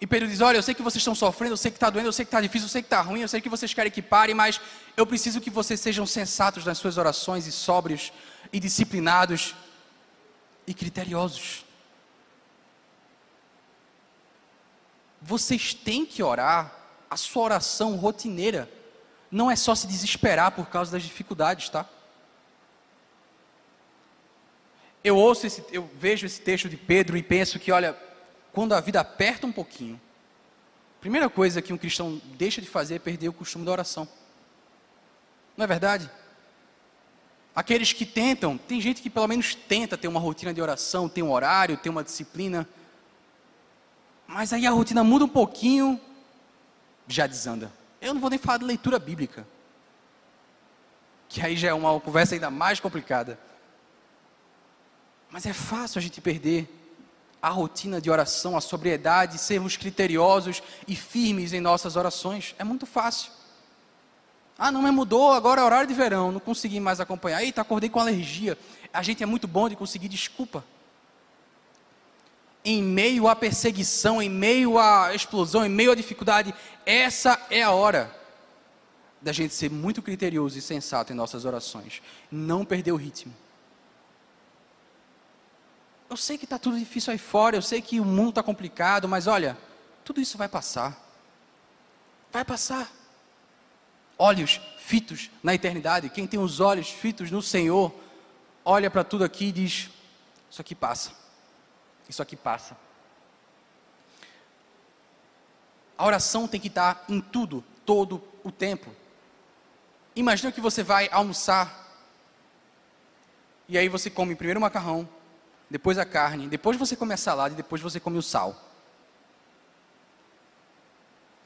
E 0.01 0.07
Pedro 0.07 0.29
diz: 0.29 0.41
Olha, 0.41 0.59
eu 0.59 0.63
sei 0.63 0.77
que 0.77 0.83
vocês 0.83 1.01
estão 1.01 1.13
sofrendo, 1.13 1.55
eu 1.55 1.57
sei 1.57 1.73
que 1.73 1.77
está 1.77 1.91
doendo, 1.91 2.07
eu 2.07 2.13
sei 2.13 2.25
que 2.25 2.29
está 2.29 2.41
difícil, 2.41 2.67
eu 2.67 2.71
sei 2.71 2.83
que 2.83 2.87
está 2.87 3.01
ruim, 3.01 3.23
eu 3.23 3.27
sei 3.27 3.41
que 3.41 3.49
vocês 3.49 3.75
querem 3.75 3.91
que 3.91 4.01
pare, 4.01 4.33
mas 4.33 4.61
eu 4.97 5.05
preciso 5.05 5.41
que 5.41 5.51
vocês 5.51 5.81
sejam 5.81 6.07
sensatos 6.07 6.65
nas 6.65 6.79
suas 6.79 6.97
orações 6.99 7.49
e 7.49 7.51
sóbrios 7.51 8.13
e 8.53 8.61
disciplinados 8.61 9.57
e 10.69 10.73
criteriosos. 10.73 11.65
Vocês 15.21 15.75
têm 15.75 16.07
que 16.07 16.23
orar 16.23 16.73
a 17.11 17.17
sua 17.17 17.43
oração 17.43 17.97
rotineira. 17.97 18.71
Não 19.33 19.51
é 19.51 19.57
só 19.57 19.75
se 19.75 19.87
desesperar 19.87 20.53
por 20.53 20.69
causa 20.69 20.93
das 20.93 21.03
dificuldades, 21.03 21.71
tá? 21.71 21.89
Eu 25.03 25.17
ouço 25.17 25.47
esse, 25.47 25.65
eu 25.73 25.91
vejo 25.95 26.27
esse 26.27 26.43
texto 26.43 26.69
de 26.69 26.77
Pedro 26.77 27.17
e 27.17 27.23
penso 27.23 27.59
que, 27.59 27.73
olha, 27.73 27.97
quando 28.53 28.75
a 28.75 28.81
vida 28.81 29.01
aperta 29.01 29.47
um 29.47 29.51
pouquinho, 29.51 29.99
a 30.99 31.01
primeira 31.01 31.31
coisa 31.31 31.63
que 31.63 31.73
um 31.73 31.79
cristão 31.79 32.21
deixa 32.37 32.61
de 32.61 32.69
fazer 32.69 32.97
é 32.97 32.99
perder 32.99 33.31
o 33.31 33.33
costume 33.33 33.65
da 33.65 33.73
oração. 33.73 34.07
Não 35.57 35.65
é 35.65 35.67
verdade? 35.67 36.11
Aqueles 37.55 37.93
que 37.95 38.05
tentam, 38.05 38.59
tem 38.59 38.83
gente 38.83 39.01
que 39.01 39.09
pelo 39.09 39.27
menos 39.27 39.55
tenta 39.55 39.97
ter 39.97 40.09
uma 40.09 40.21
rotina 40.21 40.53
de 40.53 40.61
oração, 40.61 41.09
tem 41.09 41.25
um 41.25 41.33
horário, 41.33 41.79
tem 41.79 41.91
uma 41.91 42.05
disciplina. 42.05 42.69
Mas 44.27 44.53
aí 44.53 44.67
a 44.67 44.71
rotina 44.71 45.03
muda 45.03 45.25
um 45.25 45.29
pouquinho, 45.29 45.99
já 47.09 47.27
desanda. 47.27 47.73
Eu 48.03 48.13
não 48.13 48.21
vou 48.21 48.29
nem 48.29 48.39
falar 48.39 48.59
de 48.59 48.65
leitura 48.65 48.99
bíblica. 48.99 49.47
Que 51.29 51.41
aí 51.41 51.57
já 51.57 51.69
é 51.69 51.73
uma 51.73 51.99
conversa 52.01 52.35
ainda 52.35 52.51
mais 52.51 52.81
complicada. 52.81 53.39
Mas 55.31 55.47
é 55.47 55.53
fácil 55.53 56.01
a 56.01 56.03
gente 56.03 56.21
perder 56.21 56.69
a 57.41 57.49
rotina 57.49 58.01
de 58.01 58.11
oração, 58.11 58.57
a 58.57 58.61
sobriedade, 58.61 59.39
sermos 59.39 59.77
criteriosos 59.77 60.63
e 60.87 60.97
firmes 60.97 61.53
em 61.53 61.61
nossas 61.61 61.95
orações. 61.95 62.57
É 62.59 62.65
muito 62.65 62.87
fácil. 62.87 63.33
Ah, 64.59 64.71
não, 64.71 64.83
mas 64.83 64.93
mudou, 64.93 65.33
agora 65.33 65.61
é 65.61 65.65
horário 65.65 65.89
de 65.89 65.95
verão, 65.95 66.31
não 66.31 66.41
consegui 66.41 66.81
mais 66.81 67.01
acompanhar. 67.01 67.43
Eita, 67.43 67.63
acordei 67.63 67.89
com 67.89 67.99
alergia. 67.99 68.59
A 68.93 69.03
gente 69.03 69.23
é 69.23 69.27
muito 69.27 69.49
bom 69.49 69.69
de 69.69 69.77
conseguir 69.77 70.09
desculpa. 70.09 70.65
Em 72.65 72.83
meio 72.83 73.27
à 73.27 73.35
perseguição, 73.35 74.23
em 74.23 74.29
meio 74.29 74.79
à 74.79 75.15
explosão, 75.15 75.65
em 75.67 75.69
meio 75.69 75.93
à 75.93 75.95
dificuldade, 75.95 76.55
essa 76.87 77.41
é 77.51 77.63
a 77.63 77.71
hora 77.71 78.15
da 79.21 79.33
gente 79.33 79.55
ser 79.55 79.71
muito 79.71 80.03
criterioso 80.03 80.59
e 80.59 80.63
sensato 80.63 81.13
em 81.13 81.17
nossas 81.17 81.45
orações. 81.45 82.03
Não 82.31 82.65
perder 82.65 82.93
o 82.93 82.97
ritmo. 82.97 83.33
Eu 86.11 86.17
sei 86.17 86.37
que 86.37 86.45
está 86.45 86.59
tudo 86.59 86.79
difícil 86.79 87.13
aí 87.13 87.19
fora, 87.19 87.57
eu 87.57 87.63
sei 87.63 87.81
que 87.81 87.99
o 87.99 88.05
mundo 88.05 88.31
está 88.31 88.43
complicado, 88.43 89.09
mas 89.09 89.27
olha, 89.27 89.57
tudo 90.05 90.21
isso 90.21 90.37
vai 90.37 90.49
passar. 90.49 91.01
Vai 92.31 92.45
passar. 92.45 92.91
Olhos 94.19 94.61
fitos 94.79 95.31
na 95.43 95.55
eternidade, 95.55 96.11
quem 96.11 96.27
tem 96.27 96.39
os 96.39 96.61
olhos 96.61 96.91
fitos 96.91 97.31
no 97.31 97.41
Senhor, 97.41 97.95
olha 98.65 98.91
para 98.91 99.05
tudo 99.05 99.25
aqui 99.25 99.47
e 99.47 99.53
diz: 99.53 99.89
Isso 100.51 100.61
aqui 100.61 100.75
passa. 100.75 101.22
Isso 102.13 102.21
aqui 102.21 102.37
passa. 102.37 102.77
A 105.97 106.05
oração 106.05 106.47
tem 106.47 106.61
que 106.61 106.69
estar 106.69 107.07
em 107.09 107.23
tudo, 107.23 107.65
todo 107.87 108.23
o 108.45 108.53
tempo. 108.53 108.95
Imagina 110.15 110.53
que 110.53 110.61
você 110.61 110.83
vai 110.83 111.09
almoçar 111.11 111.91
e 113.67 113.79
aí 113.79 113.89
você 113.89 114.11
come 114.11 114.35
primeiro 114.35 114.59
o 114.59 114.61
macarrão, 114.61 115.09
depois 115.71 115.97
a 115.97 116.05
carne, 116.05 116.49
depois 116.49 116.77
você 116.77 116.95
come 116.95 117.15
a 117.15 117.17
salada 117.17 117.55
e 117.55 117.57
depois 117.57 117.81
você 117.81 117.99
come 117.99 118.19
o 118.19 118.23
sal. 118.23 118.63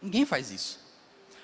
Ninguém 0.03 0.27
faz 0.27 0.51
isso. 0.51 0.85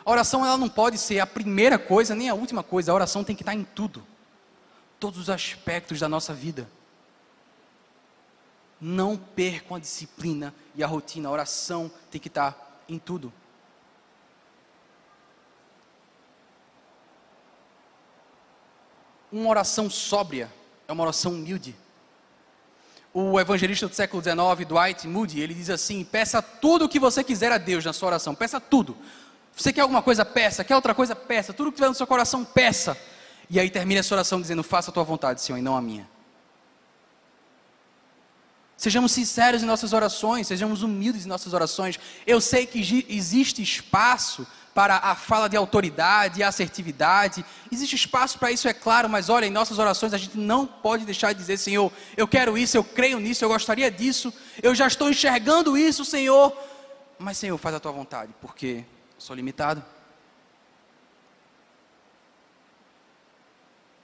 A 0.04 0.10
oração 0.10 0.44
ela 0.44 0.58
não 0.58 0.68
pode 0.68 0.98
ser 0.98 1.20
a 1.20 1.26
primeira 1.28 1.78
coisa 1.78 2.12
nem 2.12 2.28
a 2.28 2.34
última 2.34 2.64
coisa. 2.64 2.90
A 2.90 2.94
oração 2.96 3.22
tem 3.22 3.36
que 3.36 3.42
estar 3.42 3.54
em 3.54 3.62
tudo. 3.62 4.04
Todos 4.98 5.20
os 5.20 5.30
aspectos 5.30 6.00
da 6.00 6.08
nossa 6.08 6.34
vida. 6.34 6.68
Não 8.84 9.16
percam 9.16 9.76
a 9.76 9.80
disciplina 9.80 10.52
e 10.74 10.82
a 10.82 10.86
rotina. 10.86 11.28
A 11.28 11.32
oração 11.32 11.90
tem 12.10 12.20
que 12.20 12.28
estar 12.28 12.82
em 12.88 12.98
tudo. 12.98 13.32
Uma 19.30 19.48
oração 19.48 19.88
sóbria 19.88 20.52
é 20.86 20.92
uma 20.92 21.04
oração 21.04 21.32
humilde 21.32 21.74
o 23.14 23.38
evangelista 23.38 23.86
do 23.86 23.94
século 23.94 24.22
XIX, 24.22 24.66
Dwight 24.66 25.06
Moody, 25.06 25.40
ele 25.40 25.52
diz 25.52 25.68
assim: 25.68 26.02
peça 26.02 26.40
tudo 26.40 26.86
o 26.86 26.88
que 26.88 26.98
você 26.98 27.22
quiser 27.22 27.52
a 27.52 27.58
Deus 27.58 27.84
na 27.84 27.92
sua 27.92 28.08
oração, 28.08 28.34
peça 28.34 28.58
tudo. 28.58 28.96
Você 29.54 29.70
quer 29.70 29.82
alguma 29.82 30.00
coisa, 30.00 30.24
peça. 30.24 30.64
Quer 30.64 30.74
outra 30.74 30.94
coisa, 30.94 31.14
peça. 31.14 31.52
Tudo 31.52 31.70
que 31.70 31.76
tiver 31.76 31.88
no 31.88 31.94
seu 31.94 32.06
coração, 32.06 32.42
peça. 32.42 32.96
E 33.50 33.60
aí 33.60 33.68
termina 33.68 34.00
essa 34.00 34.14
oração 34.14 34.40
dizendo: 34.40 34.62
faça 34.62 34.90
a 34.90 34.94
tua 34.94 35.04
vontade, 35.04 35.42
Senhor, 35.42 35.58
e 35.58 35.62
não 35.62 35.76
a 35.76 35.82
minha. 35.82 36.08
Sejamos 38.82 39.12
sinceros 39.12 39.62
em 39.62 39.64
nossas 39.64 39.92
orações, 39.92 40.48
sejamos 40.48 40.82
humildes 40.82 41.24
em 41.24 41.28
nossas 41.28 41.54
orações. 41.54 42.00
Eu 42.26 42.40
sei 42.40 42.66
que 42.66 42.80
existe 43.08 43.62
espaço 43.62 44.44
para 44.74 44.96
a 44.96 45.14
fala 45.14 45.48
de 45.48 45.56
autoridade 45.56 46.40
e 46.40 46.42
assertividade. 46.42 47.44
Existe 47.70 47.94
espaço 47.94 48.40
para 48.40 48.50
isso, 48.50 48.66
é 48.66 48.74
claro, 48.74 49.08
mas 49.08 49.28
olha, 49.28 49.46
em 49.46 49.50
nossas 49.50 49.78
orações 49.78 50.12
a 50.12 50.18
gente 50.18 50.36
não 50.36 50.66
pode 50.66 51.04
deixar 51.04 51.32
de 51.32 51.38
dizer, 51.38 51.58
Senhor, 51.58 51.92
eu 52.16 52.26
quero 52.26 52.58
isso, 52.58 52.76
eu 52.76 52.82
creio 52.82 53.20
nisso, 53.20 53.44
eu 53.44 53.50
gostaria 53.50 53.88
disso, 53.88 54.34
eu 54.60 54.74
já 54.74 54.88
estou 54.88 55.08
enxergando 55.08 55.78
isso, 55.78 56.04
Senhor. 56.04 56.52
Mas, 57.20 57.38
Senhor, 57.38 57.56
faz 57.58 57.76
a 57.76 57.78
tua 57.78 57.92
vontade, 57.92 58.34
porque 58.40 58.84
sou 59.16 59.36
limitado. 59.36 59.80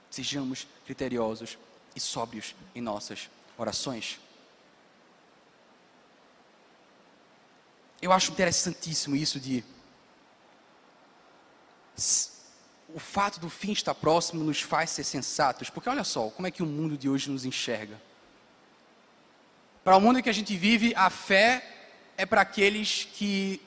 Sejamos 0.08 0.68
criteriosos 0.86 1.58
e 1.96 2.00
sóbrios 2.00 2.54
em 2.76 2.80
nossas 2.80 3.28
orações. 3.56 4.20
Eu 8.00 8.12
acho 8.12 8.30
interessantíssimo 8.30 9.16
isso 9.16 9.40
de 9.40 9.64
o 12.94 12.98
fato 12.98 13.40
do 13.40 13.50
fim 13.50 13.72
estar 13.72 13.94
próximo 13.94 14.44
nos 14.44 14.62
faz 14.62 14.90
ser 14.90 15.04
sensatos, 15.04 15.68
porque 15.68 15.88
olha 15.88 16.04
só, 16.04 16.28
como 16.30 16.46
é 16.46 16.50
que 16.50 16.62
o 16.62 16.66
mundo 16.66 16.96
de 16.96 17.08
hoje 17.08 17.30
nos 17.30 17.44
enxerga. 17.44 18.00
Para 19.84 19.96
o 19.96 20.00
mundo 20.00 20.18
em 20.18 20.22
que 20.22 20.30
a 20.30 20.34
gente 20.34 20.56
vive, 20.56 20.94
a 20.96 21.10
fé 21.10 21.64
é 22.16 22.24
para 22.24 22.40
aqueles 22.40 23.08
que 23.14 23.60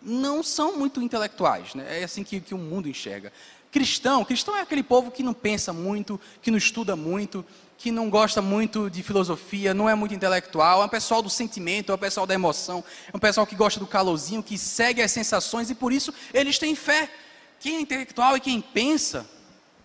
não 0.00 0.42
são 0.42 0.76
muito 0.76 1.02
intelectuais, 1.02 1.74
né? 1.74 2.00
é 2.00 2.04
assim 2.04 2.22
que, 2.22 2.40
que 2.40 2.54
o 2.54 2.58
mundo 2.58 2.88
enxerga. 2.88 3.32
Cristão, 3.70 4.24
cristão 4.24 4.56
é 4.56 4.60
aquele 4.60 4.82
povo 4.82 5.10
que 5.10 5.22
não 5.22 5.34
pensa 5.34 5.72
muito, 5.72 6.20
que 6.40 6.50
não 6.50 6.58
estuda 6.58 6.96
muito, 6.96 7.44
que 7.78 7.92
não 7.92 8.10
gosta 8.10 8.42
muito 8.42 8.90
de 8.90 9.04
filosofia, 9.04 9.72
não 9.72 9.88
é 9.88 9.94
muito 9.94 10.12
intelectual, 10.12 10.82
é 10.82 10.84
um 10.84 10.88
pessoal 10.88 11.22
do 11.22 11.30
sentimento, 11.30 11.92
é 11.92 11.94
um 11.94 11.98
pessoal 11.98 12.26
da 12.26 12.34
emoção, 12.34 12.84
é 13.06 13.16
um 13.16 13.20
pessoal 13.20 13.46
que 13.46 13.54
gosta 13.54 13.78
do 13.78 13.86
calorzinho, 13.86 14.42
que 14.42 14.58
segue 14.58 15.00
as 15.00 15.12
sensações 15.12 15.70
e 15.70 15.76
por 15.76 15.92
isso 15.92 16.12
eles 16.34 16.58
têm 16.58 16.74
fé. 16.74 17.08
Quem 17.60 17.76
é 17.76 17.80
intelectual 17.80 18.36
e 18.36 18.40
quem 18.40 18.60
pensa, 18.60 19.24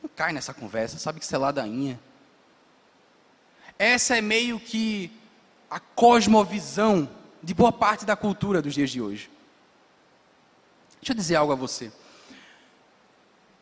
não 0.02 0.10
cai 0.10 0.34
nessa 0.34 0.56
conversa, 0.56 0.98
sabe 0.98 1.20
que 1.20 1.26
isso 1.26 1.36
é 1.36 1.38
ladainha. 1.38 2.00
Essa 3.78 4.18
é 4.18 4.22
meio 4.22 4.60
que 4.60 5.12
a 5.70 5.80
cosmovisão 5.80 7.08
de 7.44 7.54
boa 7.54 7.72
parte 7.72 8.06
da 8.06 8.16
cultura 8.16 8.60
dos 8.60 8.74
dias 8.74 8.90
de 8.90 9.02
hoje. 9.02 9.30
Deixa 11.00 11.12
eu 11.12 11.16
dizer 11.16 11.36
algo 11.36 11.54
a 11.54 11.56
você. 11.56 11.92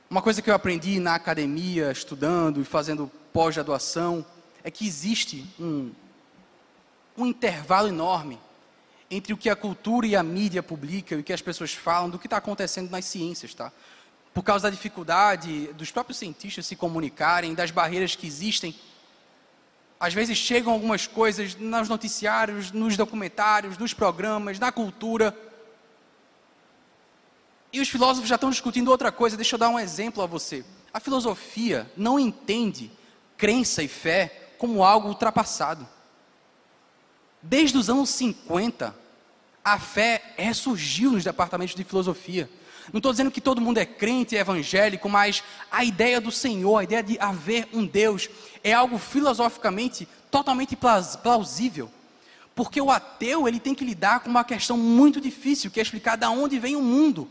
Uma 0.10 0.22
coisa 0.22 0.42
que 0.42 0.50
eu 0.50 0.54
aprendi 0.54 1.00
na 1.02 1.16
academia, 1.16 1.92
estudando 1.92 2.62
e 2.62 2.66
fazendo 2.66 3.12
pós-graduação, 3.34 4.26
é 4.64 4.70
que 4.70 4.86
existe 4.86 5.46
um, 5.60 5.92
um 7.18 7.26
intervalo 7.26 7.88
enorme 7.88 8.40
entre 9.10 9.34
o 9.34 9.38
que 9.38 9.50
a 9.50 9.56
cultura 9.56 10.08
e 10.08 10.16
a 10.16 10.24
mídia 10.24 10.64
publicam 10.64 11.18
e 11.18 11.22
o 11.22 11.24
que 11.24 11.34
as 11.34 11.42
pessoas 11.42 11.74
falam 11.74 12.10
do 12.10 12.18
que 12.18 12.28
está 12.28 12.38
acontecendo 12.38 12.90
nas 12.90 13.04
ciências, 13.04 13.54
tá? 13.54 13.72
Por 14.34 14.44
causa 14.44 14.64
da 14.64 14.70
dificuldade 14.70 15.68
dos 15.74 15.92
próprios 15.92 16.18
cientistas 16.18 16.66
se 16.66 16.78
comunicarem, 16.78 17.54
das 17.54 17.72
barreiras 17.72 18.16
que 18.16 18.26
existem. 18.26 18.74
Às 20.00 20.14
vezes 20.14 20.38
chegam 20.38 20.72
algumas 20.72 21.06
coisas 21.06 21.56
nos 21.56 21.90
noticiários, 21.90 22.72
nos 22.72 22.96
documentários, 22.96 23.78
nos 23.78 23.94
programas, 23.94 24.58
na 24.58 24.72
cultura. 24.72 25.38
E 27.74 27.82
os 27.82 27.90
filósofos 27.90 28.30
já 28.30 28.36
estão 28.36 28.50
discutindo 28.50 28.90
outra 28.90 29.12
coisa. 29.12 29.36
Deixa 29.36 29.56
eu 29.56 29.60
dar 29.60 29.70
um 29.70 29.78
exemplo 29.78 30.24
a 30.24 30.26
você. 30.26 30.64
A 30.94 31.00
filosofia 31.02 31.92
não 31.98 32.18
entende 32.18 32.90
crença 33.42 33.82
e 33.82 33.88
fé 33.88 34.52
como 34.60 34.84
algo 34.84 35.08
ultrapassado. 35.08 35.88
Desde 37.42 37.76
os 37.76 37.90
anos 37.90 38.12
50, 38.12 38.96
a 39.66 39.80
fé 39.80 40.22
ressurgiu 40.38 41.10
nos 41.10 41.24
departamentos 41.24 41.74
de 41.74 41.84
filosofia. 41.84 42.48
Não 42.94 43.00
estou 43.00 43.12
dizendo 43.12 43.32
que 43.32 43.42
todo 43.42 43.60
mundo 43.60 43.80
é 43.80 43.86
crente 43.86 44.36
e 44.36 44.38
evangélico, 44.38 45.10
mas 45.10 45.44
a 45.72 45.84
ideia 45.84 46.22
do 46.22 46.32
Senhor, 46.32 46.78
a 46.78 46.84
ideia 46.84 47.02
de 47.02 47.18
haver 47.20 47.68
um 47.74 47.84
Deus, 47.84 48.30
é 48.64 48.74
algo 48.74 49.00
filosoficamente 49.00 50.08
totalmente 50.30 50.78
plausível. 51.24 51.90
Porque 52.54 52.80
o 52.80 52.92
ateu 52.92 53.48
ele 53.48 53.60
tem 53.60 53.74
que 53.74 53.84
lidar 53.84 54.20
com 54.20 54.30
uma 54.30 54.44
questão 54.44 54.78
muito 54.78 55.20
difícil, 55.20 55.72
que 55.72 55.80
é 55.80 55.84
explicar 55.84 56.16
de 56.16 56.28
onde 56.28 56.60
vem 56.60 56.76
o 56.76 56.82
mundo. 56.82 57.28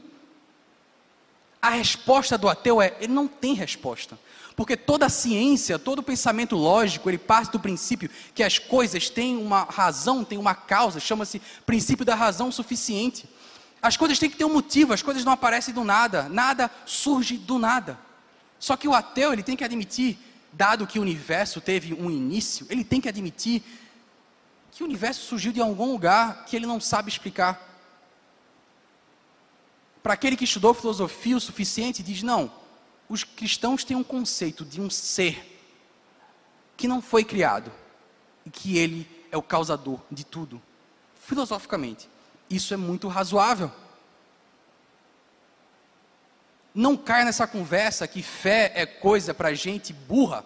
A 1.63 1.71
resposta 1.71 2.37
do 2.37 2.49
ateu 2.49 2.83
é: 2.83 2.97
ele 2.99 3.13
não 3.13 3.29
tem 3.29 3.55
resposta. 3.55 4.19
Porque 4.61 4.77
toda 4.77 5.09
ciência, 5.09 5.79
todo 5.79 6.03
pensamento 6.03 6.55
lógico, 6.55 7.09
ele 7.09 7.17
parte 7.17 7.53
do 7.53 7.59
princípio 7.59 8.11
que 8.35 8.43
as 8.43 8.59
coisas 8.59 9.09
têm 9.09 9.39
uma 9.39 9.63
razão, 9.63 10.23
têm 10.23 10.37
uma 10.37 10.55
causa, 10.55 11.01
chama-se 11.01 11.41
princípio 11.65 12.05
da 12.05 12.15
razão 12.15 12.53
suficiente. 12.53 13.27
As 13.81 13.97
coisas 13.97 14.19
têm 14.19 14.29
que 14.29 14.37
ter 14.37 14.45
um 14.45 14.53
motivo, 14.53 14.93
as 14.93 15.01
coisas 15.01 15.25
não 15.25 15.33
aparecem 15.33 15.73
do 15.73 15.83
nada, 15.83 16.29
nada 16.29 16.71
surge 16.85 17.39
do 17.39 17.59
nada. 17.59 17.99
Só 18.59 18.77
que 18.77 18.87
o 18.87 18.93
ateu, 18.93 19.33
ele 19.33 19.43
tem 19.43 19.57
que 19.57 19.65
admitir, 19.65 20.19
dado 20.53 20.87
que 20.87 20.99
o 20.99 21.03
universo 21.03 21.59
teve 21.63 21.95
um 21.95 22.11
início, 22.11 22.67
ele 22.69 22.85
tem 22.85 23.01
que 23.01 23.09
admitir 23.09 23.63
que 24.73 24.83
o 24.83 24.87
universo 24.87 25.25
surgiu 25.25 25.53
de 25.53 25.61
algum 25.63 25.91
lugar 25.91 26.45
que 26.45 26.55
ele 26.55 26.67
não 26.67 26.79
sabe 26.79 27.09
explicar. 27.09 27.67
Para 30.03 30.13
aquele 30.13 30.37
que 30.37 30.45
estudou 30.45 30.75
filosofia 30.75 31.39
o 31.39 31.41
suficiente, 31.41 32.03
diz: 32.03 32.23
não, 32.23 32.60
os 33.11 33.25
cristãos 33.25 33.83
têm 33.83 33.97
um 33.97 34.05
conceito 34.05 34.65
de 34.65 34.81
um 34.81 34.89
ser 34.89 35.59
que 36.77 36.87
não 36.87 37.03
foi 37.03 37.25
criado 37.25 37.73
e 38.47 38.51
que 38.51 38.79
ele 38.79 39.05
é 39.33 39.37
o 39.37 39.43
causador 39.43 39.99
de 40.09 40.25
tudo. 40.25 40.63
Filosoficamente, 41.21 42.09
isso 42.49 42.73
é 42.73 42.77
muito 42.77 43.09
razoável. 43.09 43.73
Não 46.73 46.97
caia 46.97 47.25
nessa 47.25 47.49
conversa 47.49 48.07
que 48.07 48.23
fé 48.23 48.71
é 48.77 48.87
coisa 48.87 49.35
para 49.35 49.53
gente 49.55 49.93
burra. 49.93 50.45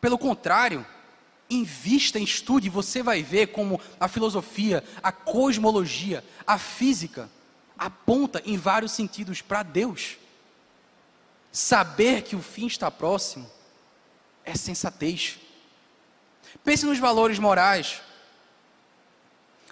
Pelo 0.00 0.16
contrário, 0.16 0.86
invista 1.50 2.20
estude, 2.20 2.70
você 2.70 3.02
vai 3.02 3.20
ver 3.20 3.48
como 3.48 3.80
a 3.98 4.06
filosofia, 4.06 4.84
a 5.02 5.10
cosmologia, 5.10 6.24
a 6.46 6.56
física 6.56 7.28
aponta 7.76 8.40
em 8.46 8.56
vários 8.56 8.92
sentidos 8.92 9.42
para 9.42 9.64
Deus. 9.64 10.18
Saber 11.54 12.22
que 12.22 12.34
o 12.34 12.42
fim 12.42 12.66
está 12.66 12.90
próximo 12.90 13.48
é 14.44 14.56
sensatez. 14.56 15.38
Pense 16.64 16.84
nos 16.84 16.98
valores 16.98 17.38
morais. 17.38 18.02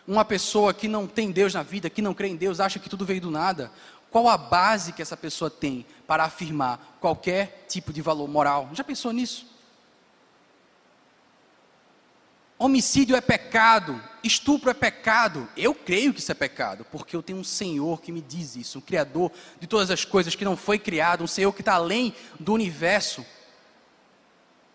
Uma 0.07 0.25
pessoa 0.25 0.73
que 0.73 0.87
não 0.87 1.09
tem 1.09 1.33
Deus 1.33 1.55
na 1.55 1.65
vida, 1.65 1.91
que 1.91 2.01
não 2.01 2.15
crê 2.15 2.29
em 2.29 2.37
Deus, 2.37 2.61
acha 2.61 2.79
que 2.79 2.89
tudo 2.89 3.05
veio 3.05 3.21
do 3.21 3.33
nada. 3.33 3.73
Qual 4.13 4.29
a 4.29 4.37
base 4.37 4.93
que 4.93 5.03
essa 5.03 5.17
pessoa 5.17 5.51
tem 5.51 5.85
para 6.07 6.23
afirmar 6.23 6.99
qualquer 7.01 7.67
tipo 7.69 7.93
de 7.93 8.01
valor 8.01 8.29
moral? 8.29 8.71
Já 8.75 8.85
pensou 8.85 9.13
nisso? 9.13 9.52
Homicídio 12.65 13.17
é 13.17 13.21
pecado, 13.21 14.01
estupro 14.23 14.71
é 14.71 14.75
pecado. 14.75 15.49
Eu 15.57 15.75
creio 15.75 16.15
que 16.15 16.21
isso 16.21 16.31
é 16.31 16.35
pecado, 16.35 16.87
porque 16.93 17.17
eu 17.17 17.21
tenho 17.21 17.41
um 17.41 17.45
Senhor 17.45 18.01
que 18.01 18.13
me 18.13 18.21
diz 18.21 18.55
isso, 18.55 18.79
um 18.79 18.81
Criador 18.81 19.33
de 19.59 19.67
todas 19.67 19.91
as 19.91 20.05
coisas 20.05 20.37
que 20.37 20.45
não 20.45 20.57
foi 20.57 20.79
criado, 20.79 21.25
um 21.25 21.27
Senhor 21.27 21.53
que 21.53 21.61
está 21.61 21.75
além 21.75 22.15
do 22.39 22.53
universo. 22.53 23.27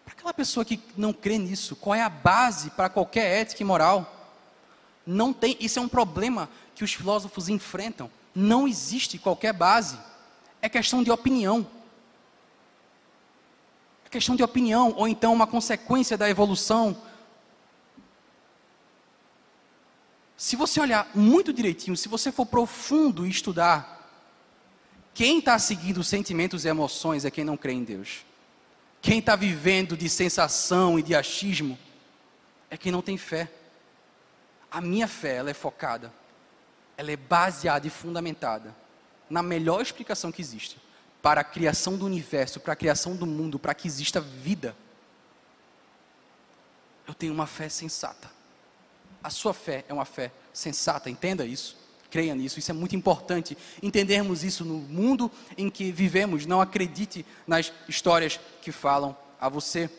Para 0.04 0.16
aquela 0.16 0.34
pessoa 0.34 0.66
que 0.66 0.82
não 0.98 1.14
crê 1.14 1.38
nisso, 1.38 1.78
qual 1.78 1.96
é 1.96 2.02
a 2.02 2.10
base 2.10 2.72
para 2.72 2.90
qualquer 2.90 3.40
ética 3.40 3.64
e 3.64 3.66
moral? 3.66 4.36
Não 5.06 5.32
tem, 5.32 5.56
isso 5.58 5.80
é 5.80 5.82
um 5.82 5.88
problema 5.88 6.50
que 6.76 6.84
os 6.84 6.94
filósofos 6.94 7.48
enfrentam. 7.48 8.12
Não 8.36 8.68
existe 8.68 9.18
qualquer 9.18 9.54
base. 9.54 9.98
É 10.62 10.68
questão 10.68 11.02
de 11.02 11.10
opinião. 11.10 11.66
É 14.04 14.10
questão 14.10 14.36
de 14.36 14.44
opinião, 14.44 14.94
ou 14.98 15.08
então 15.08 15.32
uma 15.32 15.48
consequência 15.48 16.18
da 16.18 16.30
evolução 16.30 17.07
se 20.38 20.56
você 20.56 20.80
olhar 20.80 21.10
muito 21.16 21.52
direitinho, 21.52 21.98
se 21.98 22.08
você 22.08 22.32
for 22.32 22.46
profundo 22.46 23.26
e 23.26 23.30
estudar, 23.30 23.98
quem 25.12 25.40
está 25.40 25.58
seguindo 25.58 26.04
sentimentos 26.04 26.64
e 26.64 26.68
emoções 26.68 27.26
é 27.26 27.32
quem 27.32 27.44
não 27.44 27.58
crê 27.58 27.74
em 27.74 27.84
Deus. 27.84 28.24
Quem 29.02 29.18
está 29.18 29.36
vivendo 29.36 29.98
de 29.98 30.08
sensação 30.08 31.00
e 31.00 31.02
de 31.02 31.16
achismo 31.16 31.78
é 32.70 32.78
quem 32.78 32.92
não 32.92 33.02
tem 33.02 33.18
fé. 33.18 33.52
A 34.70 34.80
minha 34.80 35.08
fé, 35.08 35.38
ela 35.38 35.50
é 35.50 35.56
focada, 35.56 36.14
ela 36.96 37.12
é 37.12 37.18
baseada 37.18 37.88
e 37.88 37.90
fundamentada 37.90 38.76
na 39.28 39.42
melhor 39.42 39.82
explicação 39.82 40.32
que 40.32 40.42
existe 40.42 40.78
para 41.20 41.42
a 41.42 41.44
criação 41.44 41.98
do 41.98 42.06
universo, 42.06 42.60
para 42.60 42.74
a 42.74 42.76
criação 42.76 43.16
do 43.16 43.26
mundo, 43.26 43.58
para 43.58 43.74
que 43.74 43.88
exista 43.88 44.22
vida. 44.22 44.78
Eu 47.08 47.16
tenho 47.16 47.34
uma 47.34 47.48
fé 47.48 47.70
sensata. 47.70 48.37
A 49.24 49.30
sua 49.30 49.54
fé 49.54 49.84
é 49.88 49.94
uma 49.94 50.06
fé 50.06 50.32
sensata, 50.54 51.10
entenda 51.10 51.46
isso. 51.46 51.78
Creia 52.10 52.34
nisso, 52.34 52.58
isso 52.58 52.72
é 52.72 52.74
muito 52.74 52.96
importante. 52.96 53.58
Entendermos 53.84 54.44
isso 54.44 54.64
no 54.64 54.76
mundo 54.76 55.30
em 55.58 55.70
que 55.70 55.92
vivemos. 55.92 56.46
Não 56.46 56.62
acredite 56.62 57.26
nas 57.46 57.72
histórias 57.88 58.40
que 58.62 58.72
falam 58.72 59.16
a 59.40 59.50
você. 59.50 59.90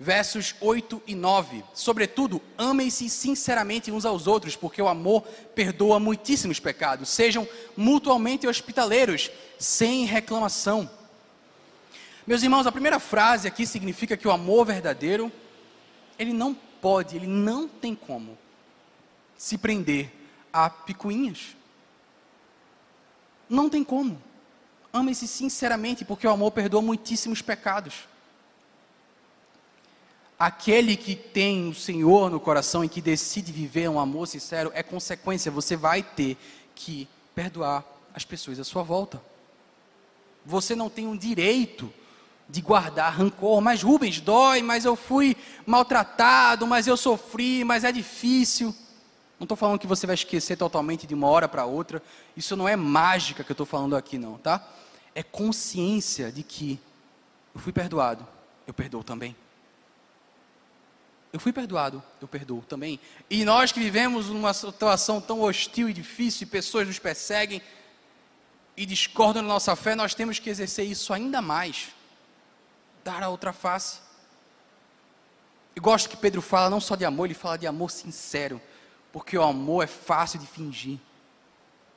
Versos 0.00 0.54
8 0.60 1.02
e 1.06 1.14
9. 1.14 1.64
Sobretudo, 1.74 2.40
amem-se 2.56 3.08
sinceramente 3.08 3.90
uns 3.90 4.04
aos 4.04 4.26
outros, 4.26 4.54
porque 4.54 4.80
o 4.80 4.88
amor 4.88 5.22
perdoa 5.54 5.98
muitíssimos 5.98 6.60
pecados. 6.60 7.08
Sejam 7.08 7.48
mutuamente 7.76 8.46
hospitaleiros, 8.46 9.30
sem 9.58 10.04
reclamação. 10.04 10.88
Meus 12.26 12.42
irmãos, 12.42 12.66
a 12.66 12.72
primeira 12.72 13.00
frase 13.00 13.48
aqui 13.48 13.66
significa 13.66 14.16
que 14.16 14.28
o 14.28 14.30
amor 14.30 14.66
verdadeiro 14.66 15.32
ele 16.18 16.32
não 16.32 16.54
pode, 16.54 17.16
ele 17.16 17.26
não 17.26 17.68
tem 17.68 17.94
como 17.94 18.36
se 19.36 19.56
prender 19.56 20.10
a 20.52 20.68
picuinhas. 20.68 21.56
Não 23.48 23.70
tem 23.70 23.84
como. 23.84 24.20
Ame-se 24.92 25.28
sinceramente, 25.28 26.04
porque 26.04 26.26
o 26.26 26.30
amor 26.30 26.50
perdoa 26.50 26.82
muitíssimos 26.82 27.40
pecados. 27.40 28.08
Aquele 30.38 30.96
que 30.96 31.14
tem 31.14 31.68
o 31.68 31.74
Senhor 31.74 32.30
no 32.30 32.38
coração 32.38 32.84
e 32.84 32.88
que 32.88 33.00
decide 33.00 33.52
viver 33.52 33.88
um 33.88 33.98
amor 33.98 34.26
sincero 34.26 34.70
é 34.74 34.82
consequência, 34.82 35.50
você 35.50 35.76
vai 35.76 36.02
ter 36.02 36.36
que 36.74 37.08
perdoar 37.34 37.84
as 38.14 38.24
pessoas 38.24 38.58
à 38.58 38.64
sua 38.64 38.82
volta. 38.82 39.20
Você 40.46 40.74
não 40.74 40.88
tem 40.88 41.06
um 41.06 41.16
direito 41.16 41.92
de 42.48 42.60
guardar 42.60 43.12
rancor. 43.12 43.60
Mas 43.60 43.82
Rubens, 43.82 44.20
dói, 44.20 44.62
mas 44.62 44.84
eu 44.84 44.96
fui 44.96 45.36
maltratado, 45.66 46.66
mas 46.66 46.86
eu 46.86 46.96
sofri, 46.96 47.62
mas 47.64 47.84
é 47.84 47.92
difícil. 47.92 48.74
Não 49.38 49.44
estou 49.44 49.56
falando 49.56 49.78
que 49.78 49.86
você 49.86 50.06
vai 50.06 50.14
esquecer 50.14 50.56
totalmente 50.56 51.06
de 51.06 51.14
uma 51.14 51.28
hora 51.28 51.48
para 51.48 51.64
outra. 51.64 52.02
Isso 52.36 52.56
não 52.56 52.68
é 52.68 52.74
mágica 52.74 53.44
que 53.44 53.50
eu 53.50 53.54
estou 53.54 53.66
falando 53.66 53.94
aqui, 53.94 54.18
não, 54.18 54.38
tá? 54.38 54.66
É 55.14 55.22
consciência 55.22 56.32
de 56.32 56.42
que 56.42 56.80
eu 57.54 57.60
fui 57.60 57.72
perdoado, 57.72 58.26
eu 58.66 58.74
perdoo 58.74 59.04
também. 59.04 59.36
Eu 61.30 61.38
fui 61.38 61.52
perdoado, 61.52 62.02
eu 62.22 62.26
perdoo 62.26 62.62
também. 62.62 62.98
E 63.28 63.44
nós 63.44 63.70
que 63.70 63.78
vivemos 63.78 64.28
numa 64.28 64.54
situação 64.54 65.20
tão 65.20 65.42
hostil 65.42 65.88
e 65.88 65.92
difícil, 65.92 66.46
e 66.46 66.50
pessoas 66.50 66.86
nos 66.86 66.98
perseguem 66.98 67.60
e 68.76 68.86
discordam 68.86 69.42
da 69.42 69.48
nossa 69.48 69.76
fé, 69.76 69.94
nós 69.94 70.14
temos 70.14 70.38
que 70.38 70.48
exercer 70.48 70.86
isso 70.86 71.12
ainda 71.12 71.42
mais 71.42 71.88
dar 73.08 73.22
a 73.22 73.30
outra 73.30 73.54
face. 73.54 74.00
Eu 75.74 75.80
gosto 75.80 76.10
que 76.10 76.16
Pedro 76.16 76.42
fala 76.42 76.68
não 76.68 76.80
só 76.80 76.94
de 76.94 77.06
amor, 77.06 77.24
ele 77.24 77.34
fala 77.34 77.56
de 77.56 77.66
amor 77.66 77.90
sincero, 77.90 78.60
porque 79.10 79.38
o 79.38 79.42
amor 79.42 79.82
é 79.82 79.86
fácil 79.86 80.38
de 80.38 80.46
fingir. 80.46 80.98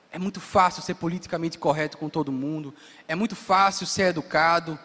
É 0.10 0.18
muito 0.18 0.40
fácil 0.40 0.82
ser 0.82 0.94
politicamente 0.96 1.58
correto 1.58 1.98
com 1.98 2.08
todo 2.08 2.32
mundo. 2.32 2.74
É 3.08 3.16
muito 3.16 3.36
fácil 3.36 3.86
ser 3.86 4.04
educado. 4.04 4.80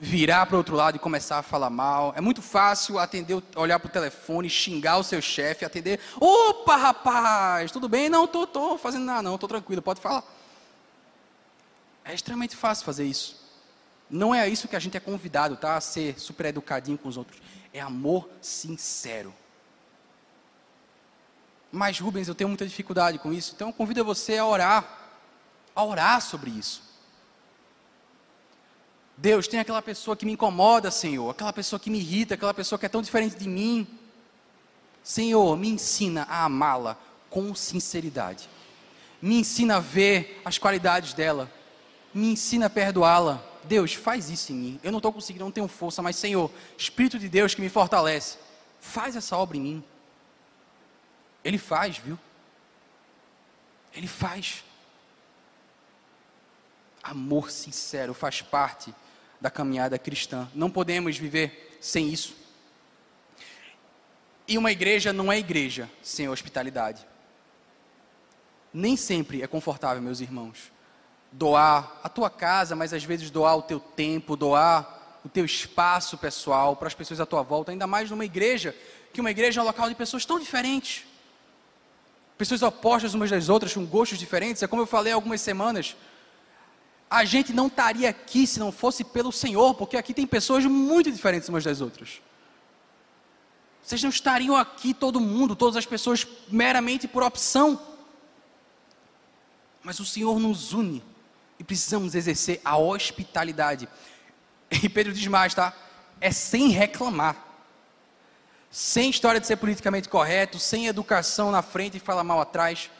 Virar 0.00 0.46
para 0.46 0.54
o 0.54 0.58
outro 0.58 0.76
lado 0.76 0.96
e 0.96 0.98
começar 0.98 1.38
a 1.38 1.42
falar 1.42 1.70
mal. 1.70 2.14
É 2.16 2.20
muito 2.20 2.40
fácil 2.40 2.98
atender, 2.98 3.42
olhar 3.56 3.78
para 3.80 3.88
o 3.88 3.92
telefone, 3.92 4.48
xingar 4.48 4.96
o 4.98 5.02
seu 5.02 5.20
chefe, 5.20 5.64
atender. 5.64 5.98
Opa, 6.20 6.76
rapaz, 6.76 7.72
tudo 7.72 7.88
bem? 7.88 8.08
Não, 8.08 8.26
tô, 8.26 8.46
tô 8.46 8.78
fazendo 8.78 9.04
nada, 9.04 9.22
não, 9.22 9.36
tô 9.36 9.48
tranquilo, 9.48 9.82
pode 9.82 10.00
falar. 10.00 10.22
É 12.04 12.14
extremamente 12.14 12.54
fácil 12.54 12.84
fazer 12.84 13.04
isso. 13.04 13.47
Não 14.10 14.34
é 14.34 14.48
isso 14.48 14.68
que 14.68 14.76
a 14.76 14.78
gente 14.78 14.96
é 14.96 15.00
convidado, 15.00 15.56
tá? 15.56 15.76
A 15.76 15.80
ser 15.80 16.18
super 16.18 16.46
educadinho 16.46 16.96
com 16.96 17.08
os 17.08 17.16
outros. 17.16 17.40
É 17.72 17.80
amor 17.80 18.28
sincero. 18.40 19.34
Mas, 21.70 21.98
Rubens, 21.98 22.28
eu 22.28 22.34
tenho 22.34 22.48
muita 22.48 22.66
dificuldade 22.66 23.18
com 23.18 23.32
isso. 23.32 23.52
Então, 23.54 23.68
eu 23.68 23.72
convido 23.72 24.04
você 24.04 24.38
a 24.38 24.46
orar. 24.46 24.98
A 25.74 25.84
orar 25.84 26.20
sobre 26.22 26.50
isso. 26.50 26.82
Deus, 29.16 29.48
tem 29.48 29.60
aquela 29.60 29.82
pessoa 29.82 30.16
que 30.16 30.24
me 30.24 30.32
incomoda, 30.32 30.90
Senhor. 30.90 31.28
Aquela 31.28 31.52
pessoa 31.52 31.78
que 31.78 31.90
me 31.90 31.98
irrita, 31.98 32.34
aquela 32.34 32.54
pessoa 32.54 32.78
que 32.78 32.86
é 32.86 32.88
tão 32.88 33.02
diferente 33.02 33.36
de 33.36 33.48
mim. 33.48 33.86
Senhor, 35.02 35.56
me 35.56 35.68
ensina 35.68 36.22
a 36.30 36.44
amá-la 36.44 36.96
com 37.28 37.54
sinceridade. 37.54 38.48
Me 39.20 39.40
ensina 39.40 39.76
a 39.76 39.80
ver 39.80 40.40
as 40.44 40.56
qualidades 40.56 41.12
dela. 41.12 41.50
Me 42.14 42.30
ensina 42.30 42.66
a 42.66 42.70
perdoá-la. 42.70 43.44
Deus, 43.68 43.94
faz 43.94 44.30
isso 44.30 44.52
em 44.52 44.56
mim. 44.56 44.80
Eu 44.82 44.90
não 44.90 44.98
estou 44.98 45.12
conseguindo, 45.12 45.44
não 45.44 45.52
tenho 45.52 45.68
força, 45.68 46.02
mas 46.02 46.16
Senhor, 46.16 46.50
Espírito 46.76 47.18
de 47.18 47.28
Deus 47.28 47.54
que 47.54 47.60
me 47.60 47.68
fortalece, 47.68 48.38
faz 48.80 49.14
essa 49.14 49.36
obra 49.36 49.56
em 49.56 49.60
mim. 49.60 49.84
Ele 51.44 51.58
faz, 51.58 51.98
viu? 51.98 52.18
Ele 53.94 54.08
faz. 54.08 54.64
Amor 57.02 57.50
sincero 57.50 58.12
faz 58.12 58.42
parte 58.42 58.94
da 59.40 59.50
caminhada 59.50 59.98
cristã. 59.98 60.48
Não 60.54 60.70
podemos 60.70 61.16
viver 61.16 61.78
sem 61.80 62.08
isso. 62.08 62.36
E 64.46 64.56
uma 64.56 64.72
igreja 64.72 65.12
não 65.12 65.30
é 65.30 65.38
igreja 65.38 65.90
sem 66.02 66.28
hospitalidade. 66.28 67.06
Nem 68.72 68.96
sempre 68.96 69.42
é 69.42 69.46
confortável, 69.46 70.02
meus 70.02 70.20
irmãos. 70.20 70.72
Doar 71.30 72.00
a 72.02 72.08
tua 72.08 72.30
casa, 72.30 72.74
mas 72.74 72.92
às 72.92 73.04
vezes 73.04 73.30
doar 73.30 73.56
o 73.56 73.62
teu 73.62 73.78
tempo, 73.78 74.36
doar 74.36 75.20
o 75.24 75.28
teu 75.28 75.44
espaço 75.44 76.16
pessoal 76.16 76.74
para 76.74 76.88
as 76.88 76.94
pessoas 76.94 77.20
à 77.20 77.26
tua 77.26 77.42
volta, 77.42 77.70
ainda 77.70 77.86
mais 77.86 78.10
numa 78.10 78.24
igreja, 78.24 78.74
que 79.12 79.20
uma 79.20 79.30
igreja 79.30 79.60
é 79.60 79.62
um 79.62 79.66
local 79.66 79.88
de 79.88 79.94
pessoas 79.94 80.24
tão 80.24 80.38
diferentes 80.38 81.04
pessoas 82.38 82.62
opostas 82.62 83.14
umas 83.14 83.28
das 83.28 83.48
outras, 83.48 83.74
com 83.74 83.84
gostos 83.84 84.16
diferentes. 84.16 84.62
É 84.62 84.68
como 84.68 84.80
eu 84.80 84.86
falei 84.86 85.12
há 85.12 85.16
algumas 85.16 85.40
semanas. 85.40 85.96
A 87.10 87.24
gente 87.24 87.52
não 87.52 87.66
estaria 87.66 88.08
aqui 88.08 88.46
se 88.46 88.60
não 88.60 88.70
fosse 88.70 89.02
pelo 89.02 89.32
Senhor, 89.32 89.74
porque 89.74 89.96
aqui 89.96 90.14
tem 90.14 90.26
pessoas 90.26 90.64
muito 90.64 91.10
diferentes 91.10 91.48
umas 91.48 91.64
das 91.64 91.80
outras. 91.80 92.22
Vocês 93.82 94.02
não 94.02 94.10
estariam 94.10 94.54
aqui 94.54 94.94
todo 94.94 95.18
mundo, 95.20 95.56
todas 95.56 95.76
as 95.76 95.86
pessoas 95.86 96.26
meramente 96.48 97.08
por 97.08 97.22
opção. 97.22 97.80
Mas 99.82 99.98
o 99.98 100.04
Senhor 100.04 100.38
nos 100.38 100.72
une 100.72 101.02
e 101.58 101.64
precisamos 101.64 102.14
exercer 102.14 102.60
a 102.64 102.76
hospitalidade. 102.76 103.88
E 104.70 104.86
Pedro 104.86 105.14
diz 105.14 105.26
mais, 105.26 105.54
tá? 105.54 105.72
É 106.20 106.30
sem 106.30 106.68
reclamar 106.68 107.48
sem 108.70 109.08
história 109.08 109.40
de 109.40 109.46
ser 109.46 109.56
politicamente 109.56 110.08
correto, 110.08 110.58
sem 110.58 110.86
educação 110.86 111.50
na 111.50 111.62
frente 111.62 111.96
e 111.96 112.00
falar 112.00 112.22
mal 112.22 112.40
atrás, 112.40 112.90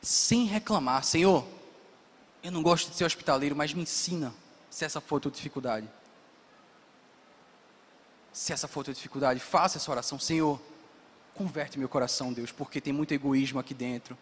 sem 0.00 0.44
reclamar, 0.44 1.04
Senhor, 1.04 1.46
eu 2.42 2.50
não 2.50 2.62
gosto 2.62 2.90
de 2.90 2.96
ser 2.96 3.04
hospitaleiro, 3.04 3.54
mas 3.54 3.72
me 3.72 3.82
ensina 3.82 4.34
se 4.68 4.84
essa 4.84 5.00
for 5.00 5.18
a 5.18 5.20
tua 5.20 5.30
dificuldade. 5.30 5.88
Se 8.32 8.52
essa 8.52 8.66
for 8.66 8.80
a 8.80 8.84
tua 8.84 8.94
dificuldade, 8.94 9.38
faça 9.38 9.78
essa 9.78 9.90
oração, 9.90 10.18
Senhor, 10.18 10.60
converte 11.34 11.78
meu 11.78 11.88
coração, 11.88 12.32
Deus, 12.32 12.50
porque 12.50 12.80
tem 12.80 12.92
muito 12.92 13.14
egoísmo 13.14 13.60
aqui 13.60 13.74
dentro. 13.74 14.18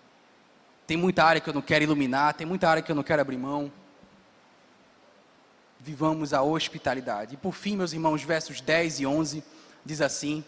Tem 0.90 0.96
muita 0.96 1.22
área 1.22 1.40
que 1.40 1.48
eu 1.48 1.54
não 1.54 1.62
quero 1.62 1.84
iluminar, 1.84 2.34
tem 2.34 2.44
muita 2.44 2.68
área 2.68 2.82
que 2.82 2.90
eu 2.90 2.96
não 2.96 3.04
quero 3.04 3.22
abrir 3.22 3.36
mão. 3.36 3.70
Vivamos 5.78 6.34
a 6.34 6.42
hospitalidade. 6.42 7.34
E 7.34 7.36
por 7.36 7.54
fim, 7.54 7.76
meus 7.76 7.92
irmãos, 7.92 8.24
versos 8.24 8.60
10 8.60 8.98
e 8.98 9.06
11 9.06 9.44
diz 9.86 10.00
assim: 10.00 10.44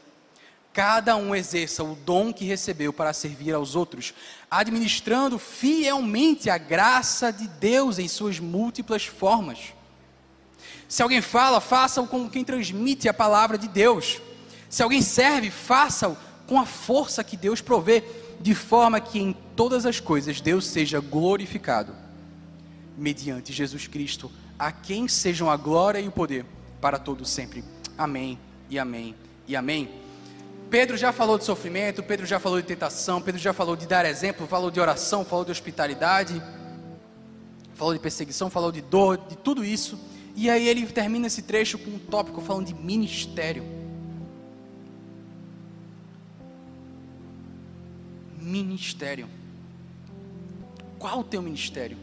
Cada 0.73 1.15
um 1.15 1.33
exerça 1.33 1.85
o 1.85 1.95
dom 1.95 2.33
que 2.33 2.45
recebeu 2.45 2.93
para 2.93 3.13
servir 3.13 3.55
aos 3.55 3.77
outros, 3.77 4.15
administrando 4.51 5.39
fielmente 5.39 6.51
a 6.51 6.59
graça 6.59 7.33
de 7.33 7.47
Deus 7.47 8.01
em 8.01 8.09
suas 8.09 8.41
múltiplas 8.41 9.07
formas. 9.07 9.73
Se 10.89 11.05
alguém 11.05 11.21
fala, 11.21 11.61
faça-o 11.61 12.09
como 12.09 12.29
quem 12.29 12.43
transmite 12.43 13.09
a 13.09 13.15
palavra 13.15 13.57
de 13.57 13.69
Deus. 13.69 14.21
Se 14.69 14.83
alguém 14.83 15.03
serve, 15.03 15.53
faça-o 15.53 16.17
com 16.49 16.59
a 16.59 16.67
força 16.67 17.23
que 17.23 17.37
Deus 17.37 17.61
provê, 17.61 18.03
de 18.43 18.55
forma 18.55 19.01
que 19.01 19.21
em 19.21 19.33
todas 19.55 19.87
as 19.87 20.01
coisas 20.01 20.41
Deus 20.41 20.67
seja 20.67 20.99
glorificado, 20.99 21.95
mediante 22.99 23.53
Jesus 23.53 23.87
Cristo, 23.87 24.31
a 24.59 24.73
quem 24.73 25.07
sejam 25.07 25.49
a 25.49 25.57
glória 25.57 26.01
e 26.01 26.09
o 26.09 26.13
poder 26.13 26.45
para 26.81 26.99
todos 26.99 27.31
sempre. 27.31 27.65
Amém 27.97 28.39
e 28.69 28.79
amém 28.79 29.15
e 29.47 29.55
amém. 29.55 29.89
Pedro 30.69 30.97
já 30.97 31.13
falou 31.13 31.39
de 31.39 31.45
sofrimento, 31.45 32.03
Pedro 32.03 32.27
já 32.27 32.41
falou 32.41 32.61
de 32.61 32.67
tentação, 32.67 33.23
Pedro 33.23 33.41
já 33.41 33.53
falou 33.53 33.77
de 33.77 33.87
dar 33.87 34.05
exemplo, 34.07 34.47
falou 34.47 34.71
de 34.71 34.81
oração, 34.81 35.25
falou 35.25 35.45
de 35.45 35.53
hospitalidade, 35.53 36.43
falou 37.75 37.95
de 37.95 38.01
perseguição, 38.01 38.51
falou 38.51 38.73
de 38.73 38.81
dor, 38.81 39.19
de 39.19 39.37
tudo 39.37 39.65
isso. 39.65 39.99
E 40.35 40.51
aí 40.51 40.67
ele 40.67 40.85
termina 40.87 41.27
esse 41.27 41.43
trecho 41.43 41.79
com 41.79 41.91
um 41.91 41.99
tópico 41.99 42.41
falando 42.41 42.67
de 42.67 42.75
ministério. 42.75 43.82
Ministério. 48.43 49.29
Qual 50.99 51.21
o 51.21 51.25
teu 51.25 51.41
ministério? 51.41 51.97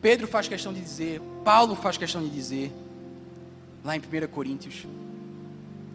Pedro 0.00 0.26
faz 0.26 0.48
questão 0.48 0.72
de 0.72 0.80
dizer, 0.80 1.20
Paulo 1.44 1.74
faz 1.74 1.98
questão 1.98 2.22
de 2.22 2.30
dizer, 2.30 2.72
lá 3.84 3.94
em 3.96 4.00
1 4.00 4.28
Coríntios, 4.28 4.86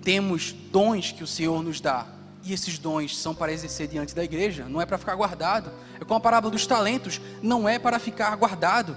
temos 0.03 0.51
dons 0.51 1.11
que 1.11 1.23
o 1.23 1.27
Senhor 1.27 1.63
nos 1.63 1.81
dá. 1.81 2.07
E 2.43 2.53
esses 2.53 2.77
dons 2.77 3.17
são 3.17 3.33
para 3.33 3.51
exercer 3.51 3.87
diante 3.87 4.13
da 4.13 4.23
igreja, 4.23 4.69
não 4.69 4.79
é 4.79 4.85
para 4.85 4.99
ficar 4.99 5.15
guardado. 5.15 5.71
É 5.99 6.05
como 6.05 6.15
a 6.15 6.19
parábola 6.19 6.51
dos 6.51 6.67
talentos, 6.67 7.19
não 7.41 7.67
é 7.67 7.79
para 7.79 7.97
ficar 7.97 8.35
guardado. 8.35 8.95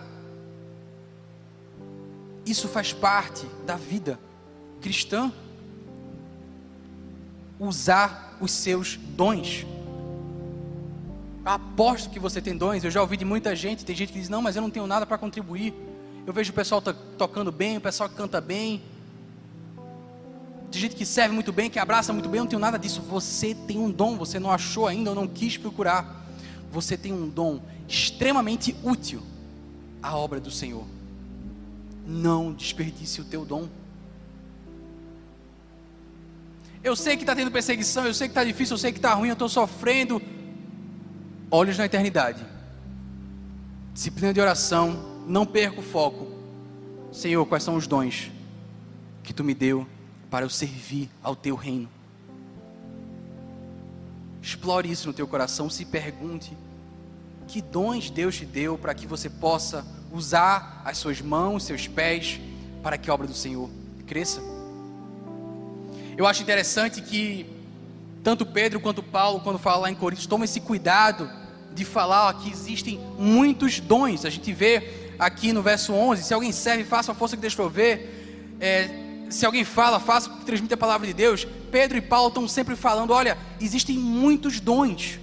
Isso 2.44 2.68
faz 2.68 2.92
parte 2.92 3.46
da 3.64 3.76
vida 3.76 4.20
cristã. 4.82 5.32
Usar 7.59 8.36
os 8.40 8.50
seus 8.50 8.96
dons. 8.96 9.66
Aposto 11.44 12.11
que 12.11 12.20
você 12.20 12.40
tem 12.40 12.56
dons. 12.56 12.84
Eu 12.84 12.90
já 12.90 13.00
ouvi 13.00 13.16
de 13.16 13.24
muita 13.24 13.56
gente. 13.56 13.84
Tem 13.84 13.96
gente 13.96 14.12
que 14.12 14.18
diz: 14.18 14.28
Não, 14.28 14.42
mas 14.42 14.56
eu 14.56 14.62
não 14.62 14.70
tenho 14.70 14.86
nada 14.86 15.06
para 15.06 15.18
contribuir. 15.18 15.74
Eu 16.26 16.32
vejo 16.32 16.52
o 16.52 16.54
pessoal 16.54 16.82
tocando 17.16 17.50
bem, 17.50 17.78
o 17.78 17.80
pessoal 17.80 18.09
que 18.09 18.14
canta 18.14 18.40
bem. 18.40 18.82
Tem 20.70 20.80
gente 20.80 20.94
que 20.94 21.06
serve 21.06 21.34
muito 21.34 21.52
bem, 21.52 21.70
que 21.70 21.78
abraça 21.78 22.12
muito 22.12 22.28
bem. 22.28 22.38
Eu 22.38 22.44
não 22.44 22.50
tenho 22.50 22.61
nada 22.61 22.78
disso. 22.78 23.00
Você 23.02 23.54
tem 23.54 23.78
um 23.78 23.90
dom, 23.90 24.16
você 24.16 24.38
não 24.38 24.50
achou 24.50 24.86
ainda 24.86 25.11
ou 25.11 25.16
não 25.16 25.26
quis 25.26 25.56
procurar. 25.56 26.26
Você 26.70 26.96
tem 26.96 27.12
um 27.12 27.28
dom 27.28 27.61
extremamente 27.88 28.76
útil 28.82 29.22
à 30.02 30.14
obra 30.16 30.38
do 30.38 30.50
Senhor. 30.50 30.84
Não 32.06 32.52
desperdice 32.52 33.20
o 33.20 33.24
teu 33.24 33.44
dom. 33.44 33.68
Eu 36.82 36.94
sei 36.94 37.16
que 37.16 37.22
está 37.22 37.34
tendo 37.34 37.50
perseguição, 37.50 38.06
eu 38.06 38.14
sei 38.14 38.28
que 38.28 38.32
está 38.32 38.44
difícil, 38.44 38.74
eu 38.74 38.78
sei 38.78 38.92
que 38.92 38.98
está 38.98 39.14
ruim, 39.14 39.28
eu 39.28 39.32
estou 39.32 39.48
sofrendo. 39.48 40.22
Olhos 41.50 41.76
na 41.76 41.86
eternidade. 41.86 42.44
Disciplina 43.92 44.32
de 44.32 44.40
oração, 44.40 45.22
não 45.26 45.44
perca 45.44 45.80
o 45.80 45.82
foco. 45.82 46.28
Senhor, 47.10 47.44
quais 47.46 47.64
são 47.64 47.74
os 47.74 47.86
dons 47.86 48.30
que 49.22 49.32
tu 49.32 49.42
me 49.42 49.54
deu 49.54 49.86
para 50.30 50.44
eu 50.44 50.50
servir 50.50 51.10
ao 51.22 51.34
teu 51.34 51.56
reino? 51.56 51.88
Explore 54.40 54.90
isso 54.90 55.08
no 55.08 55.14
teu 55.14 55.26
coração, 55.26 55.68
se 55.68 55.84
pergunte 55.84 56.56
que 57.48 57.60
dons 57.60 58.10
Deus 58.10 58.36
te 58.36 58.44
deu 58.44 58.78
para 58.78 58.94
que 58.94 59.06
você 59.06 59.28
possa 59.28 59.84
usar 60.12 60.82
as 60.84 60.98
suas 60.98 61.20
mãos, 61.20 61.64
seus 61.64 61.88
pés, 61.88 62.38
para 62.82 62.96
que 62.96 63.10
a 63.10 63.14
obra 63.14 63.26
do 63.26 63.34
Senhor 63.34 63.68
cresça. 64.06 64.57
Eu 66.18 66.26
acho 66.26 66.42
interessante 66.42 67.00
que 67.00 67.46
tanto 68.24 68.44
Pedro 68.44 68.80
quanto 68.80 69.04
Paulo, 69.04 69.38
quando 69.38 69.56
fala 69.56 69.82
lá 69.82 69.90
em 69.92 69.94
Coríntios, 69.94 70.26
tomam 70.26 70.44
esse 70.44 70.60
cuidado 70.60 71.30
de 71.72 71.84
falar 71.84 72.34
que 72.40 72.50
existem 72.50 72.98
muitos 73.16 73.78
dons. 73.78 74.24
A 74.24 74.30
gente 74.30 74.52
vê 74.52 75.12
aqui 75.16 75.52
no 75.52 75.62
verso 75.62 75.92
11: 75.92 76.24
se 76.24 76.34
alguém 76.34 76.50
serve, 76.50 76.82
faça 76.82 77.12
a 77.12 77.14
força 77.14 77.36
que 77.36 77.42
Deus 77.42 77.54
prover. 77.54 78.56
É, 78.60 78.90
se 79.30 79.46
alguém 79.46 79.64
fala, 79.64 80.00
faça, 80.00 80.28
transmite 80.44 80.74
a 80.74 80.76
palavra 80.76 81.06
de 81.06 81.12
Deus. 81.12 81.46
Pedro 81.70 81.96
e 81.96 82.00
Paulo 82.00 82.30
estão 82.30 82.48
sempre 82.48 82.74
falando: 82.74 83.12
olha, 83.12 83.38
existem 83.60 83.96
muitos 83.96 84.58
dons. 84.58 85.20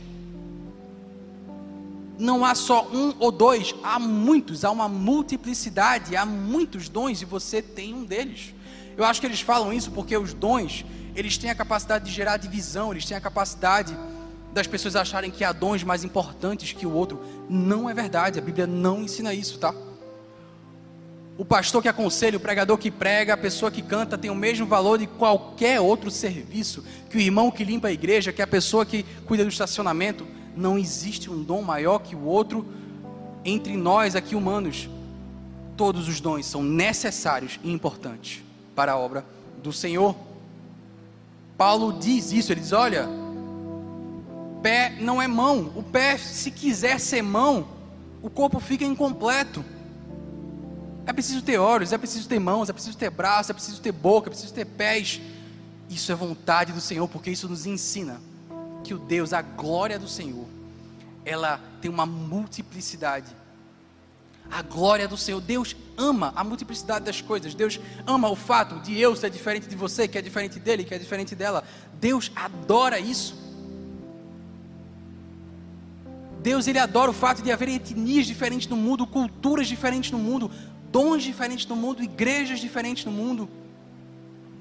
não 2.18 2.46
há 2.46 2.56
só 2.56 2.88
um 2.88 3.14
ou 3.20 3.34
dois, 3.34 3.76
há 3.84 4.00
muitos, 4.00 4.64
há 4.64 4.72
uma 4.72 4.88
multiplicidade, 4.88 6.16
há 6.16 6.26
muitos 6.26 6.88
dons 6.88 7.22
e 7.22 7.26
você 7.26 7.62
tem 7.62 7.94
um 7.94 8.06
deles. 8.06 8.55
Eu 8.98 9.04
acho 9.04 9.20
que 9.20 9.28
eles 9.28 9.42
falam 9.42 9.74
isso 9.74 9.92
porque 9.92 10.16
os 10.18 10.34
dons, 10.34 10.86
eles 11.16 11.38
têm 11.38 11.50
a 11.50 11.56
capacidade 11.56 12.06
de 12.06 12.12
gerar 12.12 12.38
divisão, 12.38 12.92
eles 12.92 13.06
têm 13.06 13.18
a 13.18 13.22
capacidade 13.22 13.96
das 14.54 14.68
pessoas 14.68 14.96
acharem 14.96 15.30
que 15.30 15.44
há 15.44 15.52
dons 15.52 15.84
mais 15.84 16.06
importantes 16.06 16.72
que 16.72 16.86
o 16.86 16.94
outro. 16.94 17.20
Não 17.50 17.90
é 17.90 17.94
verdade, 17.94 18.40
a 18.40 18.42
Bíblia 18.42 18.66
não 18.66 19.02
ensina 19.02 19.34
isso, 19.34 19.60
tá? 19.60 19.74
O 21.38 21.44
pastor 21.44 21.82
que 21.82 21.90
aconselha, 21.90 22.38
o 22.38 22.40
pregador 22.40 22.78
que 22.78 22.90
prega, 22.90 23.34
a 23.34 23.38
pessoa 23.38 23.70
que 23.70 23.82
canta 23.82 24.18
tem 24.18 24.32
o 24.32 24.36
mesmo 24.36 24.66
valor 24.66 24.98
de 24.98 25.06
qualquer 25.06 25.82
outro 25.82 26.10
serviço. 26.10 26.82
Que 27.10 27.18
o 27.18 27.20
irmão 27.20 27.52
que 27.52 27.66
limpa 27.66 27.90
a 27.90 27.92
igreja, 27.92 28.32
que 28.32 28.42
a 28.42 28.48
pessoa 28.48 28.86
que 28.86 29.04
cuida 29.26 29.44
do 29.44 29.50
estacionamento. 29.50 30.26
Não 30.56 30.78
existe 30.78 31.30
um 31.30 31.44
dom 31.44 31.62
maior 31.62 32.00
que 32.00 32.16
o 32.16 32.24
outro 32.24 32.66
entre 33.44 33.76
nós 33.76 34.16
aqui 34.16 34.34
humanos. 34.34 34.90
Todos 35.76 36.08
os 36.08 36.22
dons 36.22 36.46
são 36.46 36.64
necessários 36.64 37.60
e 37.62 37.70
importantes 37.70 38.46
para 38.76 38.92
a 38.92 38.98
obra 38.98 39.26
do 39.64 39.72
Senhor. 39.72 40.16
Paulo 41.58 41.94
diz 41.94 42.32
isso, 42.32 42.52
ele 42.52 42.62
diz: 42.62 42.74
olha, 42.74 43.08
pé 44.62 44.96
não 45.00 45.22
é 45.22 45.28
mão, 45.28 45.72
o 45.76 45.82
pé, 45.84 46.18
se 46.18 46.52
quiser 46.52 47.00
ser 47.00 47.22
mão, 47.22 47.68
o 48.22 48.30
corpo 48.30 48.60
fica 48.60 48.84
incompleto. 48.84 49.64
É 51.06 51.14
preciso 51.14 51.44
ter 51.44 51.60
olhos, 51.60 51.94
é 51.94 51.98
preciso 51.98 52.28
ter 52.28 52.40
mãos, 52.40 52.68
é 52.68 52.74
preciso 52.74 52.98
ter 52.98 53.12
braços, 53.12 53.52
é 53.52 53.54
preciso 53.54 53.80
ter 53.80 53.92
boca, 53.92 54.28
é 54.28 54.32
preciso 54.32 54.54
ter 54.54 54.66
pés. 54.66 55.22
Isso 55.88 56.12
é 56.12 56.16
vontade 56.16 56.74
do 56.74 56.82
Senhor, 56.82 57.08
porque 57.08 57.30
isso 57.30 57.48
nos 57.48 57.68
ensina 57.68 58.20
que 58.84 58.94
o 58.94 58.98
Deus, 58.98 59.32
a 59.32 59.42
glória 59.42 60.00
do 60.00 60.08
Senhor, 60.08 60.48
ela 61.24 61.60
tem 61.80 61.92
uma 61.92 62.06
multiplicidade. 62.06 63.28
A 64.50 64.62
glória 64.62 65.08
do 65.08 65.18
Senhor, 65.18 65.42
Deus 65.42 65.76
ama 65.98 66.32
a 66.36 66.44
multiplicidade 66.44 67.06
das 67.06 67.22
coisas. 67.22 67.54
Deus 67.54 67.80
ama 68.06 68.30
o 68.30 68.36
fato 68.36 68.80
de 68.80 69.00
eu 69.00 69.16
ser 69.16 69.30
diferente 69.30 69.68
de 69.68 69.76
você, 69.76 70.08
que 70.08 70.18
é 70.18 70.22
diferente 70.22 70.60
dele, 70.60 70.84
que 70.84 70.94
é 70.94 70.98
diferente 70.98 71.36
dela. 71.36 71.64
Deus 72.00 72.32
adora 72.36 73.00
isso. 73.00 73.36
Deus 76.42 76.68
ele 76.68 76.78
adora 76.78 77.10
o 77.10 77.14
fato 77.14 77.42
de 77.42 77.52
haver 77.52 77.70
etnias 77.70 78.28
diferentes 78.28 78.68
no 78.68 78.76
mundo, 78.76 79.08
culturas 79.08 79.68
diferentes 79.68 80.12
no 80.12 80.20
mundo, 80.20 80.52
dons 80.92 81.24
diferentes 81.24 81.66
no 81.66 81.76
mundo, 81.76 82.04
igrejas 82.04 82.60
diferentes 82.60 83.04
no 83.04 83.12
mundo. 83.12 83.50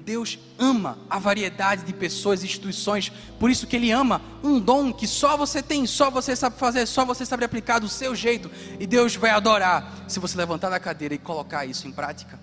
Deus 0.05 0.37
ama 0.59 0.99
a 1.09 1.17
variedade 1.17 1.83
de 1.83 1.91
pessoas 1.91 2.43
e 2.43 2.45
instituições, 2.45 3.11
por 3.39 3.49
isso 3.49 3.65
que 3.65 3.75
Ele 3.75 3.91
ama 3.91 4.21
um 4.43 4.59
dom 4.59 4.93
que 4.93 5.07
só 5.07 5.35
você 5.35 5.63
tem, 5.63 5.87
só 5.87 6.11
você 6.11 6.35
sabe 6.35 6.59
fazer, 6.59 6.85
só 6.85 7.03
você 7.03 7.25
sabe 7.25 7.43
aplicar 7.43 7.79
do 7.79 7.89
seu 7.89 8.13
jeito, 8.15 8.51
e 8.79 8.85
Deus 8.85 9.15
vai 9.15 9.31
adorar 9.31 10.05
se 10.07 10.19
você 10.19 10.37
levantar 10.37 10.69
da 10.69 10.79
cadeira 10.79 11.15
e 11.15 11.17
colocar 11.17 11.65
isso 11.65 11.87
em 11.87 11.91
prática. 11.91 12.39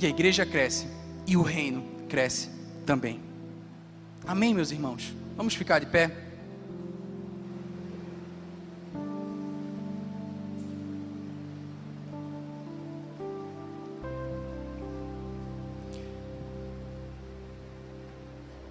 E 0.00 0.06
a 0.06 0.08
igreja 0.08 0.46
cresce, 0.46 0.86
e 1.26 1.36
o 1.36 1.42
reino 1.42 1.84
cresce 2.08 2.48
também. 2.86 3.20
Amém, 4.24 4.54
meus 4.54 4.70
irmãos? 4.70 5.12
Vamos 5.36 5.54
ficar 5.54 5.80
de 5.80 5.86
pé. 5.86 6.25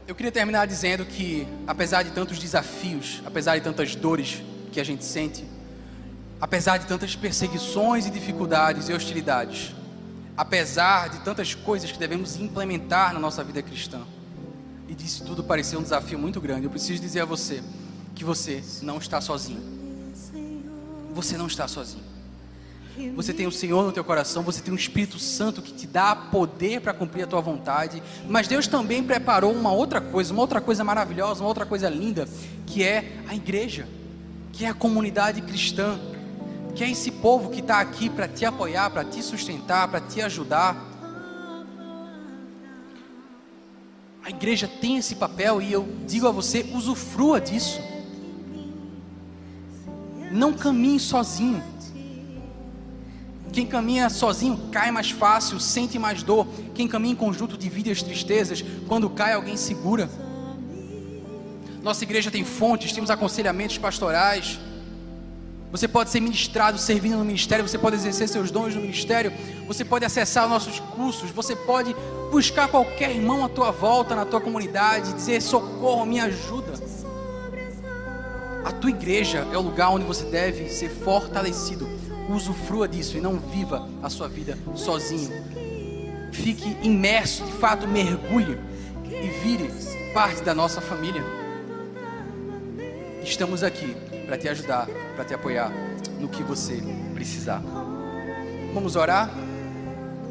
Eu 0.08 0.14
queria 0.14 0.32
terminar 0.32 0.68
dizendo 0.68 1.04
que, 1.04 1.48
apesar 1.66 2.04
de 2.04 2.12
tantos 2.12 2.38
desafios, 2.38 3.24
apesar 3.26 3.58
de 3.58 3.64
tantas 3.64 3.96
dores 3.96 4.44
que 4.72 4.80
a 4.80 4.84
gente 4.84 5.04
sente, 5.04 5.44
apesar 6.40 6.78
de 6.78 6.86
tantas 6.86 7.16
perseguições 7.16 8.06
e 8.06 8.12
dificuldades 8.12 8.88
e 8.88 8.94
hostilidades, 8.94 9.74
apesar 10.38 11.10
de 11.10 11.22
tantas 11.22 11.56
coisas 11.56 11.92
que 11.92 11.98
devemos 11.98 12.36
implementar 12.36 13.14
na 13.14 13.20
nossa 13.20 13.44
vida 13.44 13.64
cristã, 13.64 14.02
e 14.88 14.94
disso 14.94 15.24
tudo 15.24 15.44
parecer 15.44 15.76
um 15.76 15.82
desafio 15.82 16.20
muito 16.20 16.40
grande, 16.40 16.66
eu 16.66 16.70
preciso 16.70 17.02
dizer 17.02 17.22
a 17.22 17.26
você 17.26 17.64
que 18.14 18.24
você 18.24 18.64
não 18.84 19.00
está 19.00 19.20
sozinho. 19.20 19.64
Você 21.16 21.36
não 21.36 21.48
está 21.48 21.68
sozinho. 21.68 22.15
Você 23.16 23.34
tem 23.34 23.46
o 23.46 23.52
Senhor 23.52 23.84
no 23.84 23.92
teu 23.92 24.04
coração, 24.04 24.42
você 24.42 24.62
tem 24.62 24.74
o 24.74 24.78
Espírito 24.78 25.20
Santo 25.20 25.62
que 25.62 25.74
te 25.74 25.86
dá 25.86 26.16
poder 26.16 26.80
para 26.80 26.94
cumprir 26.94 27.24
a 27.24 27.28
tua 27.28 27.42
vontade. 27.42 28.02
Mas 28.28 28.48
Deus 28.48 28.68
também 28.68 29.04
preparou 29.04 29.52
uma 29.52 29.72
outra 29.72 30.00
coisa, 30.00 30.32
uma 30.32 30.42
outra 30.42 30.62
coisa 30.62 30.84
maravilhosa, 30.84 31.42
uma 31.42 31.50
outra 31.50 31.66
coisa 31.66 31.90
linda, 31.90 32.28
que 32.66 32.84
é 32.84 33.18
a 33.28 33.36
igreja, 33.36 33.88
que 34.54 34.64
é 34.64 34.70
a 34.70 34.74
comunidade 34.74 35.42
cristã, 35.42 36.00
que 36.74 36.84
é 36.84 36.90
esse 36.90 37.12
povo 37.12 37.50
que 37.50 37.60
está 37.60 37.80
aqui 37.80 38.10
para 38.10 38.28
te 38.28 38.46
apoiar, 38.46 38.90
para 38.90 39.04
te 39.04 39.22
sustentar, 39.22 39.88
para 39.90 40.00
te 40.00 40.22
ajudar. 40.22 40.76
A 44.24 44.30
igreja 44.30 44.68
tem 44.68 44.98
esse 44.98 45.16
papel 45.16 45.62
e 45.62 45.72
eu 45.72 45.88
digo 46.08 46.28
a 46.28 46.32
você, 46.32 46.66
usufrua 46.74 47.42
disso. 47.42 47.80
Não 50.32 50.54
caminhe 50.54 51.00
sozinho. 51.00 51.64
Quem 53.56 53.66
caminha 53.66 54.10
sozinho 54.10 54.60
cai 54.70 54.92
mais 54.92 55.12
fácil, 55.12 55.62
sente 55.62 55.98
mais 55.98 56.22
dor. 56.22 56.46
Quem 56.74 56.90
caminha 56.90 57.14
em 57.14 57.16
conjunto 57.16 57.58
divide 57.58 57.90
as 57.90 58.04
tristezas. 58.04 58.62
Quando 58.86 59.10
cai, 59.10 59.32
alguém 59.32 59.56
segura. 59.56 60.10
Nossa 61.82 62.04
igreja 62.04 62.30
tem 62.30 62.44
fontes, 62.44 62.92
temos 62.92 63.10
aconselhamentos 63.10 63.78
pastorais. 63.78 64.60
Você 65.72 65.88
pode 65.88 66.10
ser 66.10 66.20
ministrado 66.20 66.78
servindo 66.78 67.18
no 67.18 67.24
ministério, 67.24 67.66
você 67.66 67.78
pode 67.78 67.96
exercer 67.96 68.28
seus 68.28 68.52
dons 68.52 68.76
no 68.76 68.82
ministério, 68.82 69.32
você 69.66 69.86
pode 69.86 70.04
acessar 70.04 70.50
nossos 70.50 70.82
cursos, 70.82 71.32
você 71.32 71.56
pode 71.56 71.96
buscar 72.30 72.68
qualquer 72.68 73.16
irmão 73.16 73.46
à 73.46 73.48
tua 73.48 73.72
volta, 73.72 74.16
na 74.16 74.26
tua 74.26 74.42
comunidade, 74.42 75.14
dizer 75.14 75.42
socorro, 75.42 76.06
me 76.06 76.20
ajuda. 76.20 76.74
A 78.66 78.72
tua 78.74 78.90
igreja 78.90 79.48
é 79.54 79.58
o 79.58 79.62
lugar 79.62 79.92
onde 79.92 80.04
você 80.04 80.26
deve 80.26 80.68
ser 80.68 80.90
fortalecido 80.90 81.95
usufrua 82.30 82.88
disso 82.88 83.18
e 83.18 83.22
não 83.22 83.40
viva 83.40 83.88
a 84.02 84.10
sua 84.10 84.28
vida 84.28 84.58
sozinho. 84.76 85.32
Fique 86.32 86.78
imerso, 86.82 87.44
de 87.46 87.52
fato, 87.54 87.88
mergulhe 87.88 88.58
e 89.10 89.28
vire 89.44 89.72
parte 90.14 90.44
da 90.44 90.54
nossa 90.54 90.82
família. 90.82 91.24
Estamos 93.24 93.64
aqui 93.64 93.96
para 94.26 94.38
te 94.38 94.48
ajudar, 94.50 94.88
para 95.16 95.26
te 95.26 95.34
apoiar 95.34 95.72
no 96.20 96.28
que 96.28 96.44
você 96.44 96.82
precisar. 97.14 97.62
Vamos 98.74 98.96
orar? 98.96 99.30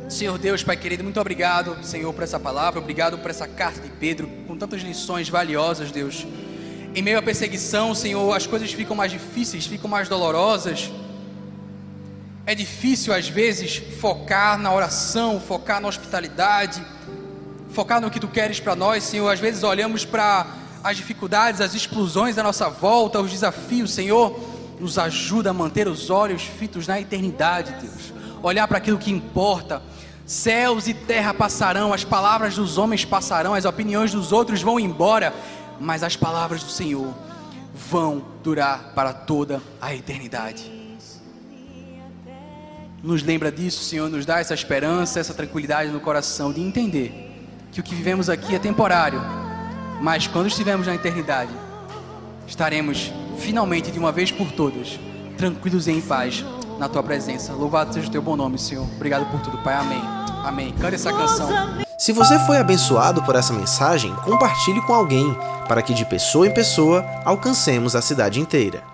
Senhor 0.09 0.39
Deus, 0.39 0.63
Pai 0.63 0.77
querido, 0.77 1.03
muito 1.03 1.19
obrigado, 1.19 1.83
Senhor, 1.83 2.13
por 2.13 2.23
essa 2.23 2.39
palavra, 2.39 2.79
obrigado 2.79 3.19
por 3.19 3.31
essa 3.31 3.49
carta 3.49 3.81
de 3.81 3.89
Pedro, 3.89 4.29
com 4.47 4.57
tantas 4.57 4.83
lições 4.83 5.29
valiosas, 5.29 5.91
Deus. 5.91 6.27
Em 6.95 7.03
meio 7.03 7.19
à 7.19 7.23
perseguição, 7.23 7.95
Senhor, 7.95 8.33
as 8.33 8.47
coisas 8.47 8.73
ficam 8.73 8.95
mais 8.95 9.11
difíceis, 9.11 9.67
ficam 9.67 9.91
mais 9.91 10.09
dolorosas. 10.09 10.93
É 12.47 12.55
difícil 12.55 13.15
às 13.15 13.27
vezes 13.27 13.77
focar 13.99 14.59
na 14.59 14.71
oração, 14.73 15.41
focar 15.41 15.81
na 15.81 15.89
hospitalidade, 15.89 16.85
focar 17.71 18.03
no 18.03 18.11
que 18.11 18.21
tu 18.21 18.29
queres 18.29 18.61
para 18.61 18.77
nós, 18.77 19.03
Senhor. 19.03 19.31
Às 19.31 19.41
vezes 19.41 19.63
olhamos 19.63 20.05
para 20.05 20.47
as 20.83 20.99
dificuldades, 20.99 21.63
as 21.63 21.75
explosões 21.75 22.37
da 22.37 22.43
nossa 22.43 22.69
volta, 22.69 23.19
os 23.19 23.31
desafios, 23.31 23.93
Senhor. 23.93 24.39
Nos 24.79 24.99
ajuda 24.99 25.51
a 25.51 25.53
manter 25.55 25.89
os 25.89 26.11
olhos 26.11 26.43
fitos 26.43 26.87
na 26.87 27.01
eternidade, 27.01 27.73
Deus. 27.81 28.13
Olhar 28.43 28.69
para 28.69 28.77
aquilo 28.77 28.99
que 28.99 29.11
importa. 29.11 29.83
Céus 30.27 30.87
e 30.87 30.93
terra 30.93 31.33
passarão, 31.33 31.95
as 31.95 32.05
palavras 32.05 32.57
dos 32.57 32.77
homens 32.77 33.07
passarão, 33.07 33.55
as 33.55 33.65
opiniões 33.65 34.13
dos 34.13 34.33
outros 34.33 34.61
vão 34.61 34.79
embora, 34.79 35.35
mas 35.81 36.03
as 36.03 36.15
palavras 36.15 36.63
do 36.63 36.71
Senhor 36.71 37.15
vão 37.75 38.23
durar 38.43 38.93
para 38.95 39.15
toda 39.15 39.63
a 39.81 39.95
eternidade 39.95 40.74
nos 43.05 43.23
lembra 43.23 43.53
disso, 43.53 43.85
Senhor, 43.85 44.09
nos 44.09 44.25
dá 44.25 44.41
essa 44.41 44.55
esperança, 44.55 45.21
essa 45.21 45.35
tranquilidade 45.35 45.91
no 45.91 46.01
coração 46.01 46.51
de 46.51 46.61
entender 46.63 47.31
que 47.71 47.79
o 47.79 47.83
que 47.83 47.95
vivemos 47.95 48.31
aqui 48.31 48.55
é 48.55 48.59
temporário, 48.59 49.21
mas 50.01 50.27
quando 50.27 50.47
estivermos 50.47 50.87
na 50.87 50.95
eternidade, 50.95 51.53
estaremos 52.47 53.13
finalmente 53.39 53.91
de 53.91 53.99
uma 53.99 54.11
vez 54.11 54.33
por 54.33 54.51
todas 54.53 54.99
tranquilos 55.37 55.87
e 55.87 55.93
em 55.93 56.01
paz 56.01 56.45
na 56.79 56.89
tua 56.89 57.03
presença. 57.03 57.53
Louvado 57.53 57.93
seja 57.93 58.09
o 58.09 58.11
teu 58.11 58.23
bom 58.23 58.37
nome, 58.37 58.59
Senhor. 58.59 58.87
Obrigado 58.97 59.31
por 59.31 59.41
tudo, 59.41 59.59
Pai. 59.59 59.75
Amém. 59.75 60.03
Amém. 60.43 60.73
Cante 60.81 60.95
essa 60.95 61.13
canção. 61.13 61.49
Se 61.99 62.13
você 62.13 62.39
foi 62.41 62.57
abençoado 62.57 63.23
por 63.23 63.35
essa 63.35 63.53
mensagem, 63.53 64.15
compartilhe 64.25 64.81
com 64.83 64.95
alguém, 64.95 65.37
para 65.69 65.83
que 65.83 65.93
de 65.93 66.07
pessoa 66.07 66.47
em 66.47 66.55
pessoa 66.55 67.05
alcancemos 67.25 67.95
a 67.95 68.01
cidade 68.01 68.41
inteira. 68.41 68.94